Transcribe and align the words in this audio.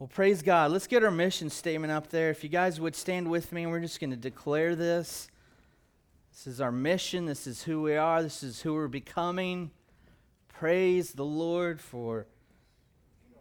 Well, 0.00 0.06
praise 0.06 0.42
God. 0.42 0.70
Let's 0.70 0.86
get 0.86 1.02
our 1.02 1.10
mission 1.10 1.50
statement 1.50 1.92
up 1.92 2.08
there. 2.08 2.30
If 2.30 2.44
you 2.44 2.48
guys 2.48 2.80
would 2.80 2.94
stand 2.94 3.28
with 3.28 3.50
me, 3.50 3.66
we're 3.66 3.80
just 3.80 3.98
going 3.98 4.10
to 4.10 4.16
declare 4.16 4.76
this. 4.76 5.28
This 6.30 6.46
is 6.46 6.60
our 6.60 6.70
mission. 6.70 7.24
This 7.26 7.48
is 7.48 7.64
who 7.64 7.82
we 7.82 7.96
are. 7.96 8.22
This 8.22 8.44
is 8.44 8.62
who 8.62 8.74
we're 8.74 8.86
becoming. 8.86 9.72
Praise 10.46 11.14
the 11.14 11.24
Lord 11.24 11.80
for 11.80 12.28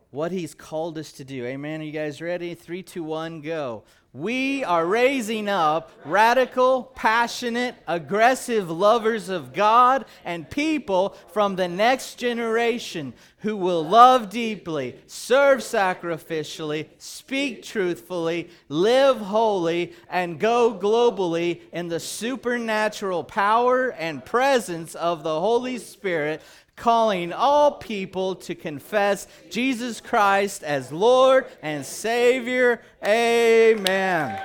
what 0.10 0.32
He's 0.32 0.56
called 0.56 0.98
us 0.98 1.12
to 1.12 1.24
do. 1.24 1.46
Amen. 1.46 1.82
Are 1.82 1.84
you 1.84 1.92
guys 1.92 2.24
ready? 2.24 2.56
Three, 2.56 2.82
two, 2.82 3.04
one, 3.04 3.42
go. 3.42 3.84
We 4.18 4.64
are 4.64 4.84
raising 4.84 5.48
up 5.48 5.92
radical, 6.04 6.92
passionate, 6.96 7.76
aggressive 7.88 8.68
lovers 8.68 9.30
of 9.30 9.54
God 9.54 10.06
and 10.26 10.50
people 10.50 11.16
from 11.32 11.56
the 11.56 11.68
next 11.68 12.16
generation 12.16 13.14
who 13.42 13.56
will 13.56 13.88
love 13.88 14.32
deeply, 14.32 14.96
serve 15.06 15.60
sacrificially, 15.60 16.88
speak 16.98 17.62
truthfully, 17.62 18.50
live 18.70 19.18
holy, 19.18 19.94
and 20.10 20.40
go 20.40 20.74
globally 20.74 21.62
in 21.72 21.88
the 21.88 22.00
supernatural 22.00 23.24
power 23.24 23.90
and 23.92 24.26
presence 24.26 24.96
of 24.96 25.22
the 25.22 25.40
Holy 25.40 25.78
Spirit 25.78 26.42
calling 26.78 27.34
all 27.34 27.72
people 27.72 28.36
to 28.36 28.56
confess 28.56 29.28
Jesus 29.50 30.00
Christ 30.00 30.64
as 30.64 30.92
Lord 30.92 31.48
and 31.62 31.86
Savior. 31.86 32.82
Amen. 33.06 34.40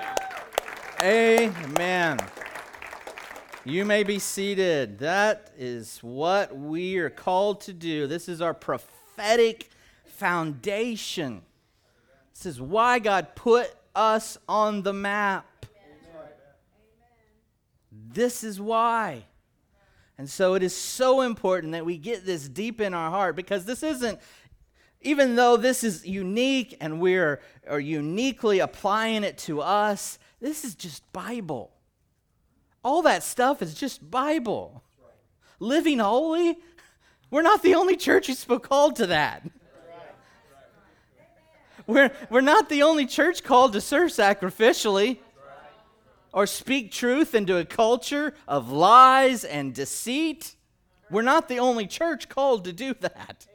Amen. 1.01 2.19
You 3.65 3.85
may 3.85 4.03
be 4.03 4.19
seated. 4.19 4.99
That 4.99 5.53
is 5.57 5.99
what 5.99 6.57
we 6.57 6.97
are 6.99 7.11
called 7.11 7.61
to 7.63 7.73
do. 7.73 8.09
This 8.09 8.29
is 8.29 8.41
our 8.41 8.55
prophetic 8.55 9.69
foundation. 10.07 11.43
This 12.35 12.47
is 12.47 12.61
why 12.61 12.99
God 12.99 13.37
put 13.37 13.73
us 13.95 14.39
on 14.49 14.83
the 14.83 14.93
map. 14.93 15.67
This 17.93 18.43
is 18.43 18.61
why. 18.61 19.25
And 20.23 20.31
so 20.31 20.55
it 20.55 20.63
is 20.63 20.73
so 20.73 21.23
important 21.23 21.73
that 21.73 21.85
we 21.85 21.99
get 21.99 22.25
this 22.25 22.49
deep 22.49 22.81
in 22.81 22.95
our 22.95 23.11
heart 23.11 23.35
because 23.35 23.65
this 23.65 23.83
isn't, 23.83 24.21
even 25.01 25.35
though 25.35 25.57
this 25.57 25.83
is 25.83 26.07
unique 26.07 26.77
and 26.81 27.01
we're 27.01 27.41
are 27.69 27.81
uniquely 27.81 28.61
applying 28.61 29.25
it 29.25 29.37
to 29.39 29.61
us, 29.61 30.21
this 30.41 30.65
is 30.65 30.77
just 30.77 31.13
Bible. 31.13 31.73
All 32.85 33.03
that 33.03 33.25
stuff 33.25 33.63
is 33.63 33.75
just 33.75 34.13
Bible. 34.13 34.85
Living 35.59 35.99
holy, 35.99 36.57
we're 37.33 37.43
not 37.43 37.65
the 37.65 37.75
only 37.75 37.97
church 37.97 38.29
who's 38.29 38.47
called 38.63 38.95
to 38.95 39.09
that. 39.09 39.43
We're, 41.89 42.13
we're 42.31 42.43
not 42.43 42.69
the 42.69 42.85
only 42.85 43.07
church 43.07 43.43
called 43.43 43.73
to 43.73 43.81
serve 43.81 44.13
sacrificially 44.13 45.19
or 46.33 46.47
speak 46.47 46.91
truth 46.91 47.35
into 47.35 47.57
a 47.59 47.65
culture 47.65 48.35
of 48.49 48.71
lies 48.71 49.45
and 49.45 49.75
deceit. 49.75 50.57
We're 51.11 51.23
not 51.23 51.49
the 51.49 51.59
only 51.59 51.87
church 51.87 52.29
called 52.29 52.65
to 52.65 52.73
do 52.73 52.95
that. 52.95 53.47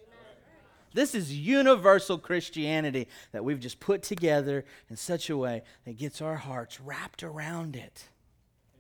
This 0.94 1.14
is 1.14 1.31
universal 1.38 2.17
Christianity 2.17 3.08
that 3.31 3.44
we've 3.44 3.59
just 3.59 3.80
put 3.80 4.02
together 4.02 4.66
in 4.89 4.95
such 4.95 5.30
a 5.30 5.38
way 5.38 5.61
that 5.86 5.98
gets 5.98 6.22
our 6.22 6.38
hearts 6.38 6.81
wrapped 6.81 7.22
around 7.22 7.75
it. 7.75 8.05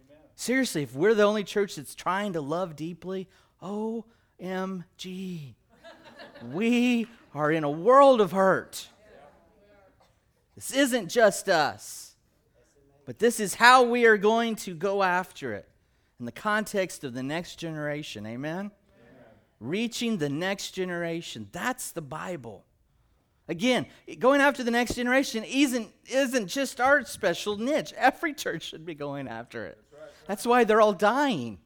Amen. 0.07 0.17
Seriously, 0.35 0.83
if 0.83 0.95
we're 0.95 1.13
the 1.13 1.23
only 1.23 1.43
church 1.43 1.75
that's 1.75 1.93
trying 1.93 2.33
to 2.33 2.41
love 2.41 2.75
deeply, 2.75 3.27
OMG. 3.61 5.53
we 6.51 7.07
are 7.35 7.51
in 7.51 7.63
a 7.63 7.69
world 7.69 8.19
of 8.19 8.31
hurt. 8.31 8.87
This 10.55 10.71
isn't 10.71 11.09
just 11.09 11.49
us. 11.49 12.06
But 13.07 13.19
this 13.19 13.39
is 13.39 13.55
how 13.55 13.83
we 13.83 14.05
are 14.05 14.17
going 14.17 14.57
to 14.57 14.75
go 14.75 15.01
after 15.01 15.53
it 15.53 15.65
in 16.19 16.25
the 16.25 16.31
context 16.31 17.05
of 17.05 17.13
the 17.13 17.23
next 17.23 17.55
generation. 17.55 18.25
Amen? 18.25 18.53
Amen? 18.59 18.71
Reaching 19.61 20.17
the 20.17 20.27
next 20.27 20.71
generation. 20.71 21.47
That's 21.53 21.91
the 21.91 22.01
Bible. 22.01 22.65
Again, 23.47 23.85
going 24.19 24.41
after 24.41 24.61
the 24.61 24.71
next 24.71 24.95
generation 24.95 25.45
isn't, 25.45 25.87
isn't 26.09 26.47
just 26.47 26.81
our 26.81 27.05
special 27.05 27.57
niche. 27.57 27.93
Every 27.95 28.33
church 28.33 28.63
should 28.63 28.85
be 28.85 28.93
going 28.93 29.29
after 29.29 29.65
it. 29.65 29.81
That's 30.27 30.45
why 30.45 30.65
they're 30.65 30.81
all 30.81 30.91
dying. 30.91 31.59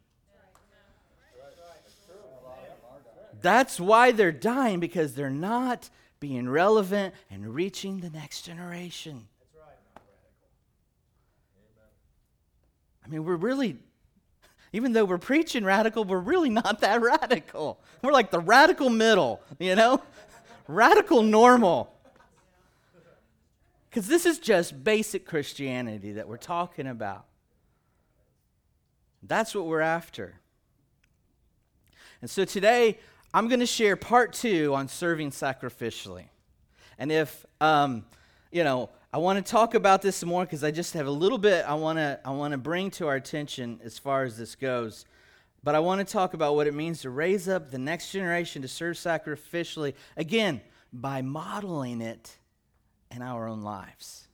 That's 3.42 3.80
why 3.80 4.12
they're 4.12 4.32
dying 4.32 4.80
because 4.80 5.16
they're 5.16 5.32
not 5.32 5.90
being 6.20 6.48
relevant 6.48 7.16
and 7.32 7.56
reaching 7.56 8.02
the 8.02 8.12
next 8.12 8.44
generation. 8.44 9.28
I 13.04 13.08
mean, 13.08 13.24
we're 13.24 13.36
really, 13.36 13.78
even 14.74 14.94
though 14.94 15.06
we're 15.06 15.18
preaching 15.18 15.64
radical, 15.64 16.04
we're 16.04 16.20
really 16.20 16.50
not 16.50 16.82
that 16.82 17.02
radical. 17.02 17.80
We're 18.02 18.14
like 18.14 18.32
the 18.32 18.40
radical 18.40 18.90
middle, 18.90 19.42
you 19.60 19.76
know? 19.76 20.02
radical 20.68 21.24
normal. 21.24 21.94
Because 23.90 24.08
this 24.08 24.26
is 24.26 24.40
just 24.40 24.84
basic 24.84 25.26
Christianity 25.26 26.14
that 26.14 26.28
we're 26.28 26.38
talking 26.38 26.88
about. 26.88 27.26
That's 29.24 29.54
what 29.54 29.66
we're 29.66 29.82
after. 29.82 30.36
And 32.22 32.30
so 32.30 32.46
today, 32.46 33.00
I'm 33.34 33.48
going 33.48 33.60
to 33.60 33.66
share 33.66 33.96
part 33.96 34.34
two 34.34 34.74
on 34.74 34.88
serving 34.88 35.32
sacrificially. 35.32 36.26
And 36.98 37.12
if, 37.12 37.46
um, 37.60 38.06
you 38.52 38.64
know, 38.64 38.90
I 39.14 39.18
want 39.18 39.46
to 39.46 39.52
talk 39.52 39.74
about 39.74 40.02
this 40.02 40.24
more 40.24 40.46
because 40.46 40.64
I 40.64 40.72
just 40.72 40.94
have 40.94 41.06
a 41.06 41.12
little 41.12 41.38
bit 41.38 41.66
I 41.66 41.74
want 41.74 41.98
to 41.98 42.20
I 42.24 42.32
want 42.32 42.54
to 42.54 42.58
bring 42.58 42.90
to 42.92 43.08
our 43.08 43.16
attention 43.16 43.82
as 43.84 44.00
far 44.00 44.24
as 44.24 44.38
this 44.38 44.56
goes. 44.56 45.06
But 45.64 45.76
I 45.76 45.80
want 45.80 46.00
to 46.00 46.12
talk 46.12 46.34
about 46.34 46.56
what 46.56 46.66
it 46.66 46.74
means 46.74 47.02
to 47.02 47.10
raise 47.10 47.50
up 47.50 47.72
the 47.72 47.78
next 47.78 48.12
generation 48.12 48.62
to 48.62 48.70
serve 48.70 48.96
sacrificially 48.96 49.96
again 50.16 50.62
by 50.94 51.22
modeling 51.22 52.00
it 52.02 52.38
in 53.14 53.22
our 53.22 53.48
own 53.48 53.62
lives. 53.62 54.28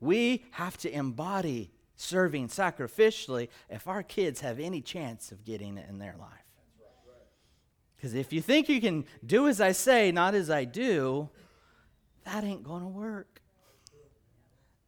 We 0.00 0.46
have 0.52 0.78
to 0.78 0.90
embody 0.90 1.70
serving 1.96 2.48
sacrificially 2.48 3.48
if 3.68 3.86
our 3.86 4.02
kids 4.02 4.40
have 4.40 4.58
any 4.58 4.80
chance 4.80 5.30
of 5.30 5.44
getting 5.44 5.76
it 5.76 5.88
in 5.88 5.98
their 5.98 6.16
life. 6.18 6.30
Because 7.96 8.14
if 8.14 8.32
you 8.32 8.40
think 8.40 8.68
you 8.68 8.80
can 8.80 9.04
do 9.24 9.46
as 9.46 9.60
I 9.60 9.70
say, 9.70 10.10
not 10.10 10.34
as 10.34 10.50
I 10.50 10.64
do, 10.64 11.28
that 12.24 12.44
ain't 12.44 12.64
going 12.64 12.82
to 12.82 12.88
work. 12.88 13.40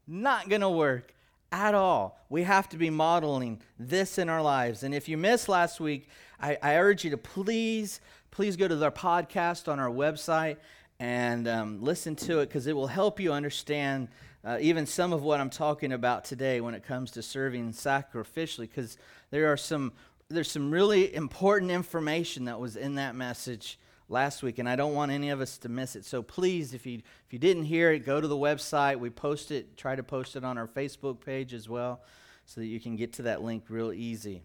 Not 0.07 0.49
going 0.49 0.61
to 0.61 0.71
work 0.71 1.15
at 1.51 1.75
all. 1.75 2.21
We 2.29 2.43
have 2.43 2.69
to 2.71 2.77
be 2.77 2.91
modeling 2.91 3.61
this 3.79 4.19
in 4.19 4.29
our 4.29 4.43
lives. 4.43 4.83
And 4.83 4.95
if 4.95 5.09
you 5.09 5.17
missed 5.17 5.49
last 5.49 5.81
week, 5.81 6.09
I, 6.41 6.59
I 6.63 6.77
urge 6.77 7.05
you 7.05 7.11
to 7.11 7.17
please, 7.17 8.01
please 8.31 8.57
go 8.57 8.69
to 8.69 8.85
our 8.85 8.91
podcast 8.91 9.69
on 9.71 9.79
our 9.79 9.89
website 9.89 10.57
and 10.99 11.49
um, 11.49 11.83
listen 11.83 12.17
to 12.17 12.41
it 12.41 12.49
because 12.49 12.67
it 12.67 12.75
will 12.75 12.87
help 12.87 13.21
you 13.21 13.33
understand 13.33 14.09
uh, 14.45 14.59
even 14.61 14.85
some 14.85 15.13
of 15.13 15.23
what 15.23 15.41
I'm 15.41 15.51
talking 15.51 15.93
about 15.93 16.25
today 16.25 16.61
when 16.61 16.75
it 16.75 16.83
comes 16.83 17.13
to 17.13 17.23
serving 17.23 17.73
sacrificially 17.73 18.69
because 18.69 18.99
there 19.31 19.51
are 19.51 19.57
some 19.57 19.93
there's 20.29 20.51
some 20.51 20.71
really 20.71 21.15
important 21.15 21.71
information 21.71 22.47
that 22.47 22.59
was 22.59 22.77
in 22.77 22.95
that 22.97 23.15
message 23.15 23.79
last 24.09 24.43
week, 24.43 24.59
and 24.59 24.69
I 24.69 24.77
don't 24.77 24.95
want 24.95 25.11
any 25.11 25.31
of 25.31 25.41
us 25.41 25.59
to 25.59 25.69
miss 25.69 25.97
it. 25.97 26.05
So 26.05 26.23
please, 26.23 26.75
if 26.75 26.87
you 26.87 26.99
if 26.99 27.33
you 27.33 27.39
didn't 27.39 27.65
hear 27.65 27.93
it, 27.93 28.01
go 28.01 28.21
to 28.21 28.29
the 28.29 28.37
website. 28.37 28.99
We 28.99 29.11
post 29.11 29.51
it, 29.51 29.77
try 29.77 29.97
to 29.97 30.03
post 30.03 30.37
it 30.37 30.45
on 30.45 30.59
our 30.59 30.67
Facebook 30.67 31.21
page 31.21 31.55
as 31.55 31.69
well, 31.69 32.01
so 32.45 32.61
that 32.61 32.67
you 32.67 32.81
can 32.81 32.97
get 32.97 33.15
to 33.15 33.23
that 33.23 33.43
link 33.43 33.65
real 33.69 33.93
easy. 33.93 34.43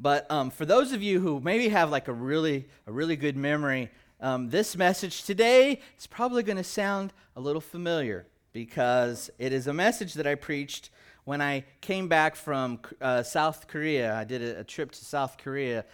But 0.00 0.28
um, 0.30 0.50
for 0.50 0.64
those 0.64 0.92
of 0.92 1.02
you 1.02 1.20
who 1.20 1.40
maybe 1.40 1.68
have 1.68 1.90
like 1.90 2.08
a 2.08 2.12
really 2.12 2.66
a 2.86 2.92
really 2.92 3.16
good 3.16 3.36
memory, 3.36 3.90
um, 4.20 4.50
this 4.50 4.76
message 4.76 5.24
today 5.24 5.80
is 5.98 6.06
probably 6.06 6.42
going 6.42 6.56
to 6.56 6.64
sound 6.64 7.12
a 7.36 7.40
little 7.40 7.60
familiar 7.60 8.26
because 8.52 9.30
it 9.38 9.52
is 9.52 9.66
a 9.66 9.72
message 9.72 10.14
that 10.14 10.26
I 10.26 10.34
preached 10.34 10.90
when 11.24 11.40
I 11.40 11.64
came 11.80 12.08
back 12.08 12.34
from 12.34 12.80
uh, 13.00 13.22
South 13.22 13.68
Korea. 13.68 14.14
I 14.14 14.24
did 14.24 14.42
a, 14.42 14.60
a 14.60 14.64
trip 14.64 14.90
to 14.92 15.04
South 15.04 15.38
Korea 15.38 15.84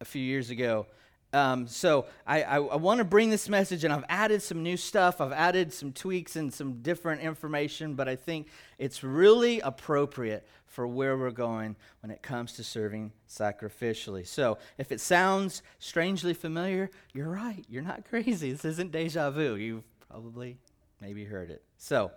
a 0.00 0.04
few 0.04 0.22
years 0.22 0.50
ago. 0.50 0.86
Um, 1.32 1.68
so 1.68 2.06
I, 2.26 2.42
I, 2.42 2.56
I 2.56 2.76
want 2.76 2.98
to 2.98 3.04
bring 3.04 3.30
this 3.30 3.48
message, 3.48 3.84
and 3.84 3.92
I've 3.92 4.04
added 4.08 4.42
some 4.42 4.62
new 4.62 4.76
stuff. 4.76 5.20
I've 5.20 5.32
added 5.32 5.72
some 5.72 5.92
tweaks 5.92 6.36
and 6.36 6.52
some 6.52 6.82
different 6.82 7.22
information, 7.22 7.94
but 7.94 8.08
I 8.08 8.16
think 8.16 8.48
it's 8.78 9.04
really 9.04 9.60
appropriate 9.60 10.46
for 10.66 10.86
where 10.86 11.16
we're 11.16 11.30
going 11.30 11.76
when 12.00 12.10
it 12.10 12.22
comes 12.22 12.52
to 12.54 12.64
serving 12.64 13.12
sacrificially. 13.28 14.26
So 14.26 14.58
if 14.78 14.92
it 14.92 15.00
sounds 15.00 15.62
strangely 15.78 16.34
familiar, 16.34 16.90
you're 17.12 17.28
right. 17.28 17.64
You're 17.68 17.82
not 17.82 18.04
crazy. 18.08 18.52
This 18.52 18.64
isn't 18.64 18.92
deja 18.92 19.30
vu. 19.30 19.56
You've 19.56 19.84
probably 20.08 20.58
maybe 21.00 21.24
heard 21.24 21.50
it. 21.50 21.62
So 21.78 22.10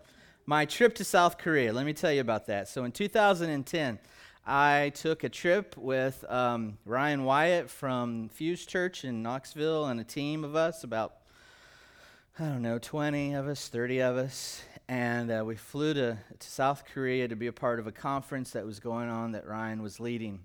my 0.45 0.65
trip 0.65 0.95
to 0.95 1.03
South 1.03 1.37
Korea, 1.37 1.71
let 1.71 1.85
me 1.85 1.93
tell 1.93 2.11
you 2.11 2.21
about 2.21 2.47
that. 2.47 2.67
So 2.67 2.83
in 2.83 2.91
2010, 2.91 3.99
I 4.45 4.91
took 4.95 5.23
a 5.23 5.29
trip 5.29 5.77
with 5.77 6.25
um, 6.29 6.77
Ryan 6.85 7.23
Wyatt 7.23 7.69
from 7.69 8.27
Fuse 8.27 8.65
Church 8.65 9.05
in 9.05 9.23
Knoxville 9.23 9.85
and 9.85 10.01
a 10.01 10.03
team 10.03 10.43
of 10.43 10.53
us, 10.55 10.83
about 10.83 11.15
I 12.37 12.45
don't 12.45 12.61
know, 12.61 12.77
20 12.77 13.35
of 13.35 13.47
us, 13.47 13.69
30 13.69 14.01
of 14.01 14.17
us, 14.17 14.63
and 14.89 15.31
uh, 15.31 15.43
we 15.45 15.55
flew 15.55 15.93
to, 15.93 16.17
to 16.39 16.49
South 16.49 16.83
Korea 16.93 17.27
to 17.27 17.37
be 17.37 17.47
a 17.47 17.53
part 17.53 17.79
of 17.79 17.87
a 17.87 17.91
conference 17.91 18.51
that 18.51 18.65
was 18.65 18.81
going 18.81 19.07
on 19.07 19.31
that 19.31 19.47
Ryan 19.47 19.81
was 19.81 19.99
leading 19.99 20.39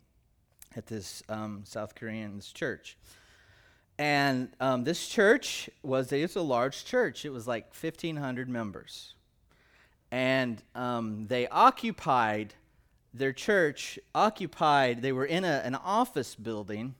at 0.76 0.86
this 0.86 1.24
um, 1.28 1.62
South 1.64 1.94
Korean 1.96 2.40
church. 2.54 2.96
And 3.98 4.50
um, 4.60 4.84
this 4.84 5.08
church 5.08 5.68
was 5.82 6.12
it's 6.12 6.36
a 6.36 6.40
large 6.40 6.84
church. 6.84 7.24
It 7.24 7.30
was 7.30 7.48
like 7.48 7.74
1,500 7.74 8.48
members. 8.48 9.14
And 10.12 10.62
um, 10.76 11.26
they 11.26 11.48
occupied, 11.48 12.54
their 13.14 13.32
church 13.32 13.98
occupied, 14.14 15.02
they 15.02 15.12
were 15.12 15.24
in 15.24 15.44
a, 15.44 15.62
an 15.64 15.74
office 15.74 16.34
building, 16.34 16.94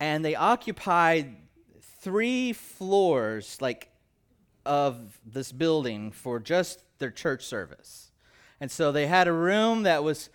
and 0.00 0.24
they 0.24 0.34
occupied 0.34 1.36
three 2.00 2.52
floors, 2.52 3.58
like, 3.60 3.90
of 4.64 5.20
this 5.24 5.52
building 5.52 6.10
for 6.10 6.40
just 6.40 6.82
their 6.98 7.10
church 7.10 7.44
service. 7.44 8.10
And 8.60 8.70
so 8.70 8.90
they 8.90 9.06
had 9.06 9.28
a 9.28 9.32
room 9.32 9.84
that 9.84 10.02
was, 10.02 10.28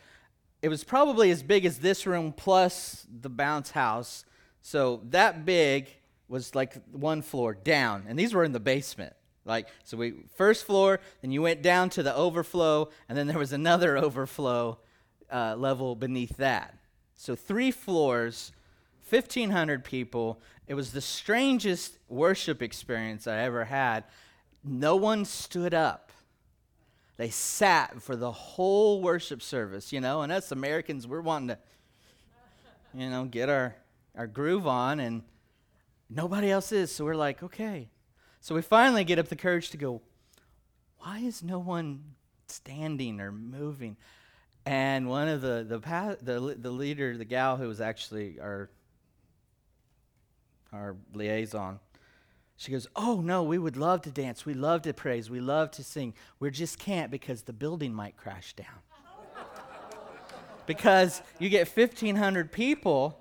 it 0.62 0.70
was 0.70 0.84
probably 0.84 1.32
as 1.32 1.44
big 1.44 1.66
as 1.66 1.80
this 1.80 2.06
room 2.06 2.32
plus 2.32 3.06
the 3.10 3.30
bounce 3.30 3.72
house 3.72 4.26
so 4.62 5.02
that 5.10 5.44
big 5.46 5.90
was 6.28 6.56
like 6.56 6.76
one 6.92 7.22
floor 7.22 7.54
down, 7.54 8.06
and 8.08 8.18
these 8.18 8.34
were 8.34 8.44
in 8.44 8.52
the 8.52 8.60
basement. 8.60 9.14
Like 9.46 9.68
so, 9.84 9.98
we 9.98 10.14
first 10.36 10.66
floor, 10.66 11.00
then 11.22 11.32
you 11.32 11.42
went 11.42 11.62
down 11.62 11.90
to 11.92 12.04
the 12.04 12.16
overflow, 12.16 12.90
and 13.10 13.18
then 13.18 13.28
there 13.28 13.40
was 13.40 13.54
another 13.54 13.98
overflow 14.06 14.78
uh, 15.32 15.56
level 15.56 15.96
beneath 15.96 16.38
that. 16.38 16.78
So 17.16 17.36
three 17.36 17.72
floors, 17.72 18.52
fifteen 19.02 19.52
hundred 19.52 19.84
people. 19.84 20.40
It 20.68 20.76
was 20.76 20.92
the 20.92 21.02
strangest 21.02 21.98
worship 22.08 22.62
experience 22.62 23.28
I 23.28 23.40
ever 23.40 23.66
had. 23.66 24.06
No 24.64 24.96
one 24.96 25.26
stood 25.26 25.74
up. 25.74 26.12
They 27.18 27.30
sat 27.30 28.02
for 28.02 28.16
the 28.16 28.32
whole 28.32 29.02
worship 29.02 29.42
service, 29.42 29.92
you 29.92 30.02
know, 30.02 30.22
and 30.22 30.32
us 30.32 30.52
Americans, 30.52 31.08
we're 31.08 31.22
wanting 31.22 31.50
to, 31.50 31.58
you 32.94 33.10
know, 33.10 33.26
get 33.26 33.50
our 33.50 33.76
our 34.16 34.28
groove 34.28 34.68
on, 34.68 35.00
and 35.00 35.24
nobody 36.10 36.52
else 36.52 36.72
is. 36.72 36.94
So 36.94 37.06
we're 37.06 37.16
like, 37.16 37.42
okay. 37.44 37.91
So 38.42 38.56
we 38.56 38.64
finally 38.64 39.04
get 39.04 39.20
up 39.20 39.28
the 39.28 39.36
courage 39.36 39.70
to 39.70 39.78
go, 39.78 40.02
why 40.98 41.20
is 41.20 41.44
no 41.44 41.60
one 41.60 42.16
standing 42.48 43.22
or 43.22 43.32
moving? 43.32 43.98
And 44.66 45.08
one 45.08 45.28
of 45.28 45.42
the 45.42 45.64
the 45.68 46.18
the, 46.22 46.56
the 46.60 46.72
leader, 46.72 47.18
the 47.18 47.26
gal 47.26 47.58
who 47.58 47.68
was 47.68 47.80
actually 47.80 48.40
our 48.40 48.70
our 50.74 50.96
liaison, 51.14 51.80
she 52.58 52.72
goes, 52.72 52.88
"Oh 52.96 53.22
no, 53.22 53.44
we 53.44 53.58
would 53.58 53.78
love 53.78 54.02
to 54.04 54.12
dance. 54.12 54.46
We 54.46 54.54
love 54.54 54.84
to 54.84 54.94
praise. 54.94 55.30
We 55.30 55.40
love 55.40 55.72
to 55.72 55.84
sing. 55.84 56.14
We 56.40 56.50
just 56.52 56.78
can't 56.78 57.10
because 57.10 57.44
the 57.44 57.54
building 57.54 57.94
might 57.94 58.18
crash 58.18 58.54
down." 58.54 58.68
because 60.68 61.22
you 61.40 61.50
get 61.50 61.68
1500 61.68 62.52
people 62.52 63.20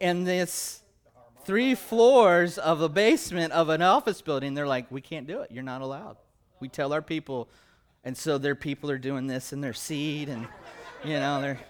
in 0.00 0.24
this 0.24 0.83
three 1.44 1.74
floors 1.74 2.58
of 2.58 2.80
a 2.80 2.88
basement 2.88 3.52
of 3.52 3.68
an 3.68 3.82
office 3.82 4.20
building. 4.22 4.54
They're 4.54 4.66
like, 4.66 4.90
we 4.90 5.00
can't 5.00 5.26
do 5.26 5.40
it. 5.40 5.50
You're 5.50 5.62
not 5.62 5.82
allowed. 5.82 6.16
We 6.60 6.68
tell 6.68 6.92
our 6.92 7.02
people. 7.02 7.48
And 8.04 8.16
so 8.16 8.38
their 8.38 8.54
people 8.54 8.90
are 8.90 8.98
doing 8.98 9.26
this 9.26 9.52
in 9.52 9.60
their 9.60 9.72
seat 9.72 10.28
and, 10.28 10.46
you 11.04 11.14
know, 11.14 11.40
they're, 11.40 11.60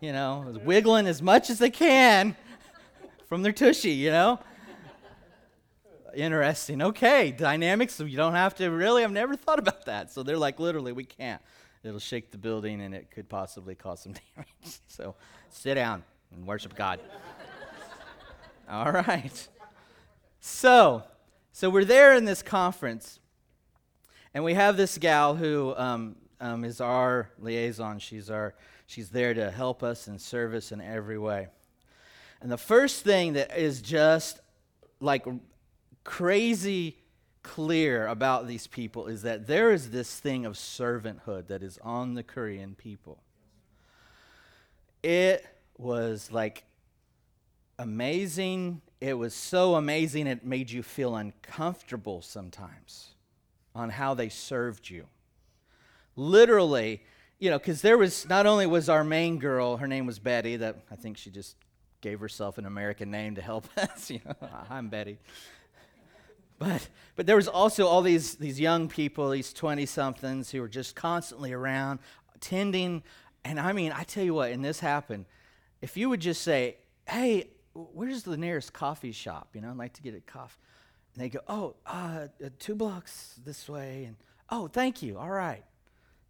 you 0.00 0.12
know, 0.12 0.58
wiggling 0.64 1.06
as 1.06 1.22
much 1.22 1.50
as 1.50 1.58
they 1.58 1.70
can 1.70 2.36
from 3.26 3.42
their 3.42 3.52
tushy, 3.52 3.92
you 3.92 4.10
know? 4.10 4.38
Interesting. 6.14 6.82
Okay, 6.82 7.30
dynamics. 7.30 7.98
You 7.98 8.16
don't 8.16 8.34
have 8.34 8.54
to 8.56 8.68
really, 8.68 9.02
I've 9.02 9.12
never 9.12 9.36
thought 9.36 9.58
about 9.58 9.86
that. 9.86 10.12
So 10.12 10.22
they're 10.22 10.36
like, 10.36 10.60
literally, 10.60 10.92
we 10.92 11.04
can't. 11.04 11.40
It'll 11.82 11.98
shake 11.98 12.30
the 12.30 12.38
building 12.38 12.80
and 12.80 12.94
it 12.94 13.10
could 13.10 13.28
possibly 13.28 13.74
cause 13.74 14.02
some 14.02 14.12
damage. 14.36 14.80
So 14.86 15.14
sit 15.48 15.74
down 15.74 16.04
and 16.30 16.46
worship 16.46 16.74
God. 16.76 17.00
All 18.68 18.92
right. 18.92 19.48
So, 20.40 21.02
so 21.52 21.70
we're 21.70 21.84
there 21.84 22.14
in 22.14 22.24
this 22.24 22.42
conference, 22.42 23.20
and 24.34 24.44
we 24.44 24.54
have 24.54 24.76
this 24.76 24.98
gal 24.98 25.34
who 25.34 25.74
um, 25.76 26.16
um, 26.40 26.64
is 26.64 26.80
our 26.80 27.30
liaison. 27.38 27.98
She's 27.98 28.30
our 28.30 28.54
she's 28.86 29.10
there 29.10 29.34
to 29.34 29.50
help 29.50 29.82
us 29.82 30.06
and 30.06 30.20
serve 30.20 30.54
us 30.54 30.72
in 30.72 30.80
every 30.80 31.18
way. 31.18 31.48
And 32.40 32.50
the 32.50 32.58
first 32.58 33.04
thing 33.04 33.34
that 33.34 33.56
is 33.56 33.80
just 33.80 34.40
like 35.00 35.26
crazy 36.04 36.98
clear 37.42 38.06
about 38.06 38.46
these 38.46 38.66
people 38.66 39.06
is 39.06 39.22
that 39.22 39.46
there 39.46 39.72
is 39.72 39.90
this 39.90 40.18
thing 40.18 40.46
of 40.46 40.54
servanthood 40.54 41.48
that 41.48 41.62
is 41.62 41.78
on 41.82 42.14
the 42.14 42.22
Korean 42.22 42.74
people. 42.74 43.22
It 45.02 45.44
was 45.76 46.30
like 46.30 46.64
amazing. 47.82 48.80
It 49.00 49.14
was 49.14 49.34
so 49.34 49.74
amazing 49.74 50.26
it 50.26 50.44
made 50.44 50.70
you 50.70 50.82
feel 50.82 51.16
uncomfortable 51.16 52.22
sometimes 52.22 53.08
on 53.74 53.90
how 53.90 54.14
they 54.14 54.28
served 54.28 54.88
you. 54.88 55.06
Literally, 56.14 57.02
you 57.38 57.50
know, 57.50 57.58
because 57.58 57.82
there 57.82 57.98
was 57.98 58.28
not 58.28 58.46
only 58.46 58.66
was 58.66 58.88
our 58.88 59.02
main 59.02 59.38
girl, 59.38 59.78
her 59.78 59.88
name 59.88 60.06
was 60.06 60.18
Betty, 60.18 60.56
that 60.56 60.76
I 60.90 60.94
think 60.94 61.16
she 61.16 61.30
just 61.30 61.56
gave 62.00 62.20
herself 62.20 62.58
an 62.58 62.66
American 62.66 63.10
name 63.10 63.34
to 63.34 63.42
help 63.42 63.66
us. 63.76 64.10
you 64.10 64.20
know, 64.24 64.48
I'm 64.70 64.88
Betty. 64.88 65.18
But 66.58 66.88
but 67.16 67.26
there 67.26 67.36
was 67.36 67.48
also 67.48 67.88
all 67.88 68.02
these 68.02 68.36
these 68.36 68.60
young 68.60 68.88
people, 68.88 69.30
these 69.30 69.52
20 69.52 69.84
somethings 69.86 70.50
who 70.50 70.60
were 70.60 70.68
just 70.68 70.94
constantly 70.94 71.52
around 71.52 71.98
tending 72.40 73.02
and 73.44 73.58
I 73.58 73.72
mean, 73.72 73.90
I 73.90 74.04
tell 74.04 74.22
you 74.22 74.34
what, 74.34 74.52
and 74.52 74.64
this 74.64 74.78
happened 74.78 75.24
if 75.80 75.96
you 75.96 76.08
would 76.08 76.20
just 76.20 76.42
say, 76.42 76.76
hey, 77.08 77.48
where's 77.74 78.22
the 78.22 78.36
nearest 78.36 78.72
coffee 78.72 79.12
shop? 79.12 79.50
You 79.54 79.60
know, 79.60 79.70
I'd 79.70 79.76
like 79.76 79.94
to 79.94 80.02
get 80.02 80.14
a 80.14 80.20
coffee. 80.20 80.58
And 81.14 81.24
they 81.24 81.28
go, 81.28 81.40
oh, 81.46 81.76
uh, 81.86 82.28
uh, 82.44 82.48
two 82.58 82.74
blocks 82.74 83.38
this 83.44 83.68
way. 83.68 84.04
And, 84.04 84.16
oh, 84.50 84.68
thank 84.68 85.02
you. 85.02 85.18
All 85.18 85.30
right. 85.30 85.64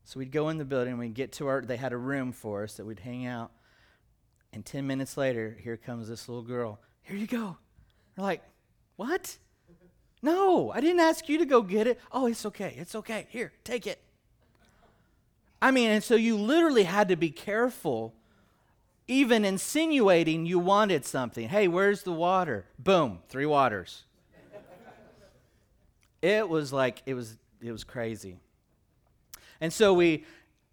So 0.04 0.18
we'd 0.18 0.32
go 0.32 0.48
in 0.48 0.58
the 0.58 0.64
building, 0.64 0.98
we'd 0.98 1.14
get 1.14 1.32
to 1.34 1.46
our, 1.46 1.60
they 1.60 1.76
had 1.76 1.92
a 1.92 1.96
room 1.96 2.32
for 2.32 2.64
us 2.64 2.74
that 2.74 2.84
we'd 2.84 3.00
hang 3.00 3.26
out. 3.26 3.52
And 4.52 4.64
10 4.64 4.86
minutes 4.86 5.16
later, 5.16 5.56
here 5.62 5.76
comes 5.76 6.08
this 6.08 6.28
little 6.28 6.42
girl. 6.42 6.80
Here 7.02 7.16
you 7.16 7.26
go. 7.26 7.56
We're 8.16 8.24
like, 8.24 8.42
what? 8.96 9.38
No, 10.20 10.70
I 10.70 10.80
didn't 10.80 11.00
ask 11.00 11.28
you 11.28 11.38
to 11.38 11.46
go 11.46 11.62
get 11.62 11.86
it. 11.86 12.00
Oh, 12.10 12.26
it's 12.26 12.44
okay. 12.46 12.74
It's 12.76 12.94
okay. 12.94 13.26
Here, 13.30 13.52
take 13.64 13.86
it. 13.86 14.02
I 15.60 15.70
mean, 15.70 15.90
and 15.90 16.02
so 16.02 16.16
you 16.16 16.36
literally 16.36 16.82
had 16.82 17.08
to 17.08 17.16
be 17.16 17.30
careful 17.30 18.14
even 19.08 19.44
insinuating 19.44 20.46
you 20.46 20.58
wanted 20.58 21.04
something. 21.04 21.48
Hey, 21.48 21.68
where's 21.68 22.02
the 22.02 22.12
water? 22.12 22.64
Boom, 22.78 23.20
three 23.28 23.46
waters. 23.46 24.04
it 26.20 26.48
was 26.48 26.72
like 26.72 27.02
it 27.06 27.14
was 27.14 27.36
it 27.60 27.72
was 27.72 27.84
crazy. 27.84 28.36
And 29.60 29.72
so 29.72 29.92
we 29.92 30.24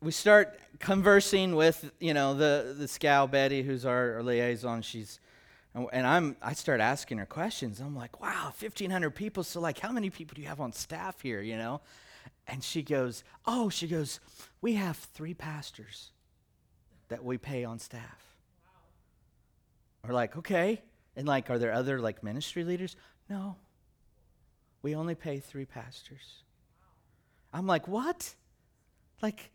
we 0.01 0.11
start 0.11 0.59
conversing 0.79 1.55
with 1.55 1.91
you 1.99 2.13
know 2.13 2.33
the 2.33 2.75
the 2.77 2.87
scout 2.87 3.31
Betty, 3.31 3.63
who's 3.63 3.85
our, 3.85 4.15
our 4.15 4.23
liaison. 4.23 4.81
She's 4.81 5.19
and 5.91 6.05
I'm 6.05 6.35
I 6.41 6.53
start 6.53 6.81
asking 6.81 7.17
her 7.17 7.25
questions. 7.25 7.79
I'm 7.79 7.95
like, 7.95 8.21
wow, 8.21 8.53
1,500 8.59 9.11
people. 9.11 9.43
So 9.43 9.59
like, 9.59 9.79
how 9.79 9.91
many 9.91 10.09
people 10.09 10.35
do 10.35 10.41
you 10.41 10.47
have 10.47 10.61
on 10.61 10.73
staff 10.73 11.21
here? 11.21 11.41
You 11.41 11.57
know, 11.57 11.81
and 12.47 12.63
she 12.63 12.81
goes, 12.81 13.23
oh, 13.45 13.69
she 13.69 13.87
goes, 13.87 14.19
we 14.61 14.73
have 14.73 14.97
three 14.97 15.33
pastors 15.33 16.11
that 17.09 17.23
we 17.23 17.37
pay 17.37 17.63
on 17.65 17.79
staff. 17.79 18.35
We're 20.07 20.13
like, 20.13 20.37
okay. 20.37 20.81
And 21.15 21.27
like, 21.27 21.49
are 21.49 21.59
there 21.59 21.73
other 21.73 21.99
like 21.99 22.23
ministry 22.23 22.63
leaders? 22.63 22.95
No. 23.29 23.57
We 24.81 24.95
only 24.95 25.15
pay 25.15 25.39
three 25.39 25.65
pastors. 25.65 26.43
I'm 27.53 27.67
like, 27.67 27.87
what? 27.87 28.33
Like, 29.21 29.51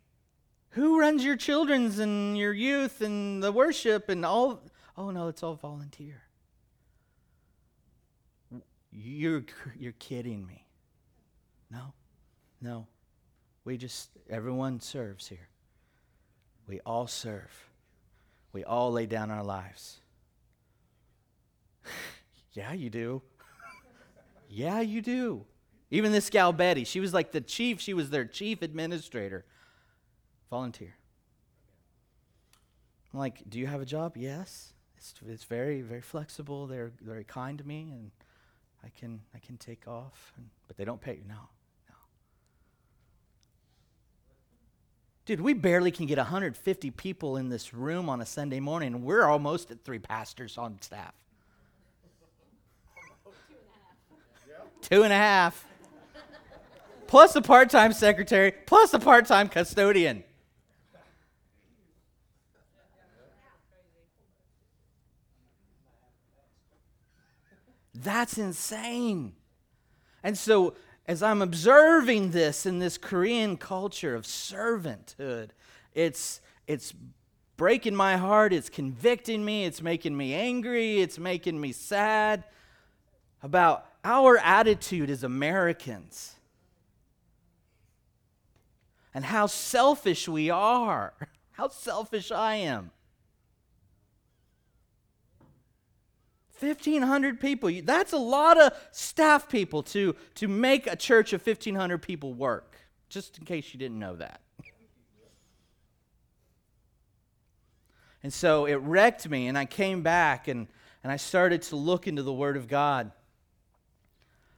who 0.71 1.01
runs 1.01 1.25
your 1.25 1.37
children's 1.37 1.99
and 1.99 2.37
your 2.37 2.53
youth 2.53 3.01
and 3.01 3.43
the 3.43 3.53
worship 3.53 4.09
and 4.09 4.25
all? 4.27 4.61
Oh 4.97 5.11
no, 5.11 5.29
it's 5.29 5.43
all 5.43 5.55
volunteer. 5.55 6.23
You're 8.91 9.45
you're 9.79 9.93
kidding 9.93 10.47
me. 10.47 10.67
No, 11.71 11.95
no. 12.61 12.87
We 13.65 13.77
just 13.77 14.11
everyone 14.29 14.81
serves 14.81 15.27
here. 15.29 15.49
We 16.67 16.81
all 16.81 17.07
serve. 17.07 17.69
We 18.53 18.65
all 18.65 18.93
lay 18.93 19.07
down 19.07 19.31
our 19.31 19.43
lives. 19.43 19.99
yeah, 22.53 22.73
you 22.73 22.91
do. 22.91 23.23
yeah, 24.49 24.81
you 24.81 25.03
do. 25.03 25.45
Even 25.91 26.13
this 26.13 26.31
gal 26.31 26.53
Betty, 26.53 26.85
she 26.85 27.01
was 27.01 27.13
like 27.13 27.33
the 27.33 27.41
chief, 27.41 27.81
she 27.81 27.95
was 27.95 28.11
their 28.11 28.25
chief 28.25 28.63
administrator. 28.63 29.45
Volunteer. 30.51 30.95
I'm 33.13 33.19
like, 33.19 33.49
do 33.49 33.59
you 33.59 33.67
have 33.67 33.81
a 33.81 33.87
job? 33.87 34.17
Yes. 34.17 34.73
It's, 34.97 35.15
it's 35.29 35.45
very, 35.45 35.83
very 35.83 36.01
flexible. 36.01 36.67
They're 36.67 36.93
very 37.01 37.25
kind 37.25 37.59
to 37.59 37.67
me, 37.67 37.91
and 37.93 38.11
I 38.83 38.89
can, 38.89 39.21
I 39.35 39.39
can 39.39 39.57
take 39.57 39.87
off, 39.87 40.33
and, 40.37 40.49
but 40.67 40.77
they 40.77 40.85
don't 40.85 41.01
pay. 41.01 41.15
you. 41.15 41.25
no. 41.29 41.49
Dude, 45.27 45.41
we 45.41 45.55
barely 45.55 45.91
can 45.91 46.05
get 46.05 46.19
150 46.19 46.91
people 46.91 47.39
in 47.39 47.49
this 47.49 47.73
room 47.73 48.11
on 48.11 48.21
a 48.21 48.27
Sunday 48.27 48.61
morning, 48.61 49.05
we're 49.05 49.25
almost 49.25 49.71
at 49.71 49.83
three 49.83 49.99
pastors 49.99 50.59
on 50.59 50.79
staff. 50.83 51.15
Two 54.83 55.03
and 55.03 55.13
a 55.13 55.17
half. 55.17 55.67
Plus 57.07 57.35
a 57.37 57.41
part 57.41 57.71
time 57.71 57.95
secretary, 57.95 58.53
plus 58.67 58.93
a 58.93 58.99
part 58.99 59.25
time 59.25 59.49
custodian. 59.49 60.25
That's 67.95 68.37
insane. 68.37 69.33
And 70.23 70.37
so, 70.37 70.75
as 71.07 71.23
I'm 71.23 71.43
observing 71.43 72.31
this 72.31 72.65
in 72.67 72.79
this 72.79 72.97
Korean 72.97 73.57
culture 73.57 74.15
of 74.15 74.25
servanthood, 74.25 75.51
it's, 75.93 76.41
it's 76.67 76.95
breaking 77.57 77.95
my 77.95 78.17
heart, 78.17 78.53
it's 78.53 78.71
convicting 78.71 79.45
me, 79.45 79.65
it's 79.65 79.83
making 79.83 80.17
me 80.17 80.35
angry, 80.35 81.01
it's 81.01 81.19
making 81.19 81.61
me 81.61 81.73
sad 81.73 82.45
about 83.43 83.87
our 84.03 84.39
attitude 84.39 85.11
as 85.11 85.23
Americans 85.23 86.37
and 89.13 89.25
how 89.25 89.47
selfish 89.47 90.29
we 90.29 90.51
are, 90.51 91.15
how 91.53 91.69
selfish 91.69 92.33
I 92.33 92.57
am. 92.57 92.91
1,500 96.67 97.41
people. 97.41 97.71
That's 97.83 98.13
a 98.13 98.19
lot 98.19 98.61
of 98.61 98.73
staff 98.91 99.49
people 99.49 99.83
to, 99.85 100.15
to 100.37 100.49
make 100.49 100.87
a 100.87 100.97
church 100.97 101.33
of 101.33 101.45
1,500 101.47 101.99
people 101.99 102.33
work, 102.33 102.77
just 103.09 103.39
in 103.39 103.45
case 103.45 103.73
you 103.73 103.79
didn't 103.79 103.99
know 103.99 104.17
that. 104.17 104.41
And 108.23 108.33
so 108.33 108.65
it 108.65 108.77
wrecked 108.77 109.29
me, 109.29 109.49
and 109.49 109.59
I 109.59 109.67
came 109.67 110.03
back 110.03 110.49
and, 110.49 110.67
and 111.03 111.13
I 111.13 111.17
started 111.17 111.61
to 111.63 111.77
look 111.77 112.07
into 112.09 112.23
the 112.23 112.33
Word 112.33 112.57
of 112.57 112.69
God 112.69 113.13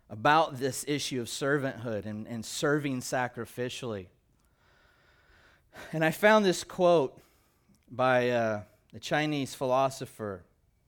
about 0.08 0.58
this 0.58 0.84
issue 0.86 1.20
of 1.20 1.26
servanthood 1.26 2.06
and, 2.06 2.28
and 2.28 2.44
serving 2.44 3.00
sacrificially. 3.00 4.06
And 5.92 6.04
I 6.04 6.12
found 6.12 6.44
this 6.44 6.62
quote 6.62 7.20
by 7.90 8.30
uh, 8.30 8.62
a 8.94 8.98
Chinese 9.00 9.54
philosopher 9.54 10.44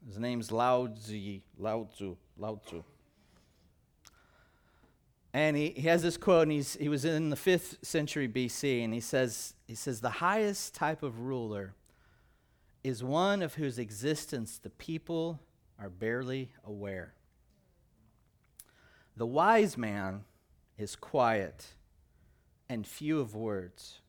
his 0.09 0.19
name's 0.19 0.50
Lao 0.50 0.87
Tzu, 0.87 1.41
Lao 1.59 1.87
Tzu, 1.93 2.17
Lao 2.38 2.61
Tzu. 2.65 2.83
And 5.35 5.55
he, 5.55 5.71
he 5.77 5.87
has 5.88 6.03
this 6.03 6.17
quote, 6.17 6.45
and 6.45 6.53
he's, 6.53 6.75
he 6.77 6.88
was 6.88 7.05
in 7.05 7.29
the 7.29 7.37
fifth 7.37 7.79
century 7.83 8.27
BC, 8.27 8.83
and 8.83 8.95
he 8.95 9.00
says, 9.00 9.55
he 9.67 9.75
says, 9.75 10.00
The 10.00 10.09
highest 10.09 10.75
type 10.75 11.03
of 11.03 11.21
ruler 11.21 11.75
is 12.83 13.05
one 13.05 13.43
of 13.43 13.55
whose 13.55 13.79
existence 13.79 14.59
the 14.59 14.71
people 14.71 15.41
are 15.79 15.91
barely 15.91 16.53
aware. 16.65 17.12
The 19.17 19.27
wise 19.27 19.77
man 19.77 20.25
is 20.79 20.97
quiet 20.97 21.75
and 22.69 22.87
few 22.87 23.21
of 23.21 23.35
words. 23.35 24.00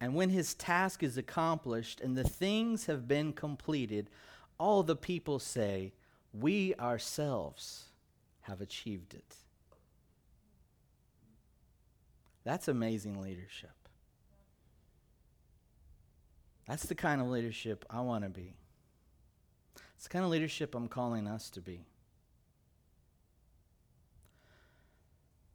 And 0.00 0.14
when 0.14 0.30
his 0.30 0.54
task 0.54 1.02
is 1.02 1.18
accomplished 1.18 2.00
and 2.00 2.16
the 2.16 2.24
things 2.24 2.86
have 2.86 3.06
been 3.06 3.32
completed, 3.32 4.08
all 4.62 4.84
the 4.84 4.94
people 4.94 5.40
say, 5.40 5.92
We 6.32 6.72
ourselves 6.76 7.86
have 8.42 8.60
achieved 8.60 9.12
it. 9.12 9.34
That's 12.44 12.68
amazing 12.68 13.20
leadership. 13.20 13.74
That's 16.68 16.84
the 16.84 16.94
kind 16.94 17.20
of 17.20 17.26
leadership 17.26 17.84
I 17.90 18.02
want 18.02 18.22
to 18.22 18.30
be. 18.30 18.54
It's 19.96 20.04
the 20.04 20.10
kind 20.10 20.24
of 20.24 20.30
leadership 20.30 20.76
I'm 20.76 20.86
calling 20.86 21.26
us 21.26 21.50
to 21.50 21.60
be. 21.60 21.84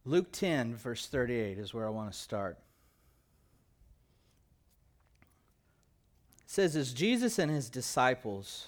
Luke 0.03 0.33
10, 0.33 0.75
verse 0.75 1.07
38 1.07 1.57
is 1.57 1.73
where 1.73 1.87
I 1.87 1.91
want 1.91 2.11
to 2.11 2.17
start. 2.17 2.57
It 6.43 6.51
says, 6.51 6.75
As 6.75 6.91
Jesus 6.91 7.39
and 7.39 7.49
his 7.49 7.69
disciples 7.69 8.67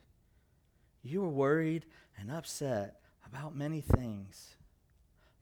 You 1.03 1.23
are 1.23 1.29
worried 1.29 1.85
and 2.17 2.31
upset 2.31 2.99
about 3.25 3.55
many 3.55 3.81
things, 3.81 4.55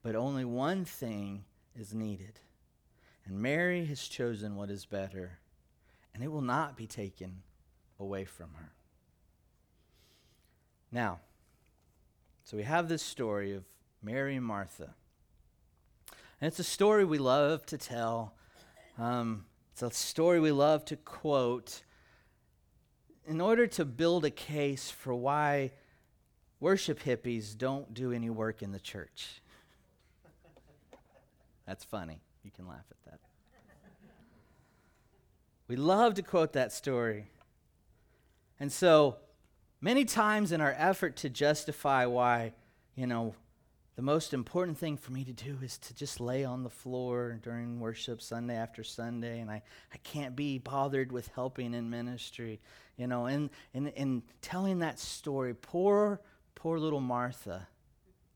but 0.02 0.16
only 0.16 0.46
one 0.46 0.86
thing 0.86 1.44
is 1.76 1.94
needed. 1.94 2.40
And 3.26 3.40
Mary 3.40 3.86
has 3.86 4.08
chosen 4.08 4.56
what 4.56 4.70
is 4.70 4.86
better, 4.86 5.40
and 6.14 6.24
it 6.24 6.32
will 6.32 6.42
not 6.42 6.78
be 6.78 6.88
taken 6.88 7.42
away 8.00 8.26
from 8.26 8.52
her. 8.56 8.72
Now, 10.92 11.20
so 12.44 12.58
we 12.58 12.64
have 12.64 12.90
this 12.90 13.04
story 13.04 13.54
of 13.54 13.64
Mary 14.02 14.36
and 14.36 14.46
Martha. 14.46 14.96
And 16.42 16.48
it's 16.48 16.60
a 16.60 16.64
story 16.64 17.06
we 17.06 17.20
love 17.20 17.66
to 17.68 17.78
tell. 17.78 18.34
Um, 18.98 19.46
it's 19.72 19.84
a 19.84 19.92
story 19.92 20.40
we 20.40 20.52
love 20.52 20.86
to 20.86 20.96
quote 20.96 21.84
in 23.30 23.40
order 23.40 23.68
to 23.68 23.86
build 23.86 24.26
a 24.26 24.32
case 24.32 24.90
for 24.90 25.14
why 25.14 25.72
worship 26.60 27.00
hippies 27.00 27.56
don't 27.56 27.94
do 27.94 28.12
any 28.12 28.32
work 28.32 28.64
in 28.64 28.72
the 28.72 28.80
church. 28.80 29.44
That's 31.68 31.84
funny. 31.84 32.20
You 32.44 32.50
can 32.50 32.68
laugh 32.68 32.86
at 32.90 33.12
that. 33.12 33.20
We 35.68 35.76
love 35.76 36.16
to 36.16 36.24
quote 36.24 36.54
that 36.54 36.72
story. 36.72 37.28
And 38.60 38.72
so, 38.72 39.18
many 39.80 40.06
times 40.06 40.52
in 40.52 40.60
our 40.60 40.74
effort 40.76 41.18
to 41.18 41.30
justify 41.30 42.08
why, 42.08 42.54
you 42.96 43.06
know, 43.06 43.36
the 44.00 44.02
most 44.06 44.34
important 44.34 44.78
thing 44.78 44.96
for 44.96 45.12
me 45.12 45.26
to 45.26 45.34
do 45.34 45.58
is 45.62 45.78
to 45.80 45.94
just 45.94 46.22
lay 46.22 46.46
on 46.46 46.64
the 46.64 46.70
floor 46.70 47.38
during 47.44 47.82
worship 47.82 48.22
Sunday 48.22 48.56
after 48.56 48.82
Sunday, 48.82 49.42
and 49.42 49.52
I, 49.52 49.62
I 49.94 49.98
can't 50.04 50.38
be 50.38 50.58
bothered 50.58 51.12
with 51.12 51.28
helping 51.36 51.74
in 51.74 51.90
ministry. 51.90 52.62
You 53.00 53.08
know, 53.08 53.28
and 53.28 53.50
in, 53.74 53.88
in 53.88 54.24
telling 54.42 54.80
that 54.80 55.00
story, 55.00 55.54
poor, 55.54 56.20
poor 56.54 56.78
little 56.78 57.00
Martha 57.00 57.70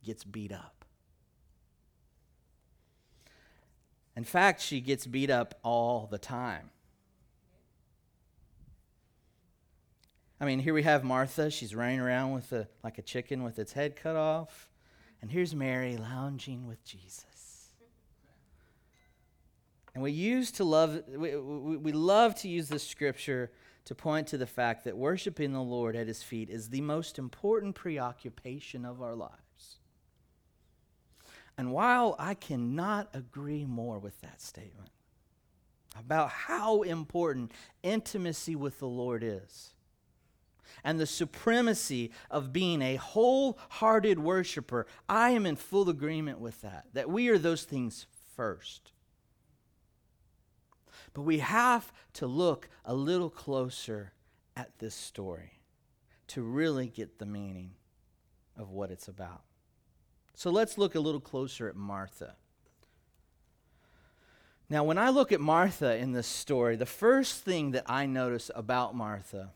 gets 0.05 0.23
beat 0.23 0.53
up. 0.53 0.85
In 4.15 4.23
fact, 4.23 4.61
she 4.61 4.79
gets 4.79 5.05
beat 5.05 5.29
up 5.29 5.59
all 5.63 6.07
the 6.09 6.17
time. 6.17 6.69
I 10.39 10.45
mean, 10.45 10.59
here 10.59 10.73
we 10.73 10.83
have 10.83 11.03
Martha. 11.03 11.51
She's 11.51 11.75
running 11.75 11.99
around 11.99 12.31
with 12.31 12.53
a, 12.53 12.69
like 12.85 12.97
a 12.97 13.01
chicken 13.01 13.43
with 13.43 13.59
its 13.59 13.73
head 13.73 13.97
cut 13.97 14.15
off. 14.15 14.69
And 15.21 15.29
here's 15.29 15.53
Mary 15.53 15.97
lounging 15.97 16.67
with 16.67 16.85
Jesus. 16.85 17.25
And 19.93 20.01
we 20.01 20.11
use 20.11 20.53
to 20.53 20.63
love 20.63 21.03
we, 21.09 21.35
we, 21.35 21.77
we 21.77 21.91
love 21.91 22.35
to 22.35 22.47
use 22.47 22.69
this 22.69 22.87
scripture 22.87 23.51
to 23.85 23.95
point 23.95 24.27
to 24.27 24.37
the 24.37 24.47
fact 24.47 24.83
that 24.83 24.97
worshiping 24.97 25.51
the 25.51 25.61
Lord 25.61 25.95
at 25.95 26.07
his 26.07 26.23
feet 26.23 26.49
is 26.49 26.69
the 26.69 26.81
most 26.81 27.19
important 27.19 27.75
preoccupation 27.75 28.85
of 28.85 29.01
our 29.01 29.15
lives. 29.15 29.79
And 31.57 31.71
while 31.71 32.15
I 32.17 32.33
cannot 32.33 33.09
agree 33.13 33.65
more 33.65 33.99
with 33.99 34.19
that 34.21 34.41
statement 34.41 34.89
about 35.99 36.29
how 36.29 36.81
important 36.81 37.51
intimacy 37.83 38.55
with 38.55 38.79
the 38.79 38.87
Lord 38.87 39.23
is, 39.23 39.73
and 40.83 40.99
the 40.99 41.05
supremacy 41.05 42.11
of 42.31 42.51
being 42.51 42.81
a 42.81 42.95
wholehearted 42.95 44.17
worshiper, 44.17 44.87
I 45.07 45.31
am 45.31 45.45
in 45.45 45.55
full 45.55 45.89
agreement 45.89 46.39
with 46.39 46.61
that, 46.61 46.85
that 46.93 47.09
we 47.09 47.27
are 47.29 47.37
those 47.37 47.63
things 47.63 48.07
first. 48.35 48.92
But 51.13 51.21
we 51.21 51.39
have 51.39 51.91
to 52.13 52.27
look 52.27 52.69
a 52.85 52.93
little 52.93 53.29
closer 53.29 54.13
at 54.55 54.79
this 54.79 54.95
story 54.95 55.59
to 56.27 56.41
really 56.41 56.87
get 56.87 57.19
the 57.19 57.25
meaning. 57.25 57.75
of 58.55 58.69
what 58.69 58.91
it's 58.91 59.07
about. 59.07 59.41
So 60.35 60.49
let's 60.49 60.77
look 60.77 60.95
a 60.95 60.99
little 60.99 61.19
closer 61.19 61.67
at 61.67 61.75
Martha. 61.75 62.35
Now, 64.69 64.83
when 64.83 64.97
I 64.97 65.09
look 65.09 65.31
at 65.31 65.39
Martha 65.39 65.95
in 65.97 66.13
this 66.13 66.27
story, 66.27 66.75
the 66.75 66.85
first 66.85 67.43
thing 67.43 67.71
that 67.71 67.83
I 67.85 68.05
notice 68.05 68.49
about 68.55 68.95
Martha 68.95 69.51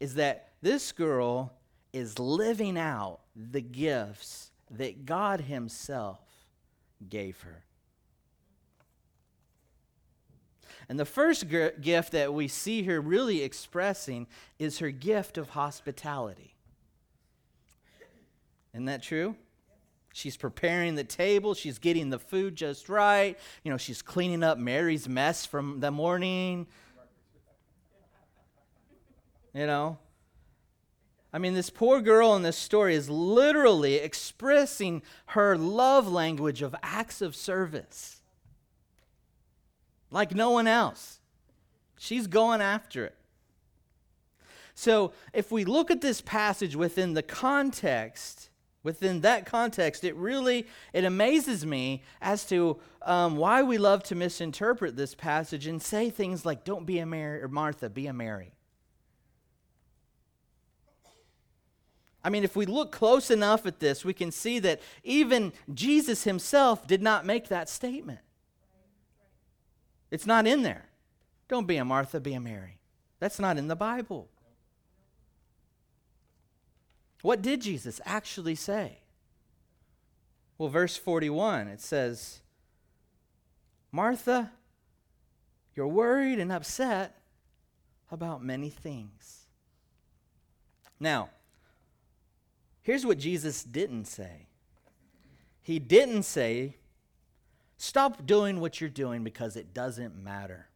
is 0.00 0.14
that 0.14 0.52
this 0.62 0.92
girl 0.92 1.52
is 1.92 2.18
living 2.18 2.78
out 2.78 3.20
the 3.36 3.60
gifts 3.60 4.50
that 4.70 5.04
God 5.04 5.42
Himself 5.42 6.20
gave 7.08 7.40
her. 7.42 7.64
And 10.88 10.98
the 10.98 11.04
first 11.04 11.46
gift 11.48 12.12
that 12.12 12.34
we 12.34 12.48
see 12.48 12.82
her 12.84 13.00
really 13.00 13.42
expressing 13.42 14.26
is 14.58 14.78
her 14.78 14.90
gift 14.90 15.38
of 15.38 15.50
hospitality. 15.50 16.54
Isn't 18.74 18.86
that 18.86 19.02
true? 19.02 19.36
She's 20.12 20.36
preparing 20.36 20.94
the 20.94 21.04
table. 21.04 21.54
She's 21.54 21.78
getting 21.78 22.10
the 22.10 22.18
food 22.18 22.56
just 22.56 22.88
right. 22.88 23.38
You 23.62 23.70
know, 23.70 23.78
she's 23.78 24.02
cleaning 24.02 24.42
up 24.42 24.58
Mary's 24.58 25.08
mess 25.08 25.46
from 25.46 25.80
the 25.80 25.90
morning. 25.90 26.66
You 29.54 29.66
know? 29.66 29.98
I 31.32 31.38
mean, 31.38 31.54
this 31.54 31.70
poor 31.70 32.00
girl 32.00 32.34
in 32.36 32.42
this 32.42 32.58
story 32.58 32.94
is 32.94 33.08
literally 33.08 33.96
expressing 33.96 35.02
her 35.26 35.56
love 35.56 36.06
language 36.10 36.60
of 36.60 36.74
acts 36.82 37.22
of 37.22 37.34
service 37.34 38.21
like 40.12 40.34
no 40.34 40.50
one 40.50 40.66
else. 40.66 41.18
She's 41.98 42.26
going 42.26 42.60
after 42.60 43.06
it. 43.06 43.16
So, 44.74 45.12
if 45.32 45.52
we 45.52 45.64
look 45.64 45.90
at 45.90 46.00
this 46.00 46.20
passage 46.20 46.74
within 46.74 47.14
the 47.14 47.22
context, 47.22 48.50
within 48.82 49.20
that 49.20 49.46
context, 49.46 50.02
it 50.02 50.16
really 50.16 50.66
it 50.92 51.04
amazes 51.04 51.66
me 51.66 52.02
as 52.20 52.44
to 52.46 52.78
um, 53.02 53.36
why 53.36 53.62
we 53.62 53.78
love 53.78 54.02
to 54.04 54.14
misinterpret 54.14 54.96
this 54.96 55.14
passage 55.14 55.66
and 55.66 55.82
say 55.82 56.10
things 56.10 56.46
like, 56.46 56.64
"Don't 56.64 56.86
be 56.86 56.98
a 56.98 57.06
Mary 57.06 57.42
or 57.42 57.48
Martha, 57.48 57.90
be 57.90 58.06
a 58.06 58.12
Mary." 58.12 58.54
I 62.24 62.30
mean, 62.30 62.44
if 62.44 62.56
we 62.56 62.66
look 62.66 62.92
close 62.92 63.30
enough 63.30 63.66
at 63.66 63.80
this, 63.80 64.04
we 64.04 64.14
can 64.14 64.30
see 64.30 64.58
that 64.60 64.80
even 65.02 65.52
Jesus 65.74 66.24
himself 66.24 66.86
did 66.86 67.02
not 67.02 67.26
make 67.26 67.48
that 67.48 67.68
statement. 67.68 68.20
It's 70.12 70.26
not 70.26 70.46
in 70.46 70.62
there. 70.62 70.84
Don't 71.48 71.66
be 71.66 71.78
a 71.78 71.84
Martha, 71.86 72.20
be 72.20 72.34
a 72.34 72.40
Mary. 72.40 72.78
That's 73.18 73.38
not 73.38 73.56
in 73.56 73.66
the 73.66 73.74
Bible. 73.74 74.28
What 77.22 77.40
did 77.40 77.62
Jesus 77.62 77.98
actually 78.04 78.54
say? 78.54 78.98
Well, 80.58 80.68
verse 80.68 80.98
41, 80.98 81.68
it 81.68 81.80
says, 81.80 82.40
Martha, 83.90 84.52
you're 85.74 85.88
worried 85.88 86.38
and 86.38 86.52
upset 86.52 87.16
about 88.10 88.44
many 88.44 88.68
things. 88.68 89.46
Now, 91.00 91.30
here's 92.82 93.06
what 93.06 93.18
Jesus 93.18 93.64
didn't 93.64 94.04
say. 94.04 94.48
He 95.62 95.78
didn't 95.78 96.24
say, 96.24 96.76
Stop 97.76 98.26
doing 98.26 98.60
what 98.60 98.80
you're 98.80 98.90
doing 98.90 99.24
because 99.24 99.56
it 99.56 99.74
doesn't 99.74 100.16
matter. 100.16 100.68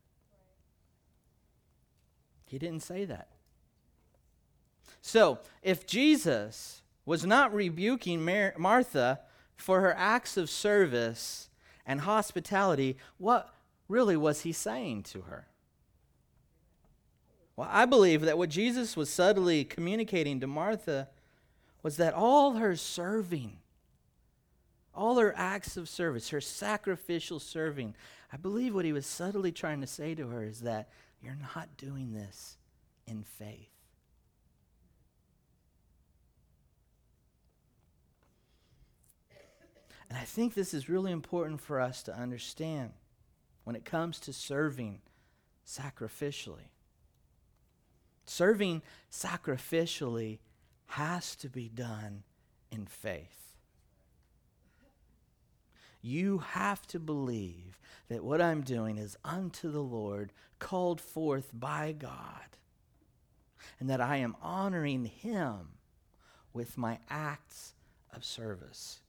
He 2.47 2.59
didn't 2.59 2.83
say 2.83 3.05
that. 3.05 3.29
So, 5.00 5.38
if 5.62 5.87
Jesus 5.87 6.83
was 7.05 7.25
not 7.25 7.55
rebuking 7.55 8.25
Mar- 8.25 8.55
Martha 8.59 9.21
for 9.57 9.81
her 9.81 9.95
acts 9.97 10.37
of 10.37 10.50
service 10.50 11.49
and 11.87 12.00
hospitality, 12.00 12.97
what 13.19 13.55
really 13.88 14.16
was 14.16 14.42
he 14.42 14.53
saying 14.53 15.05
to 15.05 15.23
her? 15.23 15.47
Well, 17.55 17.68
I 17.70 17.87
believe 17.87 18.23
that 18.23 18.37
what 18.37 18.51
Jesus 18.51 18.97
was 18.97 19.09
subtly 19.09 19.64
communicating 19.64 20.40
to 20.40 20.47
Martha 20.47 21.09
was 21.83 21.97
that 21.97 22.12
all 22.12 22.55
her 22.55 22.77
serving 22.77 23.59
all 24.96 25.18
her 25.18 25.35
acts 25.37 25.76
of 25.76 25.88
service, 25.88 26.30
her 26.30 26.40
sacrificial 26.40 27.38
serving. 27.38 27.94
I 28.32 28.37
believe 28.37 28.74
what 28.74 28.85
he 28.85 28.92
was 28.92 29.06
subtly 29.06 29.52
trying 29.52 29.80
to 29.80 29.87
say 29.87 30.14
to 30.14 30.28
her 30.28 30.44
is 30.44 30.61
that 30.61 30.88
you're 31.22 31.37
not 31.54 31.76
doing 31.76 32.12
this 32.12 32.56
in 33.06 33.22
faith. 33.22 33.70
And 40.09 40.16
I 40.16 40.22
think 40.22 40.54
this 40.54 40.72
is 40.72 40.88
really 40.88 41.11
important 41.11 41.61
for 41.61 41.80
us 41.80 42.02
to 42.04 42.16
understand 42.16 42.92
when 43.64 43.74
it 43.74 43.85
comes 43.85 44.20
to 44.20 44.32
serving 44.32 45.00
sacrificially. 45.66 46.70
Serving 48.24 48.82
sacrificially 49.11 50.38
has 50.87 51.35
to 51.37 51.48
be 51.48 51.68
done 51.68 52.22
in 52.70 52.87
faith 52.87 53.45
you 56.07 56.38
have 56.38 56.87
to 56.88 57.01
believe 57.01 57.79
that 58.09 58.25
what 58.25 58.40
I'm 58.40 58.62
doing 58.62 58.97
is 58.97 59.16
unto 59.25 59.71
the 59.71 59.83
Lord, 59.83 60.33
called 60.59 61.01
forth 61.01 61.51
by 61.53 61.92
God, 61.92 62.57
and 63.81 63.90
that 63.90 64.01
I 64.01 64.19
am 64.19 64.37
honoring 64.40 65.05
Him 65.05 65.73
with 66.53 66.79
my 66.79 66.99
acts 67.11 67.75
of 68.14 68.25
service. 68.25 69.01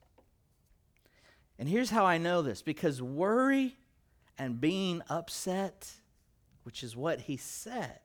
And 1.59 1.69
here's 1.69 1.89
how 1.89 2.05
I 2.05 2.17
know 2.17 2.41
this 2.41 2.61
because 2.61 3.01
worry 3.01 3.77
and 4.37 4.61
being 4.61 5.01
upset, 5.09 5.91
which 6.63 6.83
is 6.83 6.95
what 6.95 7.21
he 7.21 7.37
said, 7.37 7.99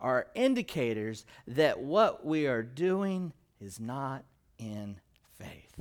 are 0.00 0.28
indicators 0.34 1.24
that 1.46 1.80
what 1.80 2.24
we 2.24 2.46
are 2.46 2.62
doing 2.62 3.32
is 3.60 3.80
not 3.80 4.24
in 4.58 4.96
faith. 5.38 5.80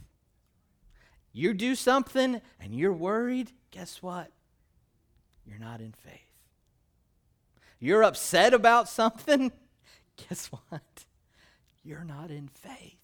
You 1.36 1.54
do 1.54 1.76
something 1.76 2.40
and 2.62 2.74
you're 2.74 2.94
worried, 2.94 3.52
guess 3.70 4.02
what? 4.02 4.32
You're 5.46 5.60
not 5.60 5.82
in 5.82 5.92
faith. 5.92 6.32
You're 7.78 8.06
upset 8.06 8.54
about 8.54 8.88
something, 8.88 9.52
guess 10.30 10.48
what? 10.48 11.04
You're 11.84 12.06
not 12.06 12.32
in 12.32 12.48
faith. 12.48 12.96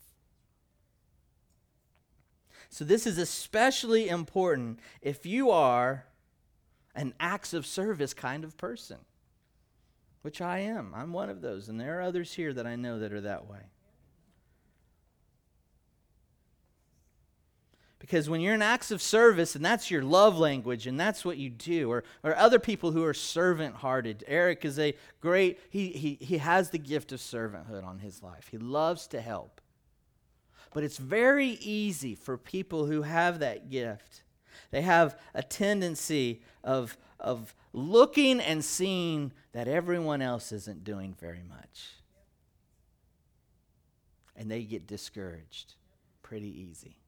So, 2.70 2.86
this 2.86 3.06
is 3.06 3.18
especially 3.18 4.08
important 4.08 4.80
if 5.02 5.26
you 5.26 5.52
are 5.52 6.06
an 6.96 7.14
acts 7.20 7.54
of 7.54 7.66
service 7.66 8.14
kind 8.14 8.46
of 8.46 8.56
person, 8.56 9.00
which 10.22 10.40
I 10.40 10.60
am. 10.60 10.94
I'm 10.96 11.12
one 11.12 11.30
of 11.30 11.42
those, 11.42 11.68
and 11.68 11.78
there 11.78 12.00
are 12.00 12.02
others 12.02 12.32
here 12.32 12.54
that 12.54 12.66
I 12.66 12.78
know 12.78 12.98
that 13.00 13.12
are 13.12 13.20
that 13.20 13.50
way. 13.50 13.72
Because 18.02 18.28
when 18.28 18.42
you're 18.42 18.56
in 18.56 18.64
acts 18.64 18.90
of 18.90 19.00
service 19.00 19.56
and 19.56 19.64
that's 19.64 19.92
your 19.92 20.02
love 20.02 20.40
language 20.40 20.88
and 20.88 21.00
that's 21.00 21.24
what 21.24 21.38
you 21.38 21.52
do, 21.52 21.90
or, 21.92 22.04
or 22.24 22.36
other 22.36 22.58
people 22.58 22.92
who 22.92 23.04
are 23.04 23.14
servant 23.14 23.76
hearted, 23.76 24.24
Eric 24.28 24.66
is 24.66 24.80
a 24.80 24.96
great, 25.22 25.60
he, 25.70 25.90
he, 25.90 26.18
he 26.20 26.40
has 26.40 26.72
the 26.72 26.80
gift 26.80 27.12
of 27.12 27.20
servanthood 27.20 27.86
on 27.86 28.00
his 28.00 28.24
life. 28.24 28.48
He 28.50 28.58
loves 28.58 29.06
to 29.10 29.22
help. 29.22 29.62
But 30.74 30.84
it's 30.84 30.98
very 30.98 31.60
easy 31.62 32.16
for 32.16 32.40
people 32.40 32.88
who 32.88 33.04
have 33.04 33.38
that 33.38 33.70
gift. 33.70 34.24
They 34.72 34.82
have 34.82 35.20
a 35.36 35.44
tendency 35.44 36.42
of, 36.64 36.98
of 37.20 37.54
looking 37.72 38.40
and 38.40 38.66
seeing 38.66 39.32
that 39.52 39.68
everyone 39.68 40.24
else 40.24 40.52
isn't 40.52 40.84
doing 40.84 41.16
very 41.20 41.44
much. 41.48 41.92
And 44.36 44.50
they 44.50 44.64
get 44.64 44.88
discouraged 44.88 45.76
pretty 46.24 46.50
easy. 46.50 47.01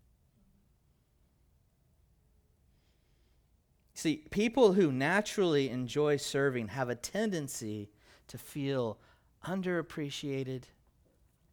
See, 4.03 4.17
people 4.31 4.73
who 4.73 4.91
naturally 4.91 5.69
enjoy 5.69 6.17
serving 6.17 6.67
have 6.67 6.89
a 6.89 6.95
tendency 6.95 7.89
to 8.27 8.37
feel 8.37 8.97
underappreciated 9.45 10.63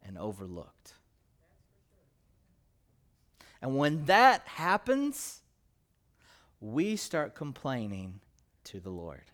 and 0.03 0.17
overlooked. 0.17 0.95
And 3.61 3.77
when 3.77 4.03
that 4.03 4.45
happens, 4.45 5.43
we 6.59 6.97
start 6.97 7.35
complaining 7.35 8.19
to 8.65 8.81
the 8.81 8.89
Lord. 8.89 9.31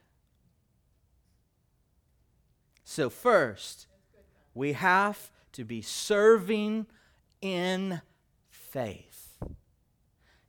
So, 2.84 3.10
first, 3.10 3.88
we 4.54 4.74
have 4.74 5.32
to 5.54 5.66
be 5.66 5.82
serving 5.82 6.86
in 7.42 8.02
faith 8.52 9.07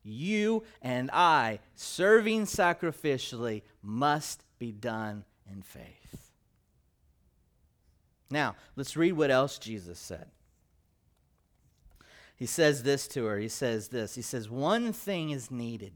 you 0.03 0.65
and 0.83 1.11
I 1.13 1.61
serving 1.75 2.45
sacrificially 2.45 3.63
must 3.83 4.45
be 4.59 4.73
done 4.73 5.25
in 5.51 5.63
faith. 5.63 6.33
Now, 8.31 8.57
let's 8.77 8.97
read 8.97 9.13
what 9.13 9.31
else 9.31 9.59
Jesus 9.59 9.99
said. 9.99 10.27
he 12.37 12.47
says 12.47 12.83
this 12.83 13.09
to 13.09 13.25
her. 13.25 13.39
He 13.39 13.49
says 13.49 13.89
this. 13.89 14.15
He 14.15 14.23
says, 14.23 14.51
One 14.51 14.93
thing 14.93 15.31
is 15.31 15.51
needed. 15.51 15.93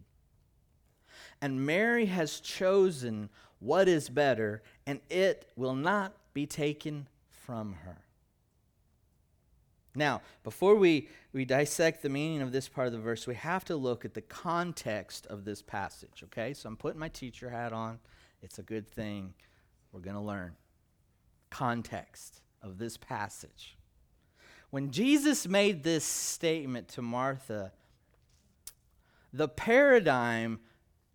And 1.40 1.66
Mary 1.66 2.06
has 2.06 2.40
chosen 2.40 3.28
what 3.58 3.88
is 3.88 4.08
better, 4.08 4.62
and 4.86 5.00
it 5.10 5.50
will 5.56 5.74
not 5.74 6.14
be 6.34 6.46
taken 6.46 7.06
from 7.28 7.74
her. 7.84 7.98
Now, 9.94 10.22
before 10.42 10.74
we, 10.74 11.08
we 11.32 11.44
dissect 11.44 12.02
the 12.02 12.08
meaning 12.08 12.40
of 12.40 12.50
this 12.50 12.68
part 12.68 12.86
of 12.86 12.92
the 12.92 12.98
verse, 12.98 13.26
we 13.26 13.34
have 13.34 13.64
to 13.66 13.76
look 13.76 14.04
at 14.04 14.14
the 14.14 14.22
context 14.22 15.26
of 15.26 15.44
this 15.44 15.60
passage, 15.60 16.22
okay? 16.24 16.54
So 16.54 16.68
I'm 16.68 16.76
putting 16.76 17.00
my 17.00 17.08
teacher 17.08 17.50
hat 17.50 17.72
on. 17.72 17.98
It's 18.42 18.58
a 18.58 18.62
good 18.62 18.88
thing. 18.88 19.34
We're 19.92 20.00
going 20.00 20.16
to 20.16 20.22
learn. 20.22 20.52
Context 21.50 22.40
of 22.62 22.78
this 22.78 22.96
passage. 22.96 23.76
When 24.70 24.90
Jesus 24.90 25.46
made 25.46 25.82
this 25.82 26.04
statement 26.04 26.88
to 26.88 27.02
Martha, 27.02 27.72
the 29.32 29.48
paradigm 29.48 30.60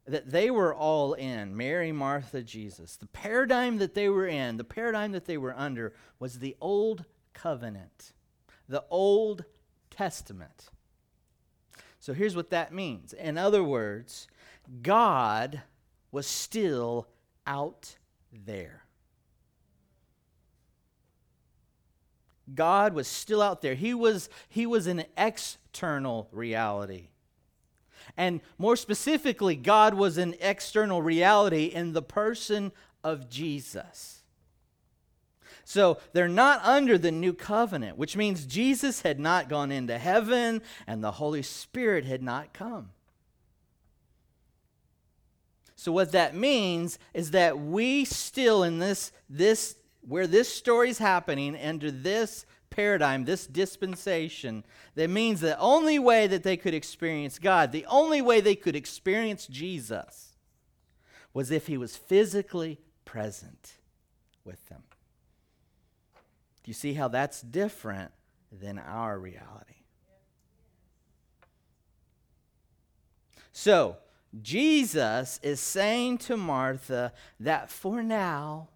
that 0.06 0.30
they 0.30 0.52
were 0.52 0.74
all 0.74 1.14
in 1.14 1.58
Mary, 1.58 1.92
Martha, 1.92 2.44
Jesus 2.44 2.96
the 2.96 3.08
paradigm 3.08 3.80
that 3.80 3.96
they 3.96 4.10
were 4.10 4.28
in, 4.28 4.58
the 4.58 4.64
paradigm 4.64 5.12
that 5.14 5.26
they 5.26 5.38
were 5.38 5.56
under, 5.58 5.94
was 6.20 6.40
the 6.40 6.56
old 6.62 7.06
covenant 7.34 8.14
the 8.68 8.84
Old 8.90 9.46
Testament. 9.90 10.70
So 12.00 12.14
here's 12.14 12.36
what 12.36 12.52
that 12.52 12.74
means. 12.74 13.14
In 13.14 13.38
other 13.38 13.64
words, 13.64 14.28
God 14.82 15.62
was 16.12 16.28
still 16.28 17.08
out 17.46 17.96
there. 18.32 18.84
God 22.54 22.94
was 22.94 23.08
still 23.08 23.42
out 23.42 23.62
there. 23.62 23.74
He 23.74 23.94
was, 23.94 24.30
he 24.48 24.66
was 24.66 24.88
an 24.88 25.04
external 25.18 26.30
reality. 26.32 27.10
And 28.16 28.40
more 28.58 28.78
specifically, 28.78 29.56
God 29.56 29.94
was 29.94 30.18
an 30.18 30.36
external 30.40 31.02
reality 31.02 31.66
in 31.66 31.92
the 31.92 32.02
person 32.02 32.72
of 33.04 33.30
Jesus. 33.30 34.17
So 35.70 35.98
they're 36.14 36.30
not 36.30 36.64
under 36.64 36.98
the 36.98 37.12
new 37.12 37.34
covenant, 37.34 37.98
which 37.98 38.16
means 38.16 38.46
Jesus 38.46 39.02
had 39.02 39.20
not 39.20 39.50
gone 39.50 39.70
into 39.70 39.98
heaven 39.98 40.62
and 40.88 41.04
the 41.04 41.12
Holy 41.12 41.42
Spirit 41.42 42.06
had 42.06 42.24
not 42.24 42.54
come. 42.54 42.92
So 45.76 45.92
what 45.92 46.14
that 46.14 46.34
means 46.34 47.00
is 47.14 47.32
that 47.32 47.60
we 47.60 48.06
still 48.06 48.64
in 48.64 48.80
this 48.80 49.12
this 49.30 49.76
where 50.08 50.26
this 50.26 50.48
story 50.48 50.90
is 50.90 51.00
happening 51.00 51.58
under 51.62 51.92
this 51.92 52.46
paradigm, 52.70 53.26
this 53.26 53.46
dispensation, 53.46 54.64
that 54.96 55.10
means 55.10 55.42
the 55.42 55.60
only 55.60 56.00
way 56.00 56.28
that 56.28 56.44
they 56.44 56.56
could 56.56 56.74
experience 56.74 57.40
God, 57.40 57.74
the 57.74 57.86
only 57.88 58.22
way 58.22 58.40
they 58.40 58.56
could 58.56 58.78
experience 58.78 59.46
Jesus 59.48 60.38
was 61.34 61.52
if 61.52 61.68
he 61.68 61.78
was 61.78 61.98
physically 61.98 62.80
present 63.04 63.74
with 64.46 64.66
them. 64.70 64.84
Do 66.68 66.72
you 66.72 66.74
see 66.74 66.96
how 66.96 67.08
that's 67.08 67.42
different 67.42 68.12
than 68.52 68.78
our 68.78 69.18
reality? 69.18 69.86
So, 73.54 73.96
Jesus 74.42 75.40
is 75.42 75.62
saying 75.62 76.18
to 76.18 76.36
Martha 76.36 77.14
that 77.40 77.70
for 77.72 78.04
now, 78.04 78.68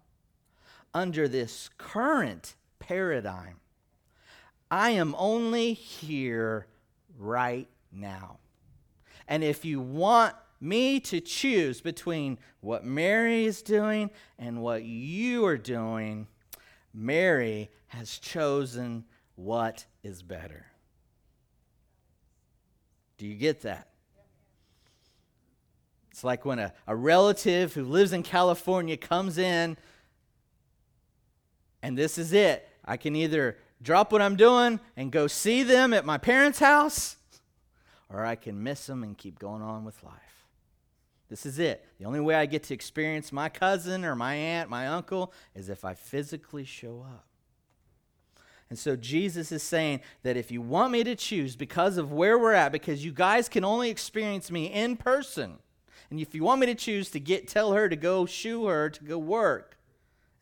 under 0.94 1.28
this 1.28 1.68
current 1.76 2.54
paradigm, 2.78 3.60
I 4.70 4.92
am 4.92 5.14
only 5.18 5.74
here 5.74 6.68
right 7.18 7.68
now. 7.92 8.38
And 9.28 9.44
if 9.44 9.66
you 9.66 9.82
want 9.82 10.34
me 10.62 10.98
to 11.00 11.20
choose 11.20 11.82
between 11.82 12.38
what 12.62 12.86
Mary 12.86 13.44
is 13.44 13.60
doing 13.60 14.08
and 14.38 14.62
what 14.62 14.82
you 14.82 15.44
are 15.44 15.58
doing, 15.58 16.26
Mary 16.94 17.70
has 17.88 18.18
chosen 18.18 19.04
what 19.34 19.86
is 20.02 20.22
better. 20.22 20.66
Do 23.18 23.26
you 23.26 23.34
get 23.34 23.62
that? 23.62 23.88
It's 26.10 26.24
like 26.24 26.44
when 26.44 26.58
a, 26.58 26.72
a 26.86 26.94
relative 26.94 27.72
who 27.72 27.84
lives 27.84 28.12
in 28.12 28.22
California 28.22 28.96
comes 28.96 29.38
in, 29.38 29.76
and 31.82 31.96
this 31.96 32.18
is 32.18 32.32
it. 32.32 32.68
I 32.84 32.96
can 32.96 33.16
either 33.16 33.56
drop 33.80 34.12
what 34.12 34.20
I'm 34.20 34.36
doing 34.36 34.78
and 34.96 35.10
go 35.10 35.26
see 35.26 35.62
them 35.62 35.94
at 35.94 36.04
my 36.04 36.18
parents' 36.18 36.58
house, 36.58 37.16
or 38.10 38.24
I 38.24 38.34
can 38.34 38.62
miss 38.62 38.86
them 38.86 39.02
and 39.02 39.16
keep 39.16 39.38
going 39.38 39.62
on 39.62 39.84
with 39.84 40.02
life. 40.02 40.41
This 41.32 41.46
is 41.46 41.58
it. 41.58 41.86
The 41.98 42.04
only 42.04 42.20
way 42.20 42.34
I 42.34 42.44
get 42.44 42.64
to 42.64 42.74
experience 42.74 43.32
my 43.32 43.48
cousin 43.48 44.04
or 44.04 44.14
my 44.14 44.34
aunt, 44.34 44.68
my 44.68 44.86
uncle, 44.86 45.32
is 45.54 45.70
if 45.70 45.82
I 45.82 45.94
physically 45.94 46.66
show 46.66 47.06
up. 47.08 47.24
And 48.68 48.78
so 48.78 48.96
Jesus 48.96 49.50
is 49.50 49.62
saying 49.62 50.02
that 50.24 50.36
if 50.36 50.50
you 50.50 50.60
want 50.60 50.92
me 50.92 51.02
to 51.04 51.16
choose 51.16 51.56
because 51.56 51.96
of 51.96 52.12
where 52.12 52.38
we're 52.38 52.52
at, 52.52 52.70
because 52.70 53.02
you 53.02 53.12
guys 53.12 53.48
can 53.48 53.64
only 53.64 53.88
experience 53.88 54.50
me 54.50 54.66
in 54.66 54.98
person, 54.98 55.54
and 56.10 56.20
if 56.20 56.34
you 56.34 56.44
want 56.44 56.60
me 56.60 56.66
to 56.66 56.74
choose 56.74 57.08
to 57.12 57.18
get 57.18 57.48
tell 57.48 57.72
her 57.72 57.88
to 57.88 57.96
go 57.96 58.26
shoo 58.26 58.66
her 58.66 58.90
to 58.90 59.02
go 59.02 59.16
work 59.16 59.78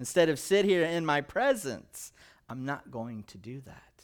instead 0.01 0.29
of 0.29 0.41
sit 0.41 0.65
here 0.65 0.83
in 0.83 1.07
my 1.07 1.21
presence, 1.21 2.11
I'm 2.49 2.65
not 2.65 2.91
going 2.91 3.23
to 3.29 3.39
do 3.39 3.61
that. 3.61 4.03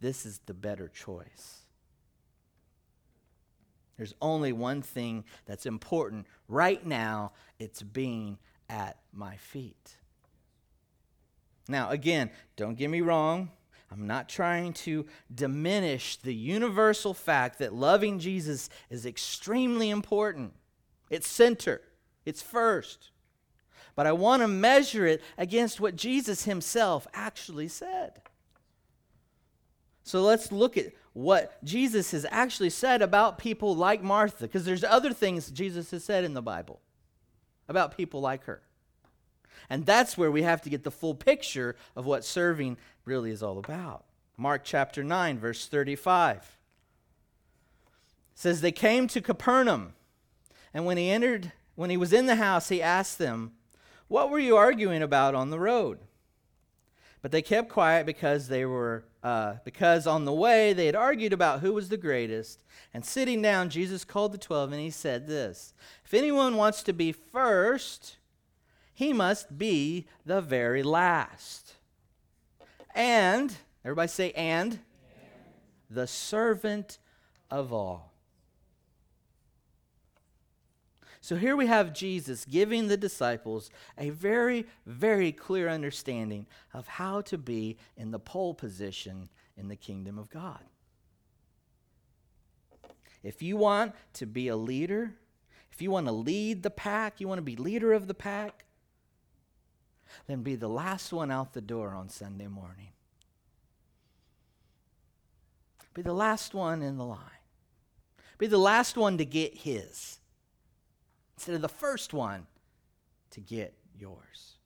This 0.00 0.26
is 0.26 0.40
the 0.46 0.54
better 0.54 0.88
choice. 0.88 1.59
There's 4.00 4.14
only 4.22 4.54
one 4.54 4.80
thing 4.80 5.24
that's 5.44 5.66
important 5.66 6.26
right 6.48 6.86
now 6.86 7.32
it's 7.58 7.82
being 7.82 8.38
at 8.66 8.96
my 9.12 9.36
feet. 9.36 9.98
Now, 11.68 11.90
again, 11.90 12.30
don't 12.56 12.78
get 12.78 12.88
me 12.88 13.02
wrong. 13.02 13.50
I'm 13.92 14.06
not 14.06 14.26
trying 14.26 14.72
to 14.72 15.04
diminish 15.34 16.16
the 16.16 16.34
universal 16.34 17.12
fact 17.12 17.58
that 17.58 17.74
loving 17.74 18.18
Jesus 18.18 18.70
is 18.88 19.04
extremely 19.04 19.90
important. 19.90 20.54
It's 21.10 21.28
center, 21.28 21.82
it's 22.24 22.40
first. 22.40 23.10
But 23.94 24.06
I 24.06 24.12
want 24.12 24.40
to 24.40 24.48
measure 24.48 25.06
it 25.06 25.20
against 25.36 25.78
what 25.78 25.94
Jesus 25.94 26.44
himself 26.44 27.06
actually 27.12 27.68
said. 27.68 28.22
So 30.04 30.22
let's 30.22 30.50
look 30.50 30.78
at 30.78 30.94
what 31.12 31.62
Jesus 31.64 32.12
has 32.12 32.24
actually 32.30 32.70
said 32.70 33.02
about 33.02 33.38
people 33.38 33.74
like 33.74 34.02
Martha, 34.02 34.44
because 34.44 34.64
there's 34.64 34.84
other 34.84 35.12
things 35.12 35.50
Jesus 35.50 35.90
has 35.90 36.04
said 36.04 36.24
in 36.24 36.34
the 36.34 36.42
Bible 36.42 36.80
about 37.68 37.96
people 37.96 38.20
like 38.20 38.44
her. 38.44 38.62
And 39.68 39.86
that's 39.86 40.16
where 40.16 40.30
we 40.30 40.42
have 40.42 40.62
to 40.62 40.70
get 40.70 40.84
the 40.84 40.90
full 40.90 41.14
picture 41.14 41.76
of 41.94 42.06
what 42.06 42.24
serving 42.24 42.76
really 43.04 43.30
is 43.30 43.42
all 43.42 43.58
about. 43.58 44.04
Mark 44.36 44.62
chapter 44.64 45.04
9, 45.04 45.38
verse 45.38 45.66
35 45.66 46.56
says, 48.34 48.60
They 48.60 48.72
came 48.72 49.06
to 49.08 49.20
Capernaum, 49.20 49.92
and 50.72 50.86
when 50.86 50.96
he 50.96 51.10
entered, 51.10 51.52
when 51.74 51.90
he 51.90 51.96
was 51.96 52.12
in 52.12 52.26
the 52.26 52.36
house, 52.36 52.68
he 52.68 52.80
asked 52.80 53.18
them, 53.18 53.52
What 54.08 54.30
were 54.30 54.38
you 54.38 54.56
arguing 54.56 55.02
about 55.02 55.34
on 55.34 55.50
the 55.50 55.60
road? 55.60 55.98
But 57.22 57.32
they 57.32 57.42
kept 57.42 57.68
quiet 57.68 58.06
because 58.06 58.48
they 58.48 58.64
were 58.64 59.04
uh, 59.22 59.56
because 59.64 60.06
on 60.06 60.24
the 60.24 60.32
way 60.32 60.72
they 60.72 60.86
had 60.86 60.96
argued 60.96 61.32
about 61.32 61.60
who 61.60 61.74
was 61.74 61.88
the 61.88 61.96
greatest. 61.96 62.64
And 62.94 63.04
sitting 63.04 63.42
down, 63.42 63.68
Jesus 63.68 64.04
called 64.04 64.32
the 64.32 64.38
twelve 64.38 64.72
and 64.72 64.80
he 64.80 64.90
said 64.90 65.26
this 65.26 65.74
If 66.04 66.14
anyone 66.14 66.56
wants 66.56 66.82
to 66.84 66.92
be 66.92 67.12
first, 67.12 68.16
he 68.92 69.12
must 69.12 69.58
be 69.58 70.06
the 70.24 70.40
very 70.40 70.82
last. 70.82 71.74
And, 72.94 73.54
everybody 73.84 74.08
say, 74.08 74.32
and, 74.32 74.72
and. 74.72 74.78
the 75.88 76.06
servant 76.06 76.98
of 77.50 77.72
all. 77.72 78.09
So 81.30 81.36
here 81.36 81.54
we 81.54 81.68
have 81.68 81.94
Jesus 81.94 82.44
giving 82.44 82.88
the 82.88 82.96
disciples 82.96 83.70
a 83.96 84.10
very, 84.10 84.66
very 84.84 85.30
clear 85.30 85.68
understanding 85.68 86.44
of 86.74 86.88
how 86.88 87.20
to 87.20 87.38
be 87.38 87.76
in 87.96 88.10
the 88.10 88.18
pole 88.18 88.52
position 88.52 89.28
in 89.56 89.68
the 89.68 89.76
kingdom 89.76 90.18
of 90.18 90.28
God. 90.28 90.58
If 93.22 93.42
you 93.42 93.56
want 93.56 93.94
to 94.14 94.26
be 94.26 94.48
a 94.48 94.56
leader, 94.56 95.14
if 95.70 95.80
you 95.80 95.92
want 95.92 96.08
to 96.08 96.12
lead 96.12 96.64
the 96.64 96.68
pack, 96.68 97.20
you 97.20 97.28
want 97.28 97.38
to 97.38 97.42
be 97.42 97.54
leader 97.54 97.92
of 97.92 98.08
the 98.08 98.12
pack, 98.14 98.64
then 100.26 100.42
be 100.42 100.56
the 100.56 100.68
last 100.68 101.12
one 101.12 101.30
out 101.30 101.52
the 101.52 101.60
door 101.60 101.94
on 101.94 102.08
Sunday 102.08 102.48
morning. 102.48 102.90
Be 105.94 106.02
the 106.02 106.12
last 106.12 106.54
one 106.54 106.82
in 106.82 106.96
the 106.96 107.04
line. 107.04 107.20
Be 108.36 108.48
the 108.48 108.58
last 108.58 108.96
one 108.96 109.16
to 109.18 109.24
get 109.24 109.58
his 109.58 110.19
instead 111.40 111.54
of 111.54 111.62
the 111.62 111.68
first 111.70 112.12
one 112.12 112.46
to 113.30 113.40
get 113.40 113.72
yours. 113.98 114.58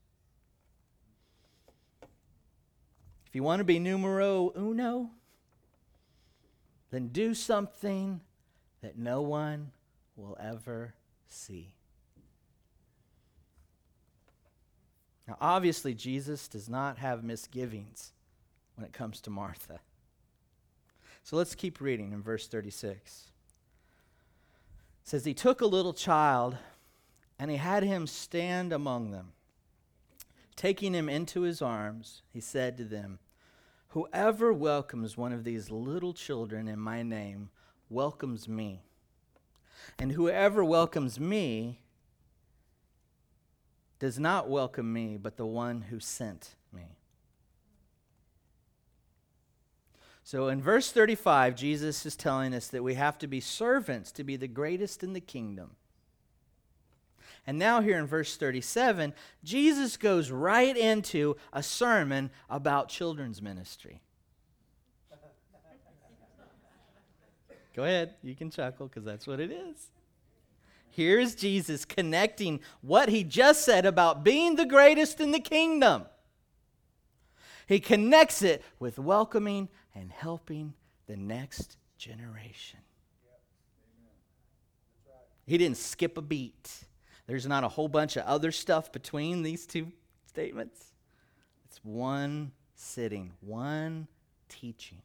If 3.28 3.36
you 3.36 3.44
want 3.44 3.60
to 3.60 3.64
be 3.64 3.78
numero 3.78 4.52
uno, 4.56 5.10
then 6.90 7.08
do 7.08 7.32
something 7.32 8.22
that 8.82 8.98
no 8.98 9.22
one 9.22 9.70
will 10.16 10.36
ever 10.40 10.94
see. 11.28 11.74
Now, 15.28 15.36
obviously, 15.40 15.94
Jesus 15.94 16.48
does 16.48 16.68
not 16.68 16.98
have 16.98 17.22
misgivings 17.22 18.12
when 18.74 18.84
it 18.84 18.92
comes 18.92 19.20
to 19.20 19.30
Martha. 19.30 19.78
So 21.22 21.36
let's 21.36 21.54
keep 21.54 21.80
reading 21.80 22.12
in 22.12 22.20
verse 22.20 22.48
36. 22.48 23.30
Says, 25.04 25.26
He 25.26 25.34
took 25.34 25.60
a 25.60 25.66
little 25.66 25.92
child 25.92 26.56
and 27.38 27.50
he 27.50 27.58
had 27.58 27.82
him 27.82 28.06
stand 28.06 28.72
among 28.72 29.10
them. 29.10 29.32
Taking 30.56 30.94
him 30.94 31.08
into 31.08 31.42
his 31.42 31.60
arms, 31.60 32.22
he 32.32 32.40
said 32.40 32.76
to 32.78 32.84
them, 32.84 33.18
Whoever 33.88 34.52
welcomes 34.52 35.16
one 35.16 35.32
of 35.32 35.44
these 35.44 35.70
little 35.70 36.14
children 36.14 36.66
in 36.66 36.78
my 36.78 37.02
name 37.02 37.50
welcomes 37.88 38.48
me. 38.48 38.82
And 39.98 40.12
whoever 40.12 40.64
welcomes 40.64 41.20
me 41.20 41.80
does 43.98 44.18
not 44.18 44.48
welcome 44.48 44.92
me, 44.92 45.16
but 45.16 45.36
the 45.36 45.46
one 45.46 45.82
who 45.82 46.00
sent 46.00 46.56
me. 46.72 46.98
So 50.24 50.48
in 50.48 50.62
verse 50.62 50.90
35, 50.90 51.54
Jesus 51.54 52.06
is 52.06 52.16
telling 52.16 52.54
us 52.54 52.68
that 52.68 52.82
we 52.82 52.94
have 52.94 53.18
to 53.18 53.26
be 53.26 53.40
servants 53.40 54.10
to 54.12 54.24
be 54.24 54.36
the 54.36 54.48
greatest 54.48 55.02
in 55.02 55.12
the 55.12 55.20
kingdom. 55.20 55.72
And 57.46 57.58
now, 57.58 57.82
here 57.82 57.98
in 57.98 58.06
verse 58.06 58.38
37, 58.38 59.12
Jesus 59.44 59.98
goes 59.98 60.30
right 60.30 60.74
into 60.74 61.36
a 61.52 61.62
sermon 61.62 62.30
about 62.48 62.88
children's 62.88 63.42
ministry. 63.42 64.00
Go 67.76 67.82
ahead, 67.82 68.14
you 68.22 68.34
can 68.34 68.50
chuckle 68.50 68.86
because 68.86 69.04
that's 69.04 69.26
what 69.26 69.40
it 69.40 69.50
is. 69.50 69.90
Here's 70.90 71.34
Jesus 71.34 71.84
connecting 71.84 72.60
what 72.80 73.10
he 73.10 73.24
just 73.24 73.62
said 73.62 73.84
about 73.84 74.24
being 74.24 74.56
the 74.56 74.64
greatest 74.64 75.20
in 75.20 75.32
the 75.32 75.40
kingdom. 75.40 76.06
He 77.66 77.80
connects 77.80 78.42
it 78.42 78.62
with 78.78 78.98
welcoming 78.98 79.68
and 79.94 80.10
helping 80.10 80.74
the 81.06 81.16
next 81.16 81.76
generation. 81.98 82.80
He 85.46 85.58
didn't 85.58 85.76
skip 85.76 86.16
a 86.16 86.22
beat. 86.22 86.84
There's 87.26 87.46
not 87.46 87.64
a 87.64 87.68
whole 87.68 87.88
bunch 87.88 88.16
of 88.16 88.24
other 88.24 88.50
stuff 88.52 88.92
between 88.92 89.42
these 89.42 89.66
two 89.66 89.92
statements. 90.26 90.92
It's 91.66 91.80
one 91.82 92.52
sitting, 92.74 93.32
one 93.40 94.08
teaching. 94.48 95.02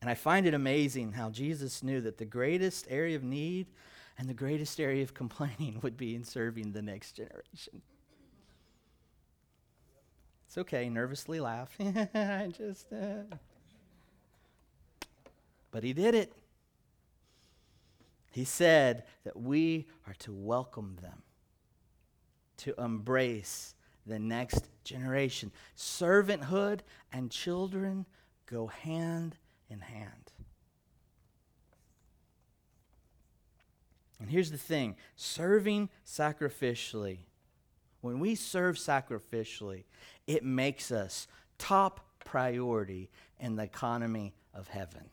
And 0.00 0.08
I 0.08 0.14
find 0.14 0.46
it 0.46 0.54
amazing 0.54 1.12
how 1.12 1.30
Jesus 1.30 1.82
knew 1.82 2.00
that 2.02 2.18
the 2.18 2.24
greatest 2.24 2.86
area 2.88 3.16
of 3.16 3.24
need 3.24 3.66
and 4.16 4.28
the 4.28 4.34
greatest 4.34 4.78
area 4.78 5.02
of 5.02 5.14
complaining 5.22 5.80
would 5.82 5.96
be 5.96 6.14
in 6.14 6.24
serving 6.24 6.72
the 6.72 6.82
next 6.82 7.12
generation. 7.12 7.82
It's 10.48 10.56
okay, 10.56 10.88
nervously 10.88 11.40
laugh. 11.40 11.76
I 11.78 12.50
just. 12.56 12.90
Uh. 12.90 13.36
But 15.70 15.84
he 15.84 15.92
did 15.92 16.14
it. 16.14 16.32
He 18.30 18.44
said 18.44 19.04
that 19.24 19.38
we 19.38 19.88
are 20.06 20.14
to 20.20 20.32
welcome 20.32 20.96
them, 21.02 21.22
to 22.58 22.74
embrace 22.78 23.74
the 24.06 24.18
next 24.18 24.70
generation. 24.84 25.52
Servanthood 25.76 26.80
and 27.12 27.30
children 27.30 28.06
go 28.46 28.68
hand 28.68 29.36
in 29.68 29.80
hand. 29.80 30.32
And 34.18 34.30
here's 34.30 34.50
the 34.50 34.56
thing 34.56 34.96
serving 35.14 35.90
sacrificially, 36.06 37.18
when 38.00 38.20
we 38.20 38.34
serve 38.34 38.76
sacrificially, 38.76 39.84
it 40.26 40.44
makes 40.44 40.90
us 40.90 41.26
top 41.58 42.00
priority 42.24 43.10
in 43.40 43.56
the 43.56 43.62
economy 43.62 44.34
of 44.54 44.68
heaven. 44.68 45.10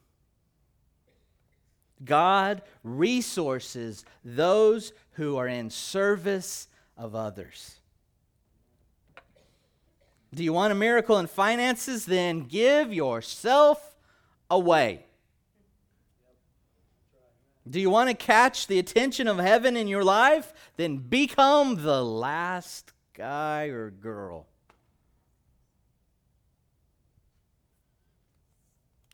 God 2.03 2.61
resources 2.83 4.03
those 4.23 4.91
who 5.13 5.37
are 5.37 5.47
in 5.47 5.69
service 5.69 6.67
of 6.97 7.15
others. 7.15 7.79
Do 10.33 10.43
you 10.43 10.51
want 10.51 10.73
a 10.73 10.75
miracle 10.75 11.17
in 11.17 11.27
finances? 11.27 12.05
Then 12.05 12.41
give 12.41 12.93
yourself 12.93 13.95
away. 14.49 15.05
Do 17.67 17.79
you 17.79 17.89
want 17.89 18.09
to 18.09 18.15
catch 18.15 18.67
the 18.67 18.77
attention 18.77 19.27
of 19.27 19.37
heaven 19.37 19.75
in 19.75 19.87
your 19.87 20.03
life? 20.03 20.53
Then 20.77 20.97
become 20.97 21.81
the 21.83 22.03
last 22.03 22.93
guy 23.13 23.65
or 23.65 23.89
girl. 23.89 24.45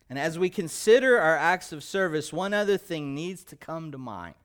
And 0.10 0.20
as 0.20 0.38
we 0.38 0.50
consider 0.50 1.18
our 1.18 1.38
acts 1.38 1.72
of 1.72 1.82
service, 1.82 2.34
one 2.34 2.54
other 2.54 2.78
thing 2.78 3.16
needs 3.16 3.46
to 3.46 3.56
come 3.56 3.94
to 3.94 3.98
mind. 3.98 4.36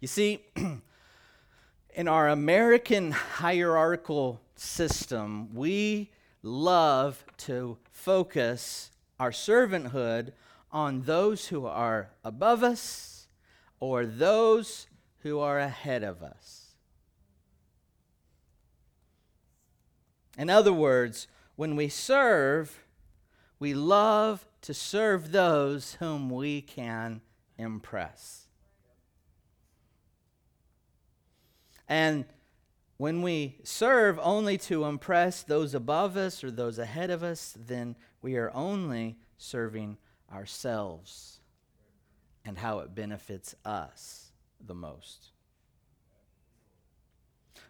You 0.00 0.08
see, 0.08 0.44
in 1.94 2.08
our 2.08 2.28
American 2.28 3.12
hierarchical 3.12 4.40
system, 4.56 5.54
we 5.54 6.10
love 6.42 7.24
to 7.36 7.78
focus 7.92 8.90
our 9.20 9.30
servanthood 9.30 10.32
on 10.72 11.02
those 11.02 11.48
who 11.48 11.66
are 11.66 12.10
above 12.24 12.62
us 12.62 13.28
or 13.78 14.06
those 14.06 14.86
who 15.18 15.38
are 15.38 15.58
ahead 15.58 16.02
of 16.02 16.22
us. 16.22 16.74
In 20.38 20.48
other 20.48 20.72
words, 20.72 21.28
when 21.56 21.76
we 21.76 21.88
serve, 21.88 22.84
we 23.58 23.74
love 23.74 24.46
to 24.62 24.72
serve 24.72 25.32
those 25.32 25.94
whom 25.94 26.30
we 26.30 26.62
can 26.62 27.20
impress. 27.58 28.46
And 31.88 32.24
when 32.96 33.20
we 33.20 33.58
serve 33.64 34.18
only 34.22 34.56
to 34.58 34.84
impress 34.84 35.42
those 35.42 35.74
above 35.74 36.16
us 36.16 36.42
or 36.42 36.50
those 36.50 36.78
ahead 36.78 37.10
of 37.10 37.22
us, 37.22 37.54
then 37.58 37.96
we 38.22 38.36
are 38.36 38.50
only 38.54 39.18
serving 39.36 39.98
ourselves 40.32 41.40
and 42.44 42.58
how 42.58 42.80
it 42.80 42.94
benefits 42.94 43.54
us 43.64 44.32
the 44.64 44.74
most. 44.74 45.30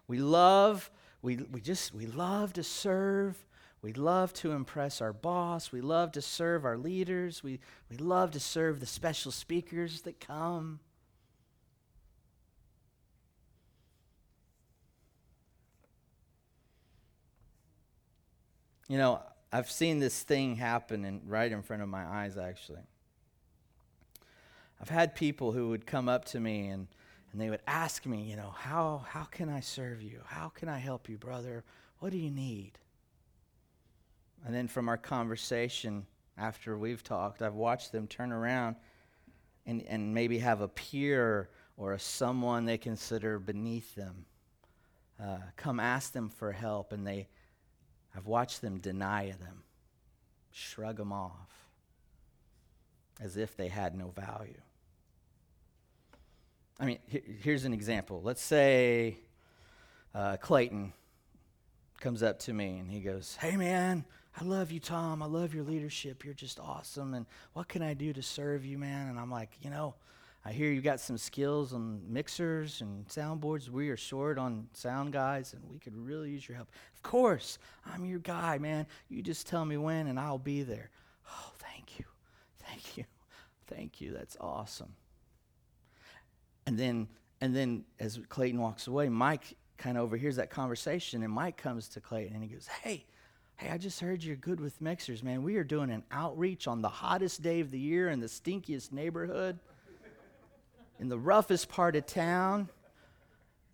We 0.07 0.19
love, 0.19 0.91
we, 1.21 1.37
we 1.51 1.61
just, 1.61 1.93
we 1.93 2.05
love 2.05 2.53
to 2.53 2.63
serve 2.63 3.43
we 3.83 3.91
love 3.91 4.31
to 4.35 4.53
impress 4.53 5.01
our 5.01 5.11
boss. 5.11 5.73
We 5.73 5.81
love 5.81 6.13
to 6.13 6.21
serve 6.21 6.63
our 6.63 6.77
leaders. 6.77 7.43
We, 7.43 7.59
we 7.89 7.97
love 7.97 8.31
to 8.31 8.39
serve 8.39 8.79
the 8.79 8.85
special 8.85 9.29
speakers 9.29 10.03
that 10.03 10.21
come. 10.21 10.79
You 18.87 18.97
know, 18.97 19.21
I've 19.53 19.69
seen 19.69 19.99
this 19.99 20.23
thing 20.23 20.55
happen 20.55 21.05
in, 21.05 21.21
right 21.27 21.51
in 21.51 21.61
front 21.61 21.83
of 21.83 21.87
my 21.87 22.03
eyes, 22.03 22.37
actually. 22.37 22.81
I've 24.81 24.89
had 24.89 25.15
people 25.15 25.51
who 25.51 25.69
would 25.69 25.85
come 25.85 26.09
up 26.09 26.25
to 26.25 26.39
me 26.39 26.69
and, 26.69 26.87
and 27.31 27.39
they 27.39 27.51
would 27.51 27.61
ask 27.67 28.05
me, 28.07 28.23
you 28.23 28.35
know, 28.35 28.49
how, 28.49 29.05
how 29.07 29.25
can 29.25 29.49
I 29.49 29.59
serve 29.59 30.01
you? 30.01 30.21
How 30.25 30.49
can 30.49 30.69
I 30.69 30.79
help 30.79 31.07
you, 31.07 31.17
brother? 31.17 31.63
What 31.99 32.11
do 32.11 32.17
you 32.17 32.31
need? 32.31 32.71
And 34.43 34.55
then 34.55 34.67
from 34.67 34.89
our 34.89 34.97
conversation 34.97 36.07
after 36.35 36.75
we've 36.75 37.03
talked, 37.03 37.43
I've 37.43 37.53
watched 37.53 37.91
them 37.91 38.07
turn 38.07 38.31
around 38.31 38.75
and, 39.67 39.83
and 39.83 40.15
maybe 40.15 40.39
have 40.39 40.61
a 40.61 40.67
peer 40.67 41.49
or 41.77 41.93
a 41.93 41.99
someone 41.99 42.65
they 42.65 42.79
consider 42.79 43.37
beneath 43.37 43.93
them 43.93 44.25
uh, 45.21 45.37
come 45.55 45.79
ask 45.79 46.11
them 46.11 46.29
for 46.29 46.51
help, 46.51 46.91
and 46.91 47.05
they, 47.05 47.27
I've 48.15 48.25
watched 48.25 48.61
them 48.61 48.79
deny 48.79 49.31
them, 49.31 49.63
shrug 50.51 50.97
them 50.97 51.11
off, 51.11 51.69
as 53.21 53.37
if 53.37 53.57
they 53.57 53.67
had 53.67 53.95
no 53.95 54.09
value. 54.09 54.61
I 56.79 56.85
mean, 56.85 56.99
here's 57.07 57.65
an 57.65 57.73
example. 57.73 58.21
Let's 58.23 58.41
say 58.41 59.17
uh, 60.13 60.37
Clayton 60.37 60.93
comes 61.99 62.23
up 62.23 62.39
to 62.39 62.53
me 62.53 62.77
and 62.79 62.89
he 62.89 62.99
goes, 62.99 63.37
Hey, 63.39 63.55
man, 63.55 64.05
I 64.39 64.43
love 64.43 64.71
you, 64.71 64.79
Tom. 64.79 65.21
I 65.21 65.27
love 65.27 65.53
your 65.53 65.63
leadership. 65.63 66.25
You're 66.25 66.33
just 66.33 66.59
awesome. 66.59 67.13
And 67.13 67.25
what 67.53 67.67
can 67.67 67.81
I 67.81 67.93
do 67.93 68.13
to 68.13 68.21
serve 68.21 68.65
you, 68.65 68.77
man? 68.77 69.09
And 69.09 69.19
I'm 69.19 69.31
like, 69.31 69.51
you 69.61 69.69
know, 69.69 69.95
I 70.45 70.51
hear 70.51 70.71
you 70.71 70.81
got 70.81 70.99
some 70.99 71.17
skills 71.17 71.73
on 71.73 72.01
mixers 72.07 72.81
and 72.81 73.07
soundboards. 73.07 73.69
We 73.69 73.89
are 73.89 73.97
short 73.97 74.37
on 74.37 74.67
sound 74.73 75.13
guys, 75.13 75.53
and 75.53 75.63
we 75.69 75.79
could 75.79 75.95
really 75.95 76.31
use 76.31 76.47
your 76.47 76.57
help. 76.57 76.69
Of 76.93 77.01
course, 77.01 77.59
I'm 77.85 78.05
your 78.05 78.19
guy, 78.19 78.57
man. 78.57 78.85
You 79.09 79.21
just 79.21 79.47
tell 79.47 79.63
me 79.63 79.77
when, 79.77 80.07
and 80.07 80.19
I'll 80.19 80.37
be 80.37 80.63
there. 80.63 80.89
Oh, 81.29 81.51
thank 81.59 81.97
you. 81.97 82.05
Thank 82.59 82.97
you. 82.97 83.05
Thank 83.67 84.01
you. 84.01 84.11
That's 84.11 84.35
awesome. 84.41 84.93
And 86.65 86.77
then, 86.77 87.07
and 87.39 87.55
then 87.55 87.85
as 87.99 88.19
Clayton 88.27 88.59
walks 88.59 88.87
away, 88.87 89.07
Mike 89.07 89.55
kind 89.77 89.97
of 89.97 90.03
overhears 90.03 90.35
that 90.35 90.49
conversation, 90.49 91.23
and 91.23 91.31
Mike 91.31 91.55
comes 91.55 91.87
to 91.89 92.01
Clayton 92.01 92.33
and 92.33 92.43
he 92.43 92.49
goes, 92.49 92.67
Hey, 92.67 93.05
Hey, 93.57 93.69
I 93.69 93.77
just 93.77 93.99
heard 93.99 94.23
you're 94.23 94.35
good 94.35 94.59
with 94.59 94.81
mixers, 94.81 95.23
man. 95.23 95.43
We 95.43 95.57
are 95.57 95.63
doing 95.63 95.91
an 95.91 96.03
outreach 96.11 96.67
on 96.67 96.81
the 96.81 96.89
hottest 96.89 97.41
day 97.43 97.59
of 97.59 97.69
the 97.69 97.79
year 97.79 98.09
in 98.09 98.19
the 98.19 98.27
stinkiest 98.27 98.91
neighborhood, 98.91 99.59
in 100.99 101.09
the 101.09 101.17
roughest 101.17 101.69
part 101.69 101.95
of 101.95 102.05
town. 102.05 102.69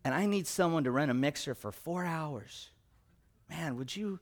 And 0.04 0.14
I 0.14 0.26
need 0.26 0.48
someone 0.48 0.86
to 0.86 0.92
rent 0.92 1.12
a 1.12 1.14
mixer 1.14 1.54
for 1.54 1.72
four 1.72 2.06
hours. 2.06 2.70
Man, 3.50 3.76
would 3.78 3.96
you? 3.96 4.20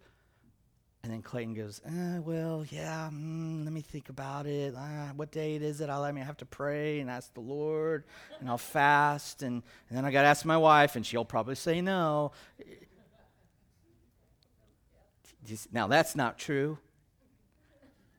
And 1.04 1.14
then 1.14 1.22
Clayton 1.22 1.54
goes, 1.54 1.80
eh, 1.86 2.20
Well, 2.20 2.66
yeah, 2.70 3.10
mm, 3.14 3.64
let 3.64 3.72
me 3.72 3.82
think 3.82 4.10
about 4.10 4.46
it. 4.46 4.76
Uh, 4.76 5.14
what 5.16 5.32
date 5.32 5.62
is 5.62 5.80
it? 5.80 5.90
I'll 5.90 6.02
let 6.02 6.16
have 6.18 6.38
to 6.38 6.46
pray 6.46 7.00
and 7.00 7.10
ask 7.10 7.34
the 7.34 7.40
Lord, 7.40 8.04
and 8.40 8.50
I'll 8.50 8.58
fast. 8.58 9.42
And, 9.42 9.64
and 9.90 9.98
then 9.98 10.04
I 10.04 10.12
got 10.12 10.24
to 10.24 10.28
ask 10.28 10.44
my 10.44 10.58
wife, 10.58 10.96
and 10.96 11.06
she'll 11.06 11.24
probably 11.24 11.56
say 11.56 11.82
no. 11.82 12.32
Now, 15.72 15.88
that's 15.88 16.14
not 16.14 16.38
true, 16.38 16.78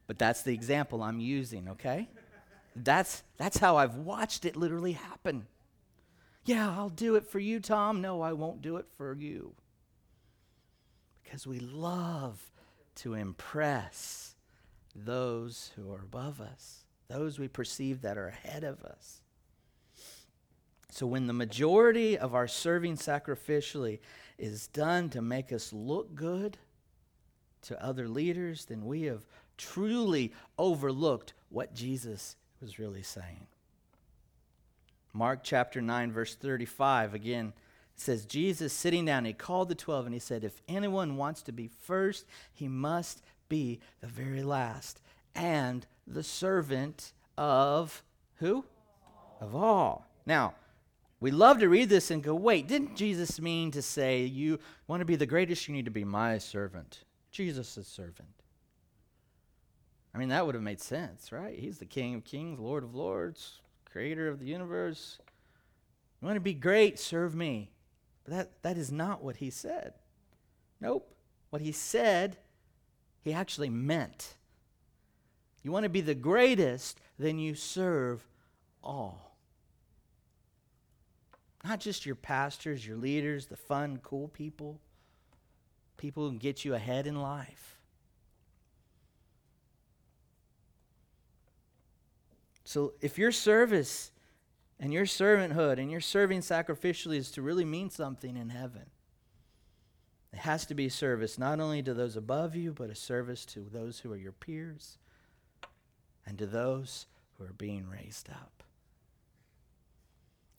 but 0.06 0.18
that's 0.18 0.42
the 0.42 0.54
example 0.54 1.02
I'm 1.02 1.20
using, 1.20 1.68
okay? 1.68 2.08
That's, 2.84 3.22
that's 3.36 3.58
how 3.58 3.76
I've 3.76 3.96
watched 3.96 4.44
it 4.44 4.56
literally 4.56 4.92
happen. 4.92 5.46
Yeah, 6.44 6.70
I'll 6.70 6.88
do 6.88 7.16
it 7.16 7.26
for 7.26 7.38
you, 7.38 7.60
Tom. 7.60 8.00
No, 8.00 8.22
I 8.22 8.32
won't 8.32 8.62
do 8.62 8.76
it 8.76 8.86
for 8.96 9.14
you. 9.14 9.54
Because 11.22 11.46
we 11.46 11.58
love 11.58 12.40
to 12.96 13.14
impress 13.14 14.34
those 14.94 15.70
who 15.76 15.92
are 15.92 16.00
above 16.00 16.40
us, 16.40 16.84
those 17.08 17.38
we 17.38 17.48
perceive 17.48 18.00
that 18.02 18.16
are 18.16 18.28
ahead 18.28 18.64
of 18.64 18.82
us. 18.82 19.22
So, 20.90 21.06
when 21.06 21.26
the 21.26 21.34
majority 21.34 22.16
of 22.16 22.34
our 22.34 22.48
serving 22.48 22.96
sacrificially 22.96 23.98
is 24.38 24.68
done 24.68 25.10
to 25.10 25.20
make 25.20 25.52
us 25.52 25.72
look 25.72 26.14
good, 26.14 26.56
to 27.62 27.84
other 27.84 28.08
leaders, 28.08 28.64
then 28.64 28.84
we 28.86 29.02
have 29.02 29.26
truly 29.56 30.32
overlooked 30.58 31.34
what 31.48 31.74
Jesus 31.74 32.36
was 32.60 32.78
really 32.78 33.02
saying. 33.02 33.46
Mark 35.12 35.40
chapter 35.42 35.80
9, 35.80 36.12
verse 36.12 36.34
35, 36.34 37.14
again, 37.14 37.52
says, 37.96 38.24
Jesus 38.24 38.72
sitting 38.72 39.04
down, 39.04 39.24
he 39.24 39.32
called 39.32 39.68
the 39.68 39.74
12 39.74 40.06
and 40.06 40.14
he 40.14 40.20
said, 40.20 40.44
If 40.44 40.60
anyone 40.68 41.16
wants 41.16 41.42
to 41.42 41.52
be 41.52 41.68
first, 41.68 42.26
he 42.52 42.68
must 42.68 43.22
be 43.48 43.80
the 44.00 44.06
very 44.06 44.42
last 44.42 45.00
and 45.34 45.86
the 46.06 46.22
servant 46.22 47.12
of 47.36 48.02
who? 48.36 48.64
Of 49.40 49.54
all. 49.54 50.06
Now, 50.26 50.54
we 51.20 51.30
love 51.30 51.60
to 51.60 51.68
read 51.68 51.88
this 51.88 52.10
and 52.10 52.22
go, 52.22 52.34
wait, 52.34 52.68
didn't 52.68 52.96
Jesus 52.96 53.40
mean 53.40 53.70
to 53.72 53.82
say, 53.82 54.24
you 54.24 54.58
want 54.86 55.00
to 55.00 55.04
be 55.04 55.16
the 55.16 55.26
greatest, 55.26 55.66
you 55.66 55.74
need 55.74 55.86
to 55.86 55.90
be 55.90 56.04
my 56.04 56.38
servant? 56.38 57.04
Jesus' 57.30 57.86
servant. 57.86 58.28
I 60.18 60.20
mean, 60.20 60.30
that 60.30 60.44
would 60.44 60.56
have 60.56 60.64
made 60.64 60.80
sense, 60.80 61.30
right? 61.30 61.56
He's 61.56 61.78
the 61.78 61.86
King 61.86 62.16
of 62.16 62.24
Kings, 62.24 62.58
Lord 62.58 62.82
of 62.82 62.92
Lords, 62.92 63.60
creator 63.88 64.26
of 64.26 64.40
the 64.40 64.46
universe. 64.46 65.20
You 66.20 66.26
want 66.26 66.34
to 66.34 66.40
be 66.40 66.54
great? 66.54 66.98
Serve 66.98 67.36
me. 67.36 67.70
But 68.24 68.34
that, 68.34 68.62
that 68.62 68.76
is 68.76 68.90
not 68.90 69.22
what 69.22 69.36
he 69.36 69.48
said. 69.48 69.94
Nope. 70.80 71.14
What 71.50 71.62
he 71.62 71.70
said, 71.70 72.36
he 73.22 73.32
actually 73.32 73.70
meant. 73.70 74.34
You 75.62 75.70
want 75.70 75.84
to 75.84 75.88
be 75.88 76.00
the 76.00 76.16
greatest, 76.16 76.98
then 77.16 77.38
you 77.38 77.54
serve 77.54 78.26
all. 78.82 79.36
Not 81.62 81.78
just 81.78 82.04
your 82.04 82.16
pastors, 82.16 82.84
your 82.84 82.96
leaders, 82.96 83.46
the 83.46 83.56
fun, 83.56 84.00
cool 84.02 84.26
people 84.26 84.80
people 85.96 86.22
who 86.22 86.30
can 86.30 86.38
get 86.38 86.64
you 86.64 86.74
ahead 86.74 87.06
in 87.06 87.20
life. 87.20 87.77
So 92.68 92.92
if 93.00 93.16
your 93.16 93.32
service 93.32 94.12
and 94.78 94.92
your 94.92 95.06
servanthood 95.06 95.78
and 95.78 95.90
your 95.90 96.02
serving 96.02 96.40
sacrificially 96.40 97.16
is 97.16 97.30
to 97.30 97.40
really 97.40 97.64
mean 97.64 97.88
something 97.88 98.36
in 98.36 98.50
heaven, 98.50 98.90
it 100.34 100.40
has 100.40 100.66
to 100.66 100.74
be 100.74 100.90
service 100.90 101.38
not 101.38 101.60
only 101.60 101.82
to 101.82 101.94
those 101.94 102.14
above 102.14 102.54
you, 102.54 102.74
but 102.74 102.90
a 102.90 102.94
service 102.94 103.46
to 103.46 103.60
those 103.60 104.00
who 104.00 104.12
are 104.12 104.18
your 104.18 104.32
peers 104.32 104.98
and 106.26 106.36
to 106.36 106.44
those 106.44 107.06
who 107.38 107.44
are 107.44 107.54
being 107.54 107.88
raised 107.88 108.28
up. 108.28 108.62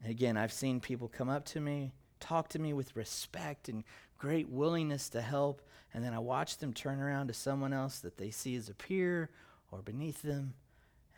And 0.02 0.10
again, 0.10 0.36
I've 0.36 0.52
seen 0.52 0.80
people 0.80 1.10
come 1.10 1.30
up 1.30 1.46
to 1.50 1.60
me, 1.60 1.94
talk 2.20 2.50
to 2.50 2.60
me 2.60 2.74
with 2.74 2.96
respect 2.96 3.70
and 3.70 3.84
great 4.18 4.50
willingness 4.50 5.10
to 5.10 5.22
help, 5.22 5.62
and 5.94 6.04
then 6.04 6.16
I 6.16 6.20
watch 6.20 6.58
them 6.58 6.74
turn 6.74 7.00
around 7.00 7.28
to 7.28 7.36
someone 7.36 7.72
else 7.72 8.00
that 8.00 8.18
they 8.18 8.32
see 8.32 8.56
as 8.56 8.68
a 8.68 8.74
peer 8.74 9.30
or 9.72 9.84
beneath 9.84 10.24
them, 10.24 10.56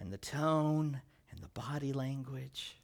and 0.02 0.12
the 0.12 0.18
tone 0.18 1.00
and 1.30 1.40
the 1.42 1.62
body 1.62 1.94
language, 1.94 2.76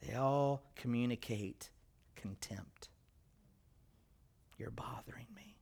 they 0.00 0.14
all 0.14 0.62
communicate 0.76 1.68
contempt. 2.16 2.88
You're 4.56 4.70
bothering 4.70 5.26
me. 5.36 5.56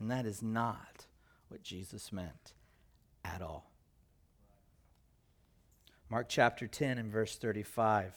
And 0.00 0.10
that 0.10 0.26
is 0.26 0.42
not 0.42 1.06
what 1.48 1.62
Jesus 1.62 2.12
meant 2.12 2.54
at 3.24 3.40
all. 3.40 3.70
Mark 6.10 6.26
chapter 6.28 6.66
10 6.66 6.98
and 6.98 7.10
verse 7.10 7.36
35. 7.36 8.14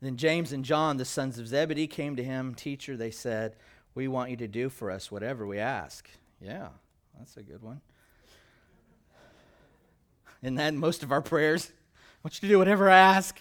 Then 0.00 0.16
James 0.16 0.52
and 0.52 0.64
John, 0.64 0.96
the 0.96 1.04
sons 1.04 1.38
of 1.38 1.46
Zebedee, 1.46 1.86
came 1.86 2.16
to 2.16 2.24
him. 2.24 2.56
Teacher, 2.56 2.96
they 2.96 3.12
said, 3.12 3.54
We 3.94 4.08
want 4.08 4.30
you 4.30 4.36
to 4.38 4.48
do 4.48 4.68
for 4.68 4.90
us 4.90 5.12
whatever 5.12 5.46
we 5.46 5.60
ask. 5.60 6.10
Yeah, 6.40 6.70
that's 7.16 7.36
a 7.36 7.42
good 7.42 7.62
one. 7.62 7.80
Isn't 10.42 10.56
that 10.56 10.74
most 10.74 11.02
of 11.02 11.12
our 11.12 11.22
prayers? 11.22 11.72
I 11.96 12.18
want 12.24 12.42
you 12.42 12.48
to 12.48 12.54
do 12.54 12.58
whatever 12.58 12.90
I 12.90 12.98
ask. 12.98 13.40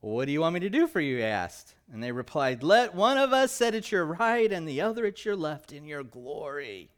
What 0.00 0.26
do 0.26 0.32
you 0.32 0.40
want 0.40 0.54
me 0.54 0.60
to 0.60 0.70
do 0.70 0.86
for 0.86 1.00
you? 1.00 1.16
He 1.16 1.22
asked. 1.22 1.74
And 1.92 2.02
they 2.02 2.12
replied, 2.12 2.62
Let 2.62 2.94
one 2.94 3.18
of 3.18 3.32
us 3.32 3.52
sit 3.52 3.74
at 3.74 3.90
your 3.90 4.04
right 4.04 4.50
and 4.50 4.68
the 4.68 4.80
other 4.80 5.06
at 5.06 5.24
your 5.24 5.36
left 5.36 5.72
in 5.72 5.84
your 5.84 6.02
glory. 6.02 6.90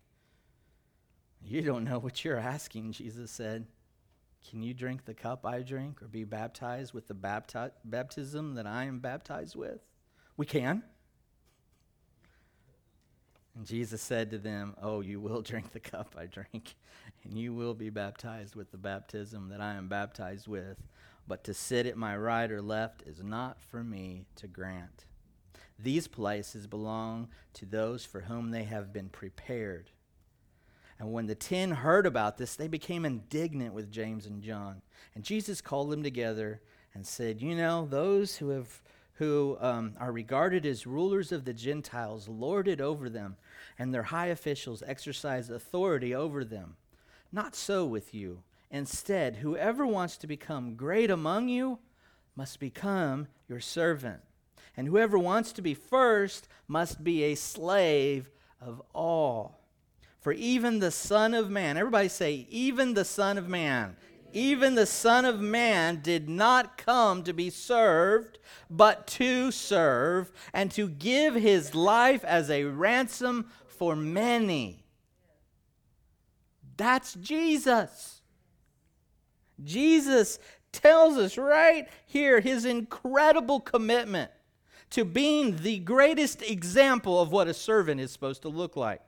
You 1.43 1.63
don't 1.63 1.85
know 1.85 1.99
what 1.99 2.25
you're 2.25 2.39
asking, 2.39 2.93
Jesus 2.93 3.31
said. 3.31 3.67
Can 4.49 4.63
you 4.63 4.73
drink 4.73 5.05
the 5.05 5.15
cup 5.15 5.45
I 5.45 5.61
drink 5.61 6.03
or 6.03 6.09
be 6.09 6.25
baptized 6.25 6.95
with 6.95 7.07
the 7.07 7.15
bapti- 7.15 7.71
baptism 7.85 8.55
that 8.55 8.67
I 8.67 8.85
am 8.85 8.99
baptized 8.99 9.57
with? 9.57 9.81
We 10.37 10.47
can. 10.47 10.83
And 13.55 13.67
Jesus 13.67 14.01
said 14.01 14.31
to 14.31 14.39
them, 14.39 14.75
Oh, 14.81 15.01
you 15.01 15.21
will 15.21 15.43
drink 15.43 15.73
the 15.73 15.81
cup 15.81 16.15
I 16.17 16.27
drink, 16.27 16.77
and 17.29 17.39
you 17.39 17.53
will 17.53 17.75
be 17.75 17.91
baptized 17.91 18.57
with 18.57 18.71
the 18.71 18.79
baptism 18.79 19.49
that 19.51 19.61
I 19.61 19.75
am 19.75 19.89
baptized 19.89 20.49
with. 20.49 20.79
But 21.27 21.45
to 21.45 21.55
sit 21.55 21.87
at 21.87 21.97
my 21.97 22.17
right 22.17 22.51
or 22.51 22.63
left 22.63 23.03
is 23.03 23.23
not 23.23 23.61
for 23.61 23.85
me 23.85 24.25
to 24.37 24.47
grant. 24.47 25.05
These 25.79 26.09
places 26.09 26.67
belong 26.67 27.29
to 27.55 27.67
those 27.67 28.05
for 28.05 28.23
whom 28.23 28.51
they 28.51 28.65
have 28.65 28.93
been 28.93 29.11
prepared. 29.11 29.91
And 30.99 31.13
when 31.13 31.27
the 31.27 31.35
ten 31.35 31.71
heard 31.71 32.07
about 32.07 32.39
this, 32.39 32.57
they 32.57 32.67
became 32.67 33.05
indignant 33.05 33.75
with 33.75 33.93
James 33.93 34.27
and 34.27 34.43
John. 34.43 34.83
And 35.15 35.23
Jesus 35.23 35.61
called 35.61 35.91
them 35.91 36.03
together 36.03 36.61
and 36.95 37.07
said, 37.07 37.41
You 37.41 37.55
know, 37.55 37.87
those 37.87 38.37
who 38.37 38.49
have 38.49 38.83
who 39.19 39.57
um, 39.61 39.95
are 39.99 40.13
regarded 40.13 40.65
as 40.65 40.87
rulers 40.87 41.33
of 41.33 41.45
the 41.45 41.53
Gentiles 41.53 42.29
lord 42.29 42.69
it 42.69 42.81
over 42.81 43.11
them, 43.11 43.37
and 43.77 43.93
their 43.93 44.05
high 44.05 44.29
officials 44.29 44.81
exercise 44.87 45.51
authority 45.51 46.15
over 46.15 46.45
them. 46.45 46.77
Not 47.33 47.55
so 47.55 47.85
with 47.85 48.15
you. 48.15 48.43
Instead, 48.71 49.37
whoever 49.37 49.87
wants 49.87 50.17
to 50.19 50.27
become 50.27 50.75
great 50.75 51.11
among 51.11 51.49
you 51.49 51.79
must 52.37 52.61
become 52.61 53.29
your 53.49 53.61
servant. 53.61 54.21
And 54.77 54.87
whoever 54.87 55.19
wants 55.19 55.53
to 55.53 55.63
be 55.63 55.75
first 55.75 56.49
must 56.69 57.03
be 57.03 57.25
a 57.25 57.35
slave 57.35 58.31
of 58.61 58.83
all. 58.95 59.59
For 60.21 60.33
even 60.33 60.79
the 60.79 60.91
Son 60.91 61.35
of 61.35 61.51
Man, 61.51 61.77
everybody 61.77 62.09
say, 62.09 62.47
even 62.51 62.95
the 62.95 63.05
Son 63.05 63.39
of 63.39 63.49
Man, 63.49 63.97
even 64.33 64.75
the 64.75 64.87
Son 64.87 65.25
of 65.25 65.41
Man 65.41 66.01
did 66.03 66.29
not 66.29 66.77
come 66.77 67.23
to 67.23 67.33
be 67.33 67.51
served, 67.51 68.39
but 68.69 69.07
to 69.07 69.51
serve 69.51 70.31
and 70.53 70.71
to 70.73 70.89
give 70.89 71.35
his 71.35 71.75
life 71.75 72.25
as 72.25 72.51
a 72.51 72.65
ransom 72.65 73.51
for 73.67 73.97
many. 73.97 74.78
That's 76.79 77.13
Jesus. 77.15 78.23
Jesus 79.63 80.39
tells 80.73 81.19
us 81.19 81.37
right 81.37 81.89
here 82.07 82.41
his 82.41 82.65
incredible 82.65 83.61
commitment 83.61 84.31
to 84.91 85.05
being 85.05 85.57
the 85.57 85.81
greatest 85.81 86.41
example 86.41 87.21
of 87.21 87.31
what 87.31 87.49
a 87.49 87.53
servant 87.55 88.01
is 88.01 88.11
supposed 88.11 88.43
to 88.43 88.49
look 88.49 88.77
like. 88.77 89.03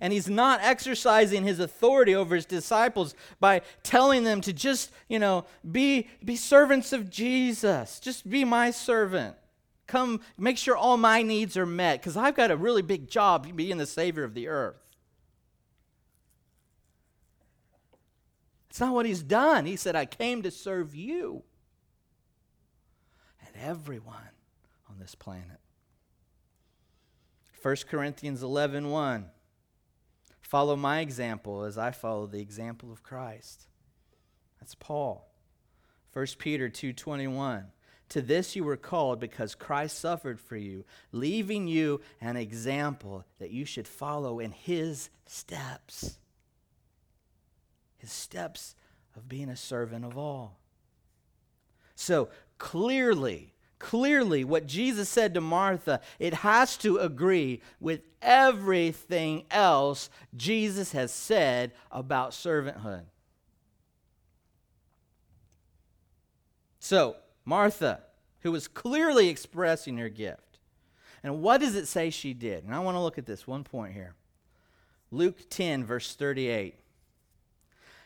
And 0.00 0.12
he's 0.12 0.28
not 0.28 0.60
exercising 0.62 1.42
his 1.42 1.58
authority 1.58 2.14
over 2.14 2.36
his 2.36 2.46
disciples 2.46 3.14
by 3.40 3.62
telling 3.82 4.24
them 4.24 4.40
to 4.42 4.52
just, 4.52 4.90
you 5.08 5.18
know, 5.18 5.44
be, 5.70 6.08
be 6.24 6.36
servants 6.36 6.92
of 6.92 7.10
Jesus. 7.10 7.98
Just 7.98 8.30
be 8.30 8.44
my 8.44 8.70
servant. 8.70 9.34
Come 9.88 10.20
make 10.38 10.56
sure 10.56 10.76
all 10.76 10.96
my 10.96 11.22
needs 11.22 11.56
are 11.56 11.66
met 11.66 12.00
because 12.00 12.16
I've 12.16 12.36
got 12.36 12.52
a 12.52 12.56
really 12.56 12.80
big 12.80 13.08
job 13.08 13.54
being 13.54 13.76
the 13.76 13.86
Savior 13.86 14.24
of 14.24 14.34
the 14.34 14.48
earth. 14.48 14.81
It's 18.72 18.80
not 18.80 18.94
what 18.94 19.04
he's 19.04 19.22
done. 19.22 19.66
He 19.66 19.76
said, 19.76 19.94
I 19.94 20.06
came 20.06 20.40
to 20.44 20.50
serve 20.50 20.94
you 20.94 21.42
and 23.46 23.54
everyone 23.62 24.30
on 24.88 24.98
this 24.98 25.14
planet. 25.14 25.60
1 27.60 27.76
Corinthians 27.86 28.42
11 28.42 28.88
1. 28.88 29.26
Follow 30.40 30.74
my 30.74 31.00
example 31.00 31.64
as 31.64 31.76
I 31.76 31.90
follow 31.90 32.26
the 32.26 32.40
example 32.40 32.90
of 32.90 33.02
Christ. 33.02 33.66
That's 34.58 34.74
Paul. 34.74 35.30
1 36.14 36.26
Peter 36.38 36.70
2:21 36.70 37.66
To 38.08 38.22
this 38.22 38.56
you 38.56 38.64
were 38.64 38.78
called 38.78 39.20
because 39.20 39.54
Christ 39.54 39.98
suffered 39.98 40.40
for 40.40 40.56
you, 40.56 40.86
leaving 41.12 41.68
you 41.68 42.00
an 42.22 42.38
example 42.38 43.26
that 43.38 43.50
you 43.50 43.66
should 43.66 43.86
follow 43.86 44.38
in 44.38 44.52
his 44.52 45.10
steps 45.26 46.16
his 48.02 48.10
steps 48.10 48.74
of 49.16 49.28
being 49.28 49.48
a 49.48 49.56
servant 49.56 50.04
of 50.04 50.18
all. 50.18 50.58
So 51.94 52.30
clearly, 52.58 53.54
clearly, 53.78 54.42
what 54.42 54.66
Jesus 54.66 55.08
said 55.08 55.34
to 55.34 55.40
Martha, 55.40 56.00
it 56.18 56.34
has 56.34 56.76
to 56.78 56.98
agree 56.98 57.62
with 57.78 58.00
everything 58.20 59.44
else 59.52 60.10
Jesus 60.36 60.90
has 60.92 61.12
said 61.12 61.72
about 61.92 62.32
servanthood. 62.32 63.04
So, 66.80 67.14
Martha, 67.44 68.00
who 68.40 68.50
was 68.50 68.66
clearly 68.66 69.28
expressing 69.28 69.96
her 69.98 70.08
gift. 70.08 70.58
And 71.22 71.40
what 71.40 71.60
does 71.60 71.76
it 71.76 71.86
say 71.86 72.10
she 72.10 72.34
did? 72.34 72.64
And 72.64 72.74
I 72.74 72.80
want 72.80 72.96
to 72.96 73.00
look 73.00 73.18
at 73.18 73.26
this 73.26 73.46
one 73.46 73.62
point 73.62 73.94
here. 73.94 74.16
Luke 75.12 75.48
10, 75.48 75.84
verse 75.84 76.16
38. 76.16 76.81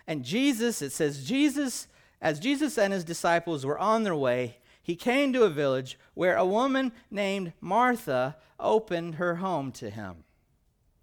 And 0.07 0.25
Jesus, 0.25 0.83
it 0.83 0.93
says, 0.93 1.25
Jesus, 1.25 1.89
as 2.21 2.39
Jesus 2.39 2.79
and 2.79 2.93
his 2.93 3.05
disciples 3.05 3.67
were 3.67 3.79
on 3.79 4.05
their 4.05 4.17
way, 4.17 4.59
he 4.83 4.95
came 4.95 5.33
to 5.33 5.43
a 5.43 5.51
village 5.51 5.99
where 6.15 6.37
a 6.37 6.47
woman 6.47 6.93
named 7.11 7.53
Martha 7.61 8.37
opened 8.61 9.17
her 9.17 9.37
home 9.37 9.73
to 9.73 9.91
him. 9.91 10.25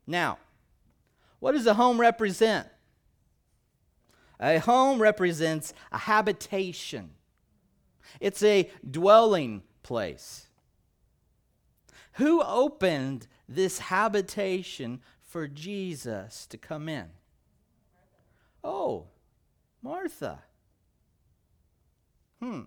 Now, 0.07 0.37
what 1.39 1.51
does 1.51 1.67
a 1.67 1.73
home 1.73 1.99
represent? 1.99 2.67
A 4.39 4.59
home 4.59 5.01
represents 5.01 5.73
a 5.91 5.97
habitation, 5.97 7.11
it's 8.19 8.43
a 8.43 8.69
dwelling 8.89 9.63
place. 9.83 10.47
Who 12.13 12.41
opened 12.43 13.27
this 13.49 13.79
habitation 13.79 15.01
for 15.21 15.47
Jesus 15.47 16.45
to 16.47 16.57
come 16.57 16.87
in? 16.87 17.09
Oh, 18.63 19.07
Martha. 19.81 20.39
Hmm. 22.39 22.61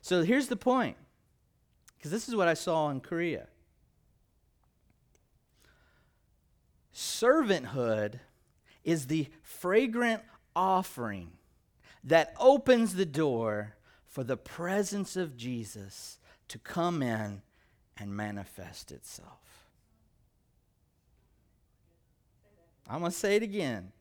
So 0.00 0.22
here's 0.22 0.48
the 0.48 0.56
point, 0.56 0.96
because 1.96 2.10
this 2.10 2.28
is 2.28 2.34
what 2.34 2.48
I 2.48 2.54
saw 2.54 2.90
in 2.90 3.00
Korea. 3.00 3.46
Servanthood 6.94 8.20
is 8.84 9.06
the 9.06 9.28
fragrant 9.42 10.22
offering 10.54 11.32
that 12.04 12.34
opens 12.38 12.94
the 12.94 13.06
door 13.06 13.76
for 14.06 14.24
the 14.24 14.36
presence 14.36 15.16
of 15.16 15.36
Jesus 15.36 16.18
to 16.48 16.58
come 16.58 17.02
in 17.02 17.42
and 17.96 18.14
manifest 18.14 18.92
itself. 18.92 19.41
I'm 22.88 23.00
going 23.00 23.12
to 23.12 23.16
say 23.16 23.36
it 23.36 23.42
again. 23.42 23.92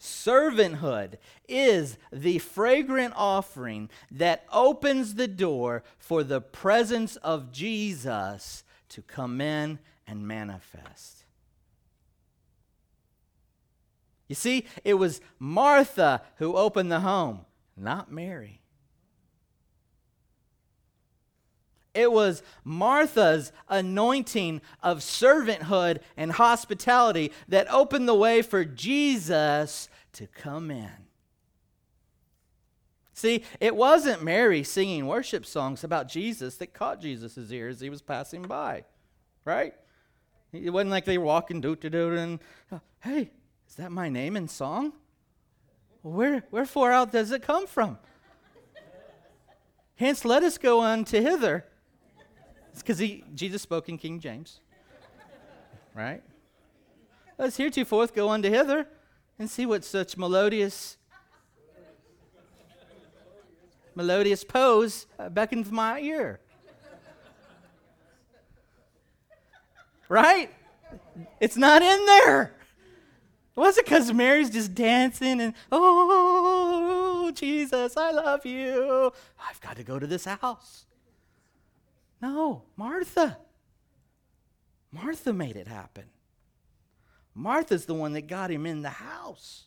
Servanthood 0.00 1.16
is 1.48 1.96
the 2.12 2.38
fragrant 2.38 3.14
offering 3.16 3.88
that 4.10 4.44
opens 4.52 5.14
the 5.14 5.28
door 5.28 5.82
for 5.98 6.22
the 6.22 6.40
presence 6.40 7.16
of 7.16 7.52
Jesus 7.52 8.64
to 8.90 9.02
come 9.02 9.40
in 9.40 9.78
and 10.06 10.28
manifest. 10.28 11.24
You 14.28 14.34
see, 14.34 14.66
it 14.84 14.94
was 14.94 15.20
Martha 15.38 16.22
who 16.36 16.56
opened 16.56 16.90
the 16.90 17.00
home, 17.00 17.46
not 17.76 18.10
Mary. 18.10 18.63
It 21.94 22.10
was 22.10 22.42
Martha's 22.64 23.52
anointing 23.68 24.60
of 24.82 24.98
servanthood 24.98 26.00
and 26.16 26.32
hospitality 26.32 27.32
that 27.48 27.72
opened 27.72 28.08
the 28.08 28.14
way 28.14 28.42
for 28.42 28.64
Jesus 28.64 29.88
to 30.14 30.26
come 30.26 30.70
in. 30.72 30.90
See, 33.12 33.44
it 33.60 33.76
wasn't 33.76 34.24
Mary 34.24 34.64
singing 34.64 35.06
worship 35.06 35.46
songs 35.46 35.84
about 35.84 36.08
Jesus 36.08 36.56
that 36.56 36.74
caught 36.74 37.00
Jesus' 37.00 37.50
ear 37.52 37.68
as 37.68 37.80
he 37.80 37.88
was 37.88 38.02
passing 38.02 38.42
by, 38.42 38.84
right? 39.44 39.74
It 40.52 40.70
wasn't 40.70 40.90
like 40.90 41.04
they 41.04 41.18
were 41.18 41.24
walking 41.24 41.60
doo 41.60 41.76
doo 41.76 41.90
doo 41.90 42.16
and, 42.16 42.40
hey, 43.00 43.30
is 43.68 43.76
that 43.76 43.92
my 43.92 44.08
name 44.08 44.36
in 44.36 44.48
song? 44.48 44.92
Where, 46.02 46.42
wherefore 46.50 46.90
out 46.90 47.12
does 47.12 47.30
it 47.30 47.42
come 47.42 47.68
from? 47.68 47.98
Hence, 49.94 50.24
let 50.24 50.42
us 50.42 50.58
go 50.58 50.80
on 50.80 51.04
to 51.06 51.22
hither 51.22 51.66
because 52.82 53.02
Jesus 53.34 53.62
spoke 53.62 53.88
in 53.88 53.98
King 53.98 54.20
James. 54.20 54.60
right? 55.94 56.22
Let's 57.38 57.56
heretofore 57.56 58.06
go 58.08 58.28
unto 58.30 58.48
hither 58.48 58.86
and 59.38 59.50
see 59.50 59.66
what 59.66 59.84
such 59.84 60.16
melodious 60.16 60.96
melodious 63.94 64.42
pose 64.44 65.06
uh, 65.18 65.28
beckons 65.28 65.70
my 65.70 66.00
ear. 66.00 66.40
right? 70.08 70.50
It's 71.40 71.56
not 71.56 71.82
in 71.82 72.06
there. 72.06 72.54
Was 73.56 73.78
it 73.78 73.84
because 73.84 74.12
Mary's 74.12 74.50
just 74.50 74.74
dancing 74.74 75.40
and, 75.40 75.54
oh, 75.70 77.30
Jesus, 77.34 77.96
I 77.96 78.10
love 78.10 78.44
you. 78.44 79.12
I've 79.48 79.60
got 79.60 79.76
to 79.76 79.84
go 79.84 79.98
to 79.98 80.06
this 80.06 80.24
house. 80.24 80.86
No, 82.24 82.62
Martha. 82.74 83.36
Martha 84.90 85.30
made 85.34 85.56
it 85.56 85.68
happen. 85.68 86.04
Martha's 87.34 87.84
the 87.84 87.92
one 87.92 88.14
that 88.14 88.28
got 88.28 88.50
him 88.50 88.64
in 88.64 88.80
the 88.80 88.88
house. 88.88 89.64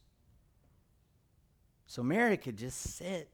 So 1.85 2.01
Mary 2.01 2.35
could 2.35 2.57
just 2.57 2.81
sit 2.81 3.29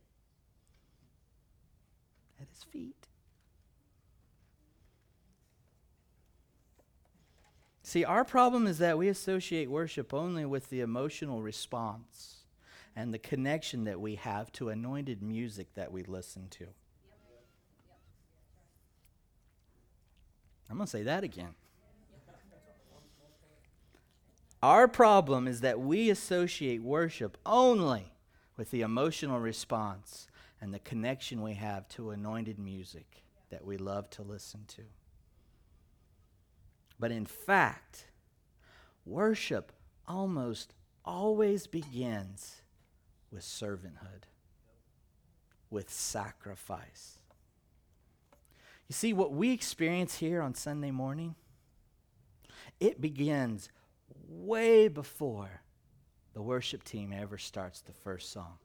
at 2.42 2.50
his 2.50 2.64
feet. 2.64 3.08
See, 7.82 8.04
our 8.04 8.26
problem 8.26 8.68
is 8.68 8.80
that 8.80 8.98
we 8.98 9.08
associate 9.08 9.72
worship 9.72 10.14
only 10.14 10.44
with 10.44 10.70
the 10.70 10.82
emotional 10.82 11.42
response 11.42 12.40
and 12.94 13.14
the 13.14 13.20
connection 13.20 13.86
that 13.86 14.02
we 14.02 14.16
have 14.16 14.52
to 14.52 14.68
anointed 14.68 15.24
music 15.24 15.76
that 15.76 15.94
we 15.94 16.04
listen 16.04 16.50
to. 16.50 16.68
I'm 20.74 20.78
going 20.80 20.88
to 20.88 20.92
say 20.92 21.04
that 21.04 21.24
again. 21.24 21.54
Our 24.64 24.88
problem 24.88 25.48
is 25.48 25.62
that 25.62 25.80
we 25.80 26.10
associate 26.10 26.82
worship 26.82 27.38
only 27.46 28.12
with 28.58 28.72
the 28.72 28.82
emotional 28.82 29.40
response 29.40 30.28
and 30.60 30.74
the 30.74 30.80
connection 30.80 31.44
we 31.44 31.54
have 31.54 31.88
to 31.90 32.10
anointed 32.10 32.58
music 32.58 33.22
that 33.52 33.64
we 33.64 33.78
love 33.78 34.10
to 34.10 34.24
listen 34.24 34.62
to. 34.70 34.82
But 37.00 37.12
in 37.12 37.28
fact, 37.28 38.08
worship 39.06 39.74
almost 40.08 40.74
always 41.06 41.68
begins 41.68 42.64
with 43.30 43.44
servanthood, 43.44 44.24
with 45.70 45.92
sacrifice. 45.92 47.20
You 48.88 48.94
see, 48.94 49.14
what 49.14 49.34
we 49.34 49.52
experience 49.52 50.18
here 50.18 50.42
on 50.42 50.56
Sunday 50.56 50.92
morning, 50.92 51.36
it 52.80 53.00
begins 53.02 53.70
way 54.28 54.88
before 54.88 55.62
the 56.34 56.42
worship 56.42 56.84
team 56.84 57.14
ever 57.14 57.38
starts 57.38 57.82
the 57.82 57.94
first 57.94 58.32
song. 58.32 58.58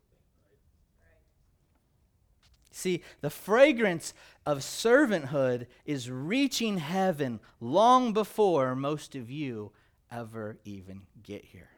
See, 2.70 3.02
the 3.20 3.30
fragrance 3.30 4.14
of 4.46 4.58
servanthood 4.58 5.66
is 5.84 6.10
reaching 6.10 6.78
heaven 6.78 7.40
long 7.60 8.12
before 8.12 8.76
most 8.76 9.14
of 9.14 9.30
you 9.30 9.72
ever 10.12 10.58
even 10.64 11.02
get 11.22 11.44
here. 11.46 11.70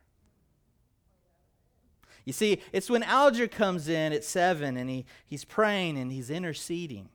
You 2.25 2.33
see, 2.33 2.61
it's 2.73 2.91
when 2.91 3.03
Alger 3.03 3.49
comes 3.49 3.89
in 3.89 4.13
at 4.13 4.25
seven 4.25 4.77
and 4.77 4.91
he, 4.91 5.07
he's 5.27 5.45
praying 5.45 5.97
and 5.97 6.13
he's 6.13 6.31
interceding. 6.31 7.09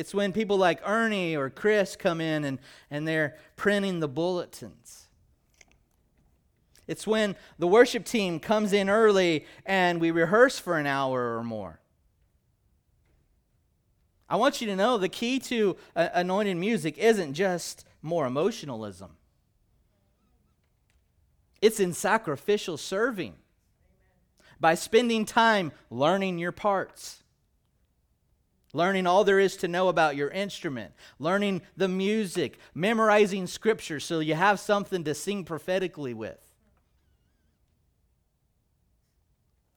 It's 0.00 0.14
when 0.14 0.32
people 0.32 0.56
like 0.56 0.80
Ernie 0.82 1.36
or 1.36 1.50
Chris 1.50 1.94
come 1.94 2.22
in 2.22 2.44
and, 2.44 2.58
and 2.90 3.06
they're 3.06 3.36
printing 3.54 4.00
the 4.00 4.08
bulletins. 4.08 5.08
It's 6.86 7.06
when 7.06 7.36
the 7.58 7.66
worship 7.66 8.06
team 8.06 8.40
comes 8.40 8.72
in 8.72 8.88
early 8.88 9.44
and 9.66 10.00
we 10.00 10.10
rehearse 10.10 10.58
for 10.58 10.78
an 10.78 10.86
hour 10.86 11.36
or 11.36 11.44
more. 11.44 11.80
I 14.26 14.36
want 14.36 14.62
you 14.62 14.68
to 14.68 14.76
know 14.76 14.96
the 14.96 15.10
key 15.10 15.38
to 15.38 15.76
uh, 15.94 16.08
anointed 16.14 16.56
music 16.56 16.96
isn't 16.96 17.34
just 17.34 17.84
more 18.00 18.24
emotionalism, 18.24 19.18
it's 21.60 21.78
in 21.78 21.92
sacrificial 21.92 22.78
serving 22.78 23.34
by 24.58 24.74
spending 24.76 25.26
time 25.26 25.72
learning 25.90 26.38
your 26.38 26.52
parts, 26.52 27.19
learning 28.72 29.06
all 29.06 29.24
there 29.24 29.40
is 29.40 29.56
to 29.58 29.68
know 29.68 29.88
about 29.88 30.16
your 30.16 30.30
instrument, 30.30 30.92
learning 31.18 31.62
the 31.76 31.88
music, 31.88 32.58
memorizing 32.74 33.46
scripture 33.46 34.00
so 34.00 34.20
you 34.20 34.34
have 34.34 34.60
something 34.60 35.04
to 35.04 35.14
sing 35.14 35.44
prophetically 35.44 36.14
with. 36.14 36.38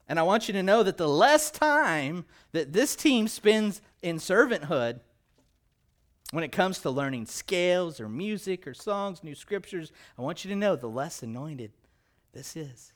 And 0.08 0.20
I 0.20 0.24
want 0.24 0.48
you 0.48 0.54
to 0.54 0.64
know 0.64 0.84
that 0.84 0.98
the 0.98 1.08
less 1.08 1.50
time 1.50 2.26
that 2.52 2.74
this 2.74 2.96
team 2.96 3.28
spends 3.28 3.82
in 4.02 4.18
servanthood, 4.18 5.00
when 6.32 6.44
it 6.44 6.52
comes 6.52 6.80
to 6.80 6.90
learning 6.90 7.28
scales 7.28 8.00
or 8.00 8.10
music 8.10 8.68
or 8.68 8.74
songs, 8.74 9.24
new 9.24 9.36
scriptures, 9.36 9.92
I 10.18 10.22
want 10.22 10.44
you 10.44 10.50
to 10.50 10.56
know 10.56 10.76
the 10.76 10.90
less 10.90 11.24
anointed 11.24 11.72
this 12.34 12.56
is. 12.56 12.92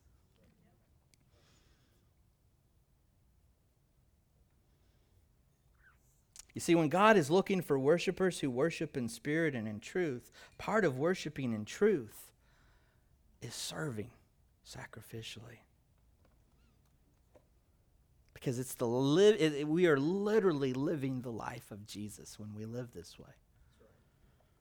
You 6.58 6.62
see, 6.62 6.74
when 6.74 6.90
God 6.90 7.18
is 7.18 7.30
looking 7.30 7.62
for 7.62 7.78
worshipers 7.78 8.40
who 8.40 8.50
worship 8.50 8.98
in 8.98 9.10
spirit 9.10 9.54
and 9.54 9.68
in 9.68 9.80
truth, 9.80 10.32
part 10.58 10.86
of 10.86 10.98
worshiping 10.98 11.54
in 11.54 11.66
truth 11.66 12.32
is 13.44 13.54
serving 13.54 14.10
sacrificially 14.68 15.60
because 18.34 18.58
it's 18.58 18.74
the 18.74 18.88
li- 18.88 19.38
it, 19.38 19.68
we 19.68 19.86
are 19.86 20.00
literally 20.00 20.74
living 20.74 21.22
the 21.22 21.30
life 21.32 21.70
of 21.70 21.86
Jesus 21.86 22.40
when 22.40 22.56
we 22.56 22.66
live 22.66 22.92
this 22.92 23.20
way. 23.20 23.36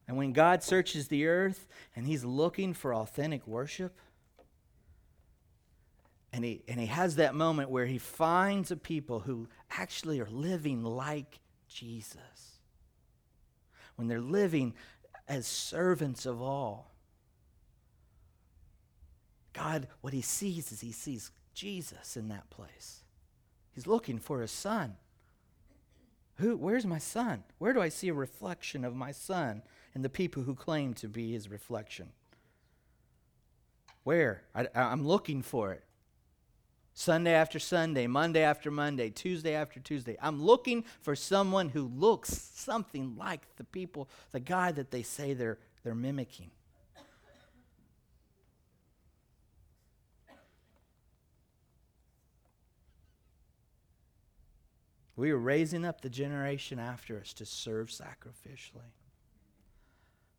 And 0.06 0.18
when 0.18 0.34
God 0.34 0.62
searches 0.62 1.08
the 1.08 1.26
earth 1.26 1.66
and 1.96 2.06
he's 2.06 2.26
looking 2.26 2.74
for 2.74 2.94
authentic 2.94 3.46
worship, 3.46 3.98
and 6.30 6.44
he, 6.44 6.60
and 6.68 6.78
he 6.78 6.88
has 6.88 7.16
that 7.16 7.34
moment 7.34 7.70
where 7.70 7.86
he 7.86 7.96
finds 7.96 8.70
a 8.70 8.76
people 8.76 9.20
who 9.20 9.48
actually 9.70 10.20
are 10.20 10.28
living 10.28 10.84
like 10.84 11.40
Jesus. 11.68 12.58
When 13.96 14.08
they're 14.08 14.20
living 14.20 14.74
as 15.28 15.46
servants 15.46 16.26
of 16.26 16.40
all. 16.40 16.92
God, 19.52 19.88
what 20.02 20.12
he 20.12 20.20
sees 20.20 20.70
is 20.70 20.80
he 20.80 20.92
sees 20.92 21.30
Jesus 21.54 22.16
in 22.16 22.28
that 22.28 22.50
place. 22.50 23.00
He's 23.74 23.86
looking 23.86 24.18
for 24.18 24.42
a 24.42 24.48
son. 24.48 24.96
Who, 26.36 26.56
where's 26.56 26.84
my 26.84 26.98
son? 26.98 27.44
Where 27.58 27.72
do 27.72 27.80
I 27.80 27.88
see 27.88 28.08
a 28.08 28.14
reflection 28.14 28.84
of 28.84 28.94
my 28.94 29.12
son 29.12 29.62
in 29.94 30.02
the 30.02 30.10
people 30.10 30.42
who 30.42 30.54
claim 30.54 30.92
to 30.94 31.08
be 31.08 31.32
his 31.32 31.48
reflection? 31.48 32.10
Where? 34.04 34.42
I, 34.54 34.68
I'm 34.74 35.06
looking 35.06 35.42
for 35.42 35.72
it. 35.72 35.82
Sunday 36.98 37.34
after 37.34 37.58
Sunday, 37.58 38.06
Monday 38.06 38.40
after 38.40 38.70
Monday, 38.70 39.10
Tuesday 39.10 39.52
after 39.52 39.78
Tuesday. 39.78 40.16
I'm 40.18 40.42
looking 40.42 40.82
for 41.02 41.14
someone 41.14 41.68
who 41.68 41.88
looks 41.94 42.30
something 42.54 43.16
like 43.18 43.42
the 43.56 43.64
people, 43.64 44.08
the 44.32 44.40
guy 44.40 44.72
that 44.72 44.90
they 44.90 45.02
say 45.02 45.34
they're, 45.34 45.58
they're 45.84 45.94
mimicking. 45.94 46.50
We 55.16 55.30
are 55.32 55.38
raising 55.38 55.84
up 55.84 56.00
the 56.00 56.08
generation 56.08 56.78
after 56.78 57.20
us 57.20 57.34
to 57.34 57.44
serve 57.44 57.88
sacrificially. 57.88 58.94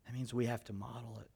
That 0.06 0.12
means 0.12 0.34
we 0.34 0.46
have 0.46 0.64
to 0.64 0.72
model 0.72 1.18
it. 1.20 1.30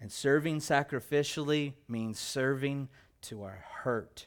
And 0.00 0.10
serving 0.10 0.58
sacrificially 0.58 1.74
means 1.86 2.18
serving 2.18 2.88
to 3.22 3.42
our 3.42 3.64
hurt. 3.82 4.26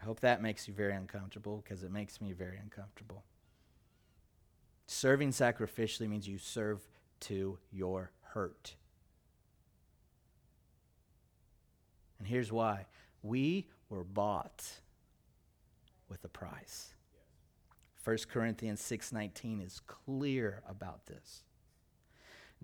I 0.00 0.04
hope 0.04 0.20
that 0.20 0.40
makes 0.40 0.66
you 0.66 0.74
very 0.74 0.94
uncomfortable 0.94 1.62
because 1.62 1.82
it 1.82 1.92
makes 1.92 2.20
me 2.20 2.32
very 2.32 2.58
uncomfortable. 2.58 3.24
Serving 4.86 5.30
sacrificially 5.30 6.08
means 6.08 6.26
you 6.26 6.38
serve 6.38 6.80
to 7.20 7.58
your 7.70 8.12
hurt. 8.22 8.76
And 12.18 12.26
here's 12.26 12.50
why 12.50 12.86
we 13.22 13.68
were 13.88 14.04
bought 14.04 14.80
with 16.08 16.24
a 16.24 16.28
price. 16.28 16.94
1 18.02 18.28
Corinthians 18.28 18.80
6:19 18.80 19.60
is 19.60 19.80
clear 19.80 20.62
about 20.66 21.06
this. 21.06 21.44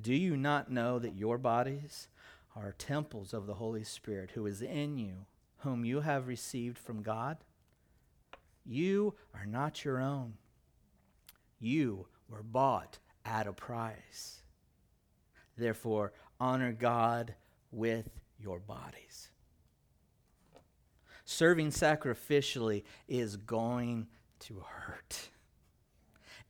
Do 0.00 0.14
you 0.14 0.36
not 0.36 0.70
know 0.70 0.98
that 0.98 1.14
your 1.14 1.38
bodies 1.38 2.08
are 2.56 2.74
temples 2.78 3.34
of 3.34 3.46
the 3.46 3.54
Holy 3.54 3.84
Spirit 3.84 4.30
who 4.34 4.46
is 4.46 4.62
in 4.62 4.96
you, 4.96 5.26
whom 5.58 5.84
you 5.84 6.00
have 6.00 6.26
received 6.26 6.78
from 6.78 7.02
God? 7.02 7.36
You 8.64 9.14
are 9.34 9.46
not 9.46 9.84
your 9.84 10.00
own. 10.00 10.34
You 11.60 12.06
were 12.28 12.42
bought 12.42 12.98
at 13.24 13.46
a 13.46 13.52
price. 13.52 14.42
Therefore, 15.56 16.12
honor 16.40 16.72
God 16.72 17.34
with 17.70 18.10
your 18.38 18.58
bodies. 18.58 19.30
Serving 21.24 21.70
sacrificially 21.70 22.84
is 23.08 23.36
going 23.36 24.06
to 24.40 24.62
hurt. 24.66 25.30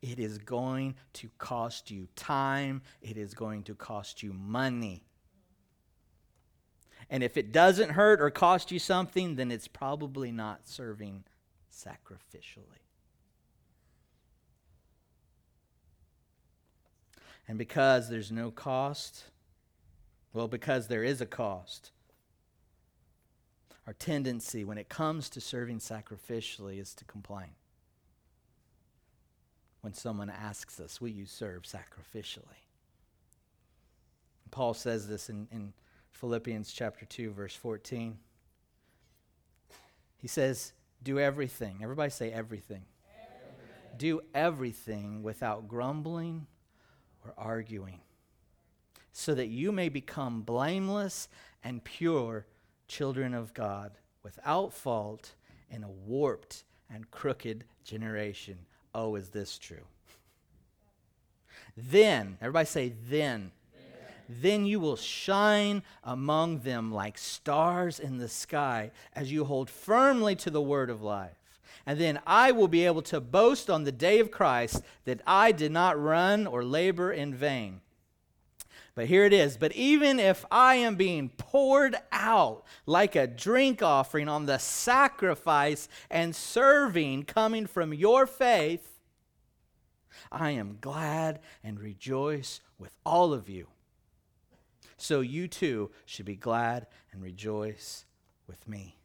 It 0.02 0.18
is 0.18 0.38
going 0.38 0.96
to 1.14 1.30
cost 1.38 1.90
you 1.90 2.08
time. 2.14 2.82
It 3.00 3.16
is 3.16 3.34
going 3.34 3.62
to 3.64 3.74
cost 3.74 4.22
you 4.22 4.32
money. 4.32 5.04
And 7.08 7.22
if 7.22 7.36
it 7.36 7.52
doesn't 7.52 7.90
hurt 7.90 8.20
or 8.20 8.30
cost 8.30 8.72
you 8.72 8.78
something, 8.78 9.36
then 9.36 9.50
it's 9.50 9.68
probably 9.68 10.32
not 10.32 10.66
serving 10.68 11.24
sacrificially. 11.72 12.82
And 17.48 17.58
because 17.58 18.08
there's 18.08 18.32
no 18.32 18.50
cost, 18.50 19.24
well, 20.32 20.48
because 20.48 20.88
there 20.88 21.04
is 21.04 21.20
a 21.20 21.26
cost, 21.26 21.92
our 23.86 23.92
tendency 23.92 24.64
when 24.64 24.78
it 24.78 24.88
comes 24.88 25.30
to 25.30 25.40
serving 25.40 25.78
sacrificially 25.78 26.80
is 26.80 26.92
to 26.94 27.04
complain. 27.04 27.50
When 29.80 29.94
someone 29.94 30.28
asks 30.28 30.80
us, 30.80 31.00
Will 31.00 31.08
you 31.08 31.26
serve 31.26 31.62
sacrificially? 31.62 32.64
Paul 34.50 34.74
says 34.74 35.06
this 35.06 35.28
in, 35.28 35.46
in 35.52 35.72
Philippians 36.16 36.72
chapter 36.72 37.04
2, 37.04 37.32
verse 37.32 37.54
14. 37.54 38.16
He 40.16 40.28
says, 40.28 40.72
Do 41.02 41.18
everything. 41.18 41.80
Everybody 41.82 42.10
say 42.10 42.32
everything. 42.32 42.84
everything. 43.06 43.98
Do 43.98 44.20
everything 44.34 45.22
without 45.22 45.68
grumbling 45.68 46.46
or 47.22 47.34
arguing, 47.36 48.00
so 49.12 49.34
that 49.34 49.48
you 49.48 49.72
may 49.72 49.90
become 49.90 50.40
blameless 50.40 51.28
and 51.62 51.84
pure 51.84 52.46
children 52.88 53.34
of 53.34 53.52
God, 53.52 53.92
without 54.22 54.72
fault 54.72 55.34
in 55.70 55.84
a 55.84 55.90
warped 55.90 56.64
and 56.88 57.10
crooked 57.10 57.64
generation. 57.84 58.56
Oh, 58.94 59.16
is 59.16 59.28
this 59.28 59.58
true? 59.58 59.84
Then, 61.76 62.38
everybody 62.40 62.66
say, 62.66 62.94
then. 63.10 63.50
Then 64.28 64.66
you 64.66 64.80
will 64.80 64.96
shine 64.96 65.82
among 66.02 66.60
them 66.60 66.92
like 66.92 67.18
stars 67.18 68.00
in 68.00 68.18
the 68.18 68.28
sky 68.28 68.90
as 69.12 69.30
you 69.30 69.44
hold 69.44 69.70
firmly 69.70 70.34
to 70.36 70.50
the 70.50 70.62
word 70.62 70.90
of 70.90 71.02
life. 71.02 71.36
And 71.86 72.00
then 72.00 72.20
I 72.26 72.50
will 72.50 72.68
be 72.68 72.84
able 72.84 73.02
to 73.02 73.20
boast 73.20 73.70
on 73.70 73.84
the 73.84 73.92
day 73.92 74.18
of 74.18 74.32
Christ 74.32 74.82
that 75.04 75.20
I 75.26 75.52
did 75.52 75.70
not 75.70 76.00
run 76.00 76.46
or 76.46 76.64
labor 76.64 77.12
in 77.12 77.32
vain. 77.32 77.80
But 78.96 79.06
here 79.06 79.24
it 79.24 79.32
is. 79.32 79.56
But 79.56 79.72
even 79.72 80.18
if 80.18 80.44
I 80.50 80.76
am 80.76 80.96
being 80.96 81.28
poured 81.28 81.96
out 82.10 82.64
like 82.86 83.14
a 83.14 83.26
drink 83.26 83.82
offering 83.82 84.28
on 84.28 84.46
the 84.46 84.58
sacrifice 84.58 85.88
and 86.10 86.34
serving 86.34 87.24
coming 87.24 87.66
from 87.66 87.92
your 87.94 88.26
faith, 88.26 88.98
I 90.32 90.52
am 90.52 90.78
glad 90.80 91.40
and 91.62 91.78
rejoice 91.78 92.60
with 92.78 92.96
all 93.04 93.32
of 93.32 93.48
you. 93.48 93.68
So 94.96 95.20
you 95.20 95.48
too 95.48 95.90
should 96.04 96.26
be 96.26 96.36
glad 96.36 96.86
and 97.12 97.22
rejoice 97.22 98.04
with 98.46 98.66
me. 98.66 98.96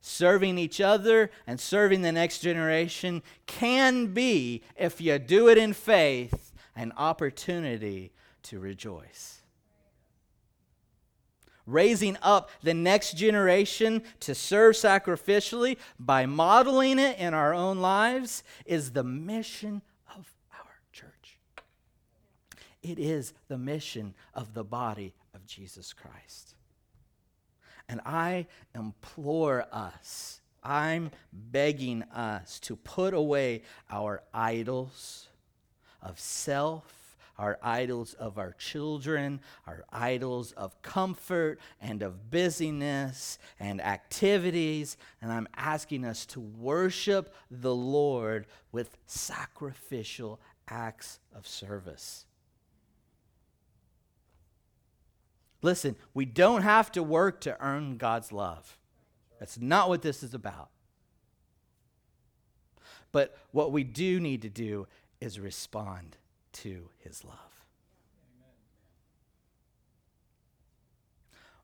Serving 0.00 0.58
each 0.58 0.80
other 0.80 1.30
and 1.46 1.58
serving 1.58 2.02
the 2.02 2.12
next 2.12 2.40
generation 2.40 3.22
can 3.46 4.12
be, 4.12 4.62
if 4.76 5.00
you 5.00 5.18
do 5.18 5.48
it 5.48 5.56
in 5.56 5.72
faith, 5.72 6.52
an 6.76 6.92
opportunity 6.96 8.12
to 8.42 8.58
rejoice. 8.58 9.40
Raising 11.66 12.18
up 12.20 12.50
the 12.62 12.74
next 12.74 13.16
generation 13.16 14.02
to 14.20 14.34
serve 14.34 14.74
sacrificially 14.74 15.78
by 15.98 16.26
modeling 16.26 16.98
it 16.98 17.18
in 17.18 17.32
our 17.32 17.54
own 17.54 17.78
lives 17.78 18.42
is 18.66 18.92
the 18.92 19.04
mission. 19.04 19.80
It 22.84 22.98
is 22.98 23.32
the 23.48 23.56
mission 23.56 24.14
of 24.34 24.52
the 24.52 24.62
body 24.62 25.14
of 25.34 25.46
Jesus 25.46 25.94
Christ. 25.94 26.54
And 27.88 28.00
I 28.04 28.46
implore 28.74 29.66
us, 29.72 30.42
I'm 30.62 31.10
begging 31.32 32.02
us 32.04 32.60
to 32.60 32.76
put 32.76 33.14
away 33.14 33.62
our 33.90 34.22
idols 34.34 35.28
of 36.02 36.20
self, 36.20 37.16
our 37.38 37.58
idols 37.62 38.12
of 38.14 38.36
our 38.36 38.52
children, 38.52 39.40
our 39.66 39.84
idols 39.90 40.52
of 40.52 40.80
comfort 40.82 41.60
and 41.80 42.02
of 42.02 42.30
busyness 42.30 43.38
and 43.58 43.80
activities. 43.80 44.98
And 45.22 45.32
I'm 45.32 45.48
asking 45.56 46.04
us 46.04 46.26
to 46.26 46.40
worship 46.40 47.34
the 47.50 47.74
Lord 47.74 48.46
with 48.72 48.96
sacrificial 49.06 50.38
acts 50.68 51.18
of 51.34 51.46
service. 51.46 52.26
Listen, 55.64 55.96
we 56.12 56.26
don't 56.26 56.60
have 56.60 56.92
to 56.92 57.02
work 57.02 57.40
to 57.40 57.58
earn 57.58 57.96
God's 57.96 58.32
love. 58.32 58.76
That's 59.40 59.58
not 59.58 59.88
what 59.88 60.02
this 60.02 60.22
is 60.22 60.34
about. 60.34 60.68
But 63.12 63.34
what 63.50 63.72
we 63.72 63.82
do 63.82 64.20
need 64.20 64.42
to 64.42 64.50
do 64.50 64.86
is 65.22 65.40
respond 65.40 66.18
to 66.52 66.90
his 66.98 67.24
love. 67.24 67.38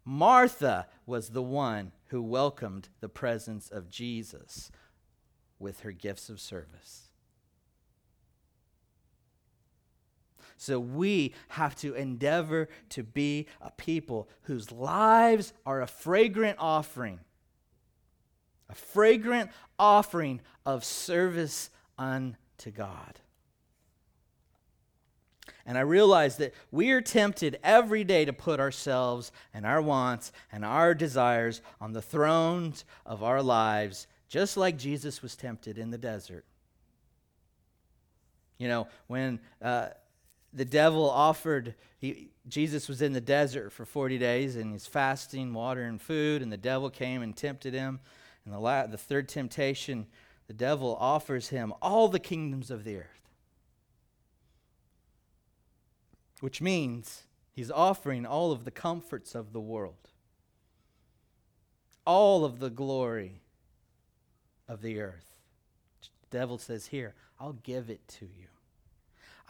Martha 0.03 0.87
was 1.05 1.29
the 1.29 1.43
one 1.43 1.93
who 2.07 2.23
welcomed 2.23 2.89
the 3.01 3.09
presence 3.11 3.69
of 3.69 3.91
Jesus 3.91 4.73
with 5.59 5.81
her 5.81 5.93
gifts 5.93 6.31
of 6.31 6.41
service. 6.41 7.10
So 10.61 10.79
we 10.79 11.33
have 11.49 11.75
to 11.77 11.95
endeavor 11.95 12.69
to 12.91 13.03
be 13.03 13.47
a 13.63 13.71
people 13.71 14.29
whose 14.43 14.71
lives 14.71 15.55
are 15.65 15.81
a 15.81 15.87
fragrant 15.87 16.59
offering, 16.61 17.19
a 18.69 18.75
fragrant 18.75 19.53
offering 19.79 20.43
of 20.67 20.85
service 20.85 21.71
unto 21.97 22.71
God. 22.75 23.21
And 25.65 25.79
I 25.79 25.81
realize 25.81 26.37
that 26.37 26.53
we 26.71 26.91
are 26.91 27.01
tempted 27.01 27.59
every 27.65 28.05
day 28.05 28.27
to 28.27 28.33
put 28.35 28.61
ourselves 28.61 29.33
and 29.55 29.65
our 29.65 29.81
wants 29.81 30.31
and 30.53 30.63
our 30.63 30.93
desires 30.93 31.63
on 31.81 31.95
the 31.95 32.03
thrones 32.03 32.85
of 33.07 33.23
our 33.23 33.43
lives, 33.43 34.07
just 34.29 34.59
like 34.59 34.77
Jesus 34.77 35.23
was 35.23 35.37
tempted 35.37 35.79
in 35.79 35.91
the 35.91 35.97
desert. 35.97 36.45
You 38.59 38.69
know, 38.69 38.89
when 39.07 39.41
uh, 39.63 39.89
the 40.53 40.65
devil 40.65 41.09
offered, 41.09 41.75
he, 41.99 42.31
Jesus 42.49 42.89
was 42.89 43.03
in 43.03 43.13
the 43.13 43.21
desert 43.21 43.73
for 43.73 43.85
40 43.85 44.19
days 44.19 44.57
and 44.57 44.73
he's 44.73 44.87
fasting, 44.87 45.53
water, 45.55 45.83
and 45.83 46.01
food, 46.01 46.43
and 46.43 46.53
the 46.53 46.57
devil 46.57 46.91
came 46.91 47.23
and 47.23 47.37
tempted 47.37 47.75
him. 47.75 48.01
And 48.45 48.55
the, 48.55 48.59
la- 48.59 48.87
the 48.87 48.99
third 48.99 49.29
temptation, 49.29 50.07
the 50.47 50.55
devil 50.55 50.97
offers 50.99 51.49
him 51.49 51.73
all 51.81 52.09
the 52.09 52.19
kingdoms 52.19 52.71
of 52.71 52.85
the 52.85 52.97
earth. 52.97 53.07
Which 56.41 56.61
means 56.61 57.25
he's 57.53 57.71
offering 57.71 58.25
all 58.27 58.51
of 58.51 58.65
the 58.65 58.71
comforts 58.71 59.35
of 59.35 59.53
the 59.53 59.61
world, 59.61 60.09
all 62.07 62.45
of 62.45 62.59
the 62.59 62.71
glory 62.71 63.43
of 64.67 64.81
the 64.81 65.01
earth. 65.01 65.35
The 66.31 66.39
devil 66.39 66.59
says, 66.59 66.87
Here, 66.87 67.15
I'll 67.39 67.53
give 67.53 67.91
it 67.91 68.09
to 68.09 68.25
you. 68.25 68.47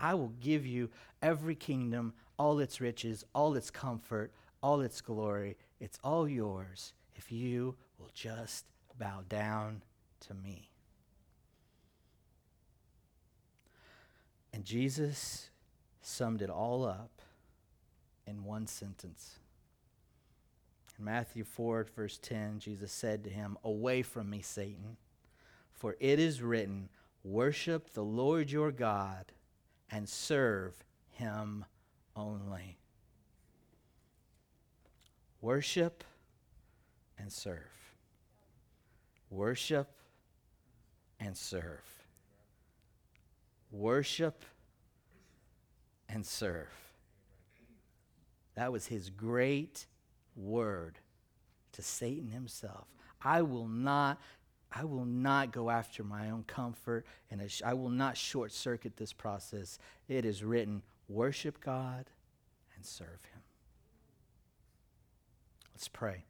I 0.01 0.14
will 0.14 0.32
give 0.40 0.66
you 0.66 0.88
every 1.20 1.55
kingdom, 1.55 2.14
all 2.38 2.59
its 2.59 2.80
riches, 2.80 3.24
all 3.34 3.55
its 3.55 3.70
comfort, 3.70 4.32
all 4.62 4.80
its 4.80 5.01
glory. 5.03 5.57
It's 5.78 5.98
all 6.03 6.26
yours 6.26 6.94
if 7.14 7.30
you 7.30 7.76
will 7.98 8.11
just 8.14 8.64
bow 8.98 9.22
down 9.28 9.82
to 10.20 10.34
me. 10.34 10.70
And 14.55 14.64
Jesus 14.64 15.51
summed 16.01 16.42
it 16.42 16.51
all 16.51 16.84
up 16.84 17.22
in 18.26 18.44
one 18.44 18.66
sentence. 18.66 19.38
In 20.98 21.05
Matthew 21.05 21.44
4, 21.44 21.86
verse 21.94 22.18
10, 22.18 22.59
Jesus 22.59 22.90
said 22.90 23.22
to 23.24 23.30
him, 23.30 23.59
Away 23.62 24.03
from 24.03 24.30
me, 24.30 24.40
Satan, 24.40 24.96
for 25.72 25.96
it 26.01 26.18
is 26.18 26.42
written, 26.42 26.88
Worship 27.22 27.90
the 27.90 28.03
Lord 28.03 28.51
your 28.51 28.72
God 28.72 29.32
and 29.91 30.09
serve 30.09 30.84
him 31.11 31.64
only. 32.16 32.78
Worship 35.41 36.05
and 37.18 37.32
serve. 37.32 37.57
Worship 39.30 39.91
and 41.18 41.36
serve. 41.36 41.84
Worship 43.70 44.45
and 46.09 46.26
serve. 46.26 46.68
That 48.55 48.72
was 48.72 48.86
his 48.86 49.11
great 49.11 49.86
word 50.36 50.99
to 51.72 51.82
Satan 51.82 52.30
himself. 52.30 52.86
I 53.22 53.43
will 53.43 53.68
not 53.68 54.20
I 54.73 54.85
will 54.85 55.05
not 55.05 55.53
go 55.53 55.68
after 55.68 56.05
my 56.05 56.31
own 56.31 56.45
comfort 56.47 57.05
and 57.31 57.43
I 57.64 57.75
will 57.75 57.91
not 57.91 58.16
short 58.16 58.53
circuit 58.53 58.97
this 58.97 59.12
process. 59.12 59.79
It 60.09 60.25
is 60.25 60.45
written, 60.45 60.83
worship 61.09 61.61
God 61.61 62.07
and 62.77 62.85
serve 62.85 63.25
him. 63.33 63.43
Let's 65.75 65.89
pray. 65.89 66.25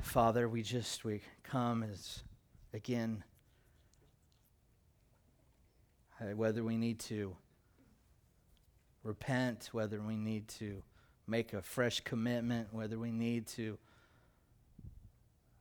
Father, 0.00 0.48
we 0.48 0.62
just 0.62 1.04
we 1.04 1.20
come 1.42 1.82
as 1.82 2.22
again 2.72 3.22
uh, 6.20 6.34
whether 6.34 6.64
we 6.64 6.76
need 6.76 6.98
to 7.00 7.36
repent, 9.02 9.68
whether 9.72 10.00
we 10.00 10.16
need 10.16 10.48
to 10.48 10.82
make 11.30 11.52
a 11.52 11.62
fresh 11.62 12.00
commitment, 12.00 12.72
whether 12.72 12.98
we 12.98 13.12
need 13.12 13.46
to 13.46 13.78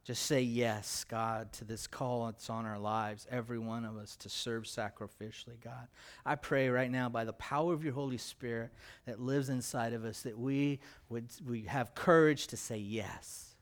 just 0.10 0.26
say 0.26 0.42
yes, 0.42 1.04
God, 1.04 1.54
to 1.54 1.66
this 1.66 1.86
call 1.86 2.26
that's 2.26 2.50
on 2.50 2.66
our 2.66 2.80
lives, 2.80 3.28
every 3.30 3.60
one 3.60 3.86
of 3.86 3.96
us, 3.96 4.16
to 4.16 4.30
serve 4.30 4.64
sacrificially, 4.64 5.62
God. 5.64 5.88
I 6.26 6.34
pray 6.34 6.70
right 6.70 6.90
now 6.90 7.10
by 7.10 7.26
the 7.26 7.34
power 7.34 7.74
of 7.74 7.84
your 7.84 7.94
Holy 7.94 8.18
Spirit 8.18 8.72
that 9.06 9.22
lives 9.22 9.50
inside 9.50 9.94
of 9.94 10.04
us 10.06 10.24
that 10.24 10.36
we 10.36 10.80
would 11.10 11.28
we 11.48 11.62
have 11.64 11.94
courage 11.94 12.48
to 12.48 12.58
say 12.58 12.78
yes. 12.78 13.54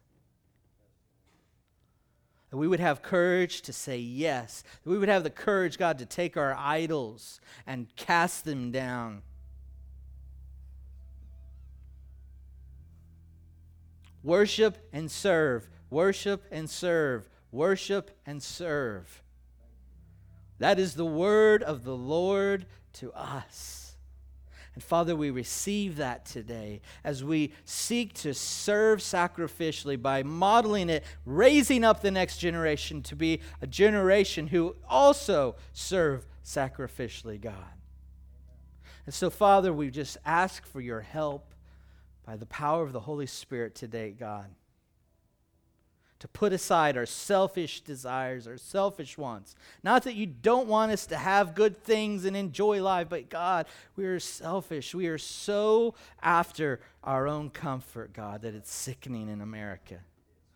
That 2.50 2.56
we 2.56 2.70
would 2.70 2.80
have 2.80 3.02
courage 3.02 3.62
to 3.64 3.74
say 3.74 3.98
yes. 3.98 4.64
That 4.86 4.90
we 4.90 4.98
would 4.98 5.10
have 5.10 5.26
the 5.26 5.30
courage, 5.30 5.78
God, 5.78 6.00
to 6.00 6.06
take 6.06 6.38
our 6.38 6.56
idols 6.58 7.42
and 7.66 7.94
cast 7.98 8.46
them 8.46 8.72
down 8.72 9.22
Worship 14.28 14.78
and 14.92 15.10
serve. 15.10 15.70
Worship 15.90 16.44
and 16.52 16.70
serve. 16.70 17.30
Worship 17.50 18.12
and 18.26 18.44
serve. 18.44 19.24
That 20.60 20.80
is 20.80 20.96
the 20.96 21.06
word 21.06 21.64
of 21.64 21.86
the 21.86 21.96
Lord 21.96 22.66
to 22.96 23.14
us. 23.14 23.96
And 24.74 24.84
Father, 24.84 25.16
we 25.16 25.30
receive 25.30 25.96
that 25.96 26.26
today 26.26 26.82
as 27.06 27.24
we 27.24 27.54
seek 27.64 28.16
to 28.16 28.34
serve 28.34 29.00
sacrificially 29.00 30.00
by 30.00 30.24
modeling 30.24 30.90
it, 30.90 31.06
raising 31.26 31.86
up 31.86 32.02
the 32.02 32.12
next 32.12 32.38
generation 32.38 33.02
to 33.04 33.16
be 33.16 33.40
a 33.62 33.66
generation 33.66 34.48
who 34.48 34.76
also 34.90 35.56
serve 35.72 36.26
sacrificially, 36.44 37.40
God. 37.40 37.56
And 39.06 39.16
so, 39.16 39.30
Father, 39.30 39.72
we 39.72 39.90
just 39.90 40.18
ask 40.26 40.66
for 40.66 40.82
your 40.82 41.00
help 41.00 41.54
by 42.28 42.36
the 42.36 42.46
power 42.46 42.84
of 42.84 42.92
the 42.92 43.00
Holy 43.00 43.26
Spirit 43.26 43.74
today, 43.74 44.12
God 44.12 44.48
to 46.20 46.28
put 46.28 46.52
aside 46.52 46.98
our 46.98 47.06
selfish 47.06 47.82
desires, 47.82 48.48
our 48.48 48.58
selfish 48.58 49.18
wants. 49.18 49.56
Not 49.84 50.04
that 50.04 50.16
you 50.16 50.26
don't 50.26 50.68
want 50.68 50.92
us 50.92 51.06
to 51.08 51.18
have 51.18 51.54
good 51.54 51.84
things 51.84 52.26
and 52.26 52.36
enjoy 52.36 52.82
life, 52.82 53.08
but 53.10 53.30
God, 53.30 53.68
we 53.96 54.06
are 54.06 54.20
selfish. 54.20 54.96
We 54.96 55.08
are 55.08 55.20
so 55.20 55.94
after 56.22 56.80
our 57.04 57.28
own 57.28 57.52
comfort, 57.52 58.14
God, 58.14 58.42
that 58.42 58.56
it's 58.56 58.74
sickening 58.74 59.30
in 59.30 59.42
America. 59.42 60.00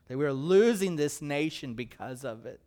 That 0.08 0.18
we 0.18 0.26
are 0.26 0.34
losing 0.34 0.96
this 0.96 1.22
nation 1.22 1.76
because 1.76 2.26
of 2.26 2.46
it. 2.48 2.60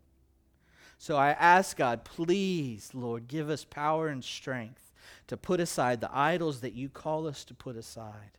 So 0.99 1.17
I 1.17 1.31
ask 1.31 1.77
God, 1.77 2.05
please, 2.05 2.91
Lord, 2.95 3.27
give 3.27 3.51
us 3.51 3.65
power 3.65 4.07
and 4.07 4.23
strength 4.23 4.93
to 5.27 5.37
put 5.37 5.59
aside 5.59 6.01
the 6.01 6.17
idols 6.17 6.61
that 6.61 6.75
you 6.75 6.89
call 6.89 7.27
us 7.27 7.45
to 7.47 7.55
put 7.55 7.77
aside 7.77 8.39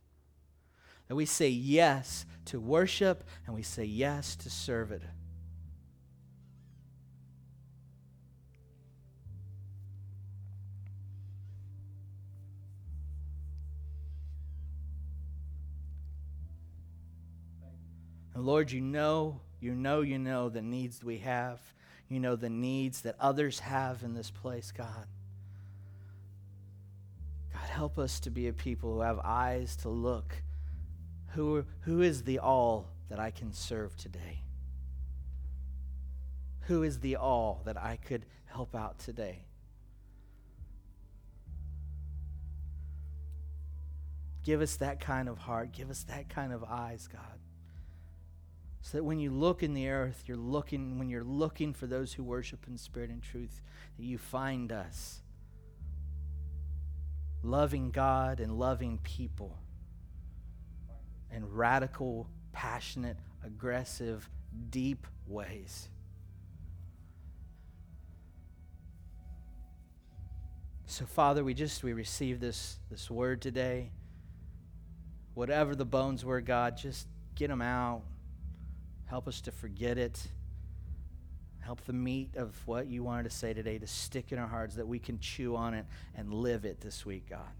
that 1.07 1.15
we 1.15 1.25
say 1.25 1.49
yes 1.49 2.25
to 2.45 2.59
worship 2.59 3.23
and 3.45 3.55
we 3.55 3.61
say 3.61 3.83
yes 3.83 4.35
to 4.37 4.49
serve 4.49 4.91
it. 4.91 5.01
And 18.33 18.45
Lord, 18.45 18.71
you 18.71 18.81
know, 18.81 19.39
you 19.61 19.73
know, 19.73 20.01
you 20.01 20.19
know 20.19 20.49
the 20.49 20.61
needs 20.61 21.03
we 21.03 21.19
have. 21.19 21.59
You 22.09 22.19
know 22.19 22.35
the 22.35 22.49
needs 22.49 23.01
that 23.01 23.15
others 23.19 23.59
have 23.59 24.03
in 24.03 24.13
this 24.13 24.29
place, 24.29 24.71
God. 24.71 25.07
God, 27.53 27.69
help 27.69 27.97
us 27.97 28.19
to 28.21 28.29
be 28.29 28.47
a 28.47 28.53
people 28.53 28.93
who 28.93 29.01
have 29.01 29.19
eyes 29.23 29.75
to 29.77 29.89
look 29.89 30.35
who, 31.35 31.65
who 31.81 32.01
is 32.01 32.23
the 32.23 32.39
all 32.39 32.87
that 33.09 33.19
I 33.19 33.29
can 33.29 33.51
serve 33.51 33.95
today? 33.97 34.41
Who 36.61 36.83
is 36.83 36.99
the 36.99 37.17
all 37.17 37.61
that 37.65 37.77
I 37.77 37.97
could 37.97 38.25
help 38.45 38.73
out 38.73 38.99
today? 38.99 39.45
Give 44.43 44.61
us 44.61 44.77
that 44.77 45.01
kind 45.01 45.27
of 45.27 45.37
heart. 45.39 45.73
Give 45.73 45.89
us 45.89 46.03
that 46.03 46.29
kind 46.29 46.53
of 46.53 46.63
eyes, 46.63 47.07
God. 47.11 47.39
So 48.81 48.99
that 48.99 49.03
when 49.03 49.19
you 49.19 49.31
look 49.31 49.61
in 49.61 49.73
the 49.73 49.89
earth, 49.89 50.23
you're 50.27 50.37
looking, 50.37 50.99
when 50.99 51.09
you're 51.09 51.23
looking 51.23 51.73
for 51.73 51.85
those 51.85 52.13
who 52.13 52.23
worship 52.23 52.65
in 52.67 52.77
spirit 52.77 53.09
and 53.09 53.21
truth, 53.21 53.61
that 53.97 54.05
you 54.05 54.17
find 54.17 54.71
us 54.71 55.21
loving 57.43 57.91
God 57.91 58.39
and 58.39 58.57
loving 58.57 58.99
people 58.99 59.57
in 61.31 61.49
radical, 61.49 62.29
passionate, 62.51 63.17
aggressive, 63.43 64.29
deep 64.69 65.07
ways. 65.27 65.89
So, 70.87 71.05
Father, 71.05 71.43
we 71.43 71.53
just 71.53 71.83
we 71.83 71.93
receive 71.93 72.39
this, 72.39 72.79
this 72.89 73.09
word 73.09 73.41
today. 73.41 73.91
Whatever 75.33 75.75
the 75.75 75.85
bones 75.85 76.23
were, 76.23 76.41
God, 76.41 76.77
just 76.77 77.07
get 77.35 77.49
them 77.49 77.61
out. 77.61 78.03
Help 79.05 79.27
us 79.27 79.41
to 79.41 79.51
forget 79.51 79.97
it. 79.97 80.27
Help 81.59 81.81
the 81.81 81.93
meat 81.93 82.35
of 82.35 82.55
what 82.65 82.87
you 82.87 83.03
wanted 83.03 83.23
to 83.23 83.29
say 83.29 83.53
today 83.53 83.79
to 83.79 83.87
stick 83.87 84.31
in 84.31 84.37
our 84.37 84.47
hearts 84.47 84.75
that 84.75 84.87
we 84.87 84.99
can 84.99 85.19
chew 85.19 85.55
on 85.55 85.73
it 85.73 85.85
and 86.15 86.33
live 86.33 86.63
it 86.63 86.79
this 86.79 87.05
week, 87.05 87.29
God. 87.29 87.51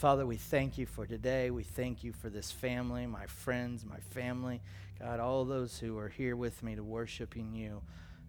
Father, 0.00 0.24
we 0.24 0.38
thank 0.38 0.78
you 0.78 0.86
for 0.86 1.04
today. 1.04 1.50
We 1.50 1.62
thank 1.62 2.02
you 2.02 2.14
for 2.14 2.30
this 2.30 2.50
family, 2.50 3.06
my 3.06 3.26
friends, 3.26 3.84
my 3.84 3.98
family. 3.98 4.62
God, 4.98 5.20
all 5.20 5.44
those 5.44 5.78
who 5.78 5.98
are 5.98 6.08
here 6.08 6.36
with 6.36 6.62
me 6.62 6.74
to 6.74 6.82
worshiping 6.82 7.54
you 7.54 7.82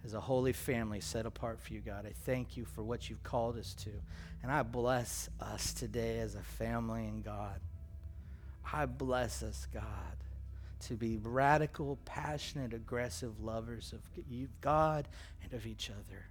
as 0.03 0.13
a 0.13 0.19
holy 0.19 0.51
family 0.51 0.99
set 0.99 1.26
apart 1.26 1.61
for 1.61 1.74
you, 1.74 1.80
God. 1.80 2.05
I 2.05 2.11
thank 2.26 2.57
you 2.57 2.65
for 2.65 2.84
what 2.84 3.09
you've 3.09 3.24
called 3.24 3.57
us 3.57 3.74
to. 3.86 3.89
And 4.43 4.51
I 4.51 4.63
bless 4.63 5.30
us 5.39 5.72
today 5.72 6.19
as 6.19 6.36
a 6.36 6.41
family 6.41 7.05
in 7.05 7.22
God. 7.22 7.61
I 8.74 8.86
bless 8.86 9.41
us, 9.41 9.65
God, 9.74 10.17
to 10.88 10.95
be 10.95 11.19
radical, 11.24 11.99
passionate, 12.03 12.74
aggressive 12.74 13.39
lovers 13.41 13.93
of 13.93 14.01
God 14.59 15.07
and 15.41 15.53
of 15.53 15.65
each 15.65 15.89
other. 15.89 16.26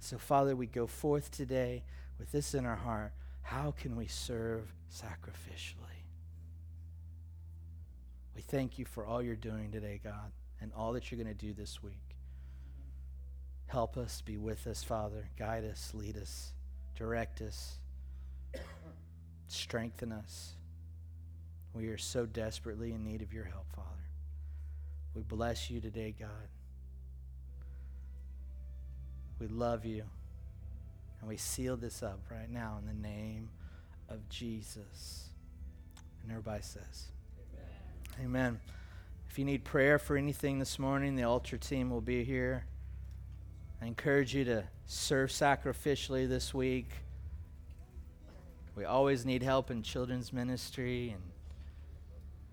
So, 0.00 0.18
Father, 0.18 0.56
we 0.56 0.66
go 0.66 0.88
forth 0.88 1.30
today 1.30 1.84
with 2.18 2.32
this 2.32 2.54
in 2.54 2.66
our 2.66 2.74
heart 2.74 3.12
how 3.50 3.72
can 3.72 3.96
we 3.96 4.06
serve 4.06 4.72
sacrificially? 4.94 6.04
We 8.36 8.42
thank 8.42 8.78
you 8.78 8.84
for 8.84 9.04
all 9.04 9.20
you're 9.20 9.34
doing 9.34 9.72
today, 9.72 10.00
God, 10.04 10.30
and 10.60 10.70
all 10.76 10.92
that 10.92 11.10
you're 11.10 11.20
going 11.20 11.36
to 11.36 11.46
do 11.46 11.52
this 11.52 11.82
week. 11.82 12.14
Help 13.66 13.96
us, 13.96 14.22
be 14.24 14.36
with 14.36 14.68
us, 14.68 14.84
Father. 14.84 15.28
Guide 15.36 15.64
us, 15.64 15.90
lead 15.94 16.16
us, 16.16 16.52
direct 16.94 17.40
us, 17.40 17.80
strengthen 19.48 20.12
us. 20.12 20.52
We 21.74 21.88
are 21.88 21.98
so 21.98 22.26
desperately 22.26 22.92
in 22.92 23.02
need 23.02 23.20
of 23.20 23.32
your 23.32 23.46
help, 23.46 23.66
Father. 23.74 23.88
We 25.12 25.22
bless 25.22 25.68
you 25.68 25.80
today, 25.80 26.14
God. 26.16 26.28
We 29.40 29.48
love 29.48 29.84
you. 29.84 30.04
And 31.20 31.28
we 31.28 31.36
seal 31.36 31.76
this 31.76 32.02
up 32.02 32.20
right 32.30 32.50
now 32.50 32.78
in 32.80 32.86
the 32.86 33.08
name 33.08 33.50
of 34.08 34.28
Jesus. 34.28 35.28
And 36.22 36.30
everybody 36.30 36.62
says, 36.62 37.06
Amen. 38.18 38.24
Amen. 38.24 38.60
If 39.28 39.38
you 39.38 39.44
need 39.44 39.64
prayer 39.64 39.98
for 39.98 40.16
anything 40.16 40.58
this 40.58 40.78
morning, 40.78 41.14
the 41.14 41.22
altar 41.22 41.56
team 41.56 41.90
will 41.90 42.00
be 42.00 42.24
here. 42.24 42.64
I 43.80 43.86
encourage 43.86 44.34
you 44.34 44.44
to 44.44 44.64
serve 44.86 45.30
sacrificially 45.30 46.28
this 46.28 46.52
week. 46.52 46.90
We 48.74 48.84
always 48.84 49.24
need 49.24 49.42
help 49.42 49.70
in 49.70 49.82
children's 49.82 50.32
ministry 50.32 51.10
and 51.10 51.22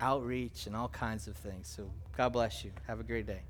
outreach 0.00 0.66
and 0.66 0.76
all 0.76 0.88
kinds 0.88 1.26
of 1.26 1.36
things. 1.36 1.68
So 1.68 1.90
God 2.16 2.32
bless 2.32 2.64
you. 2.64 2.70
Have 2.86 3.00
a 3.00 3.04
great 3.04 3.26
day. 3.26 3.42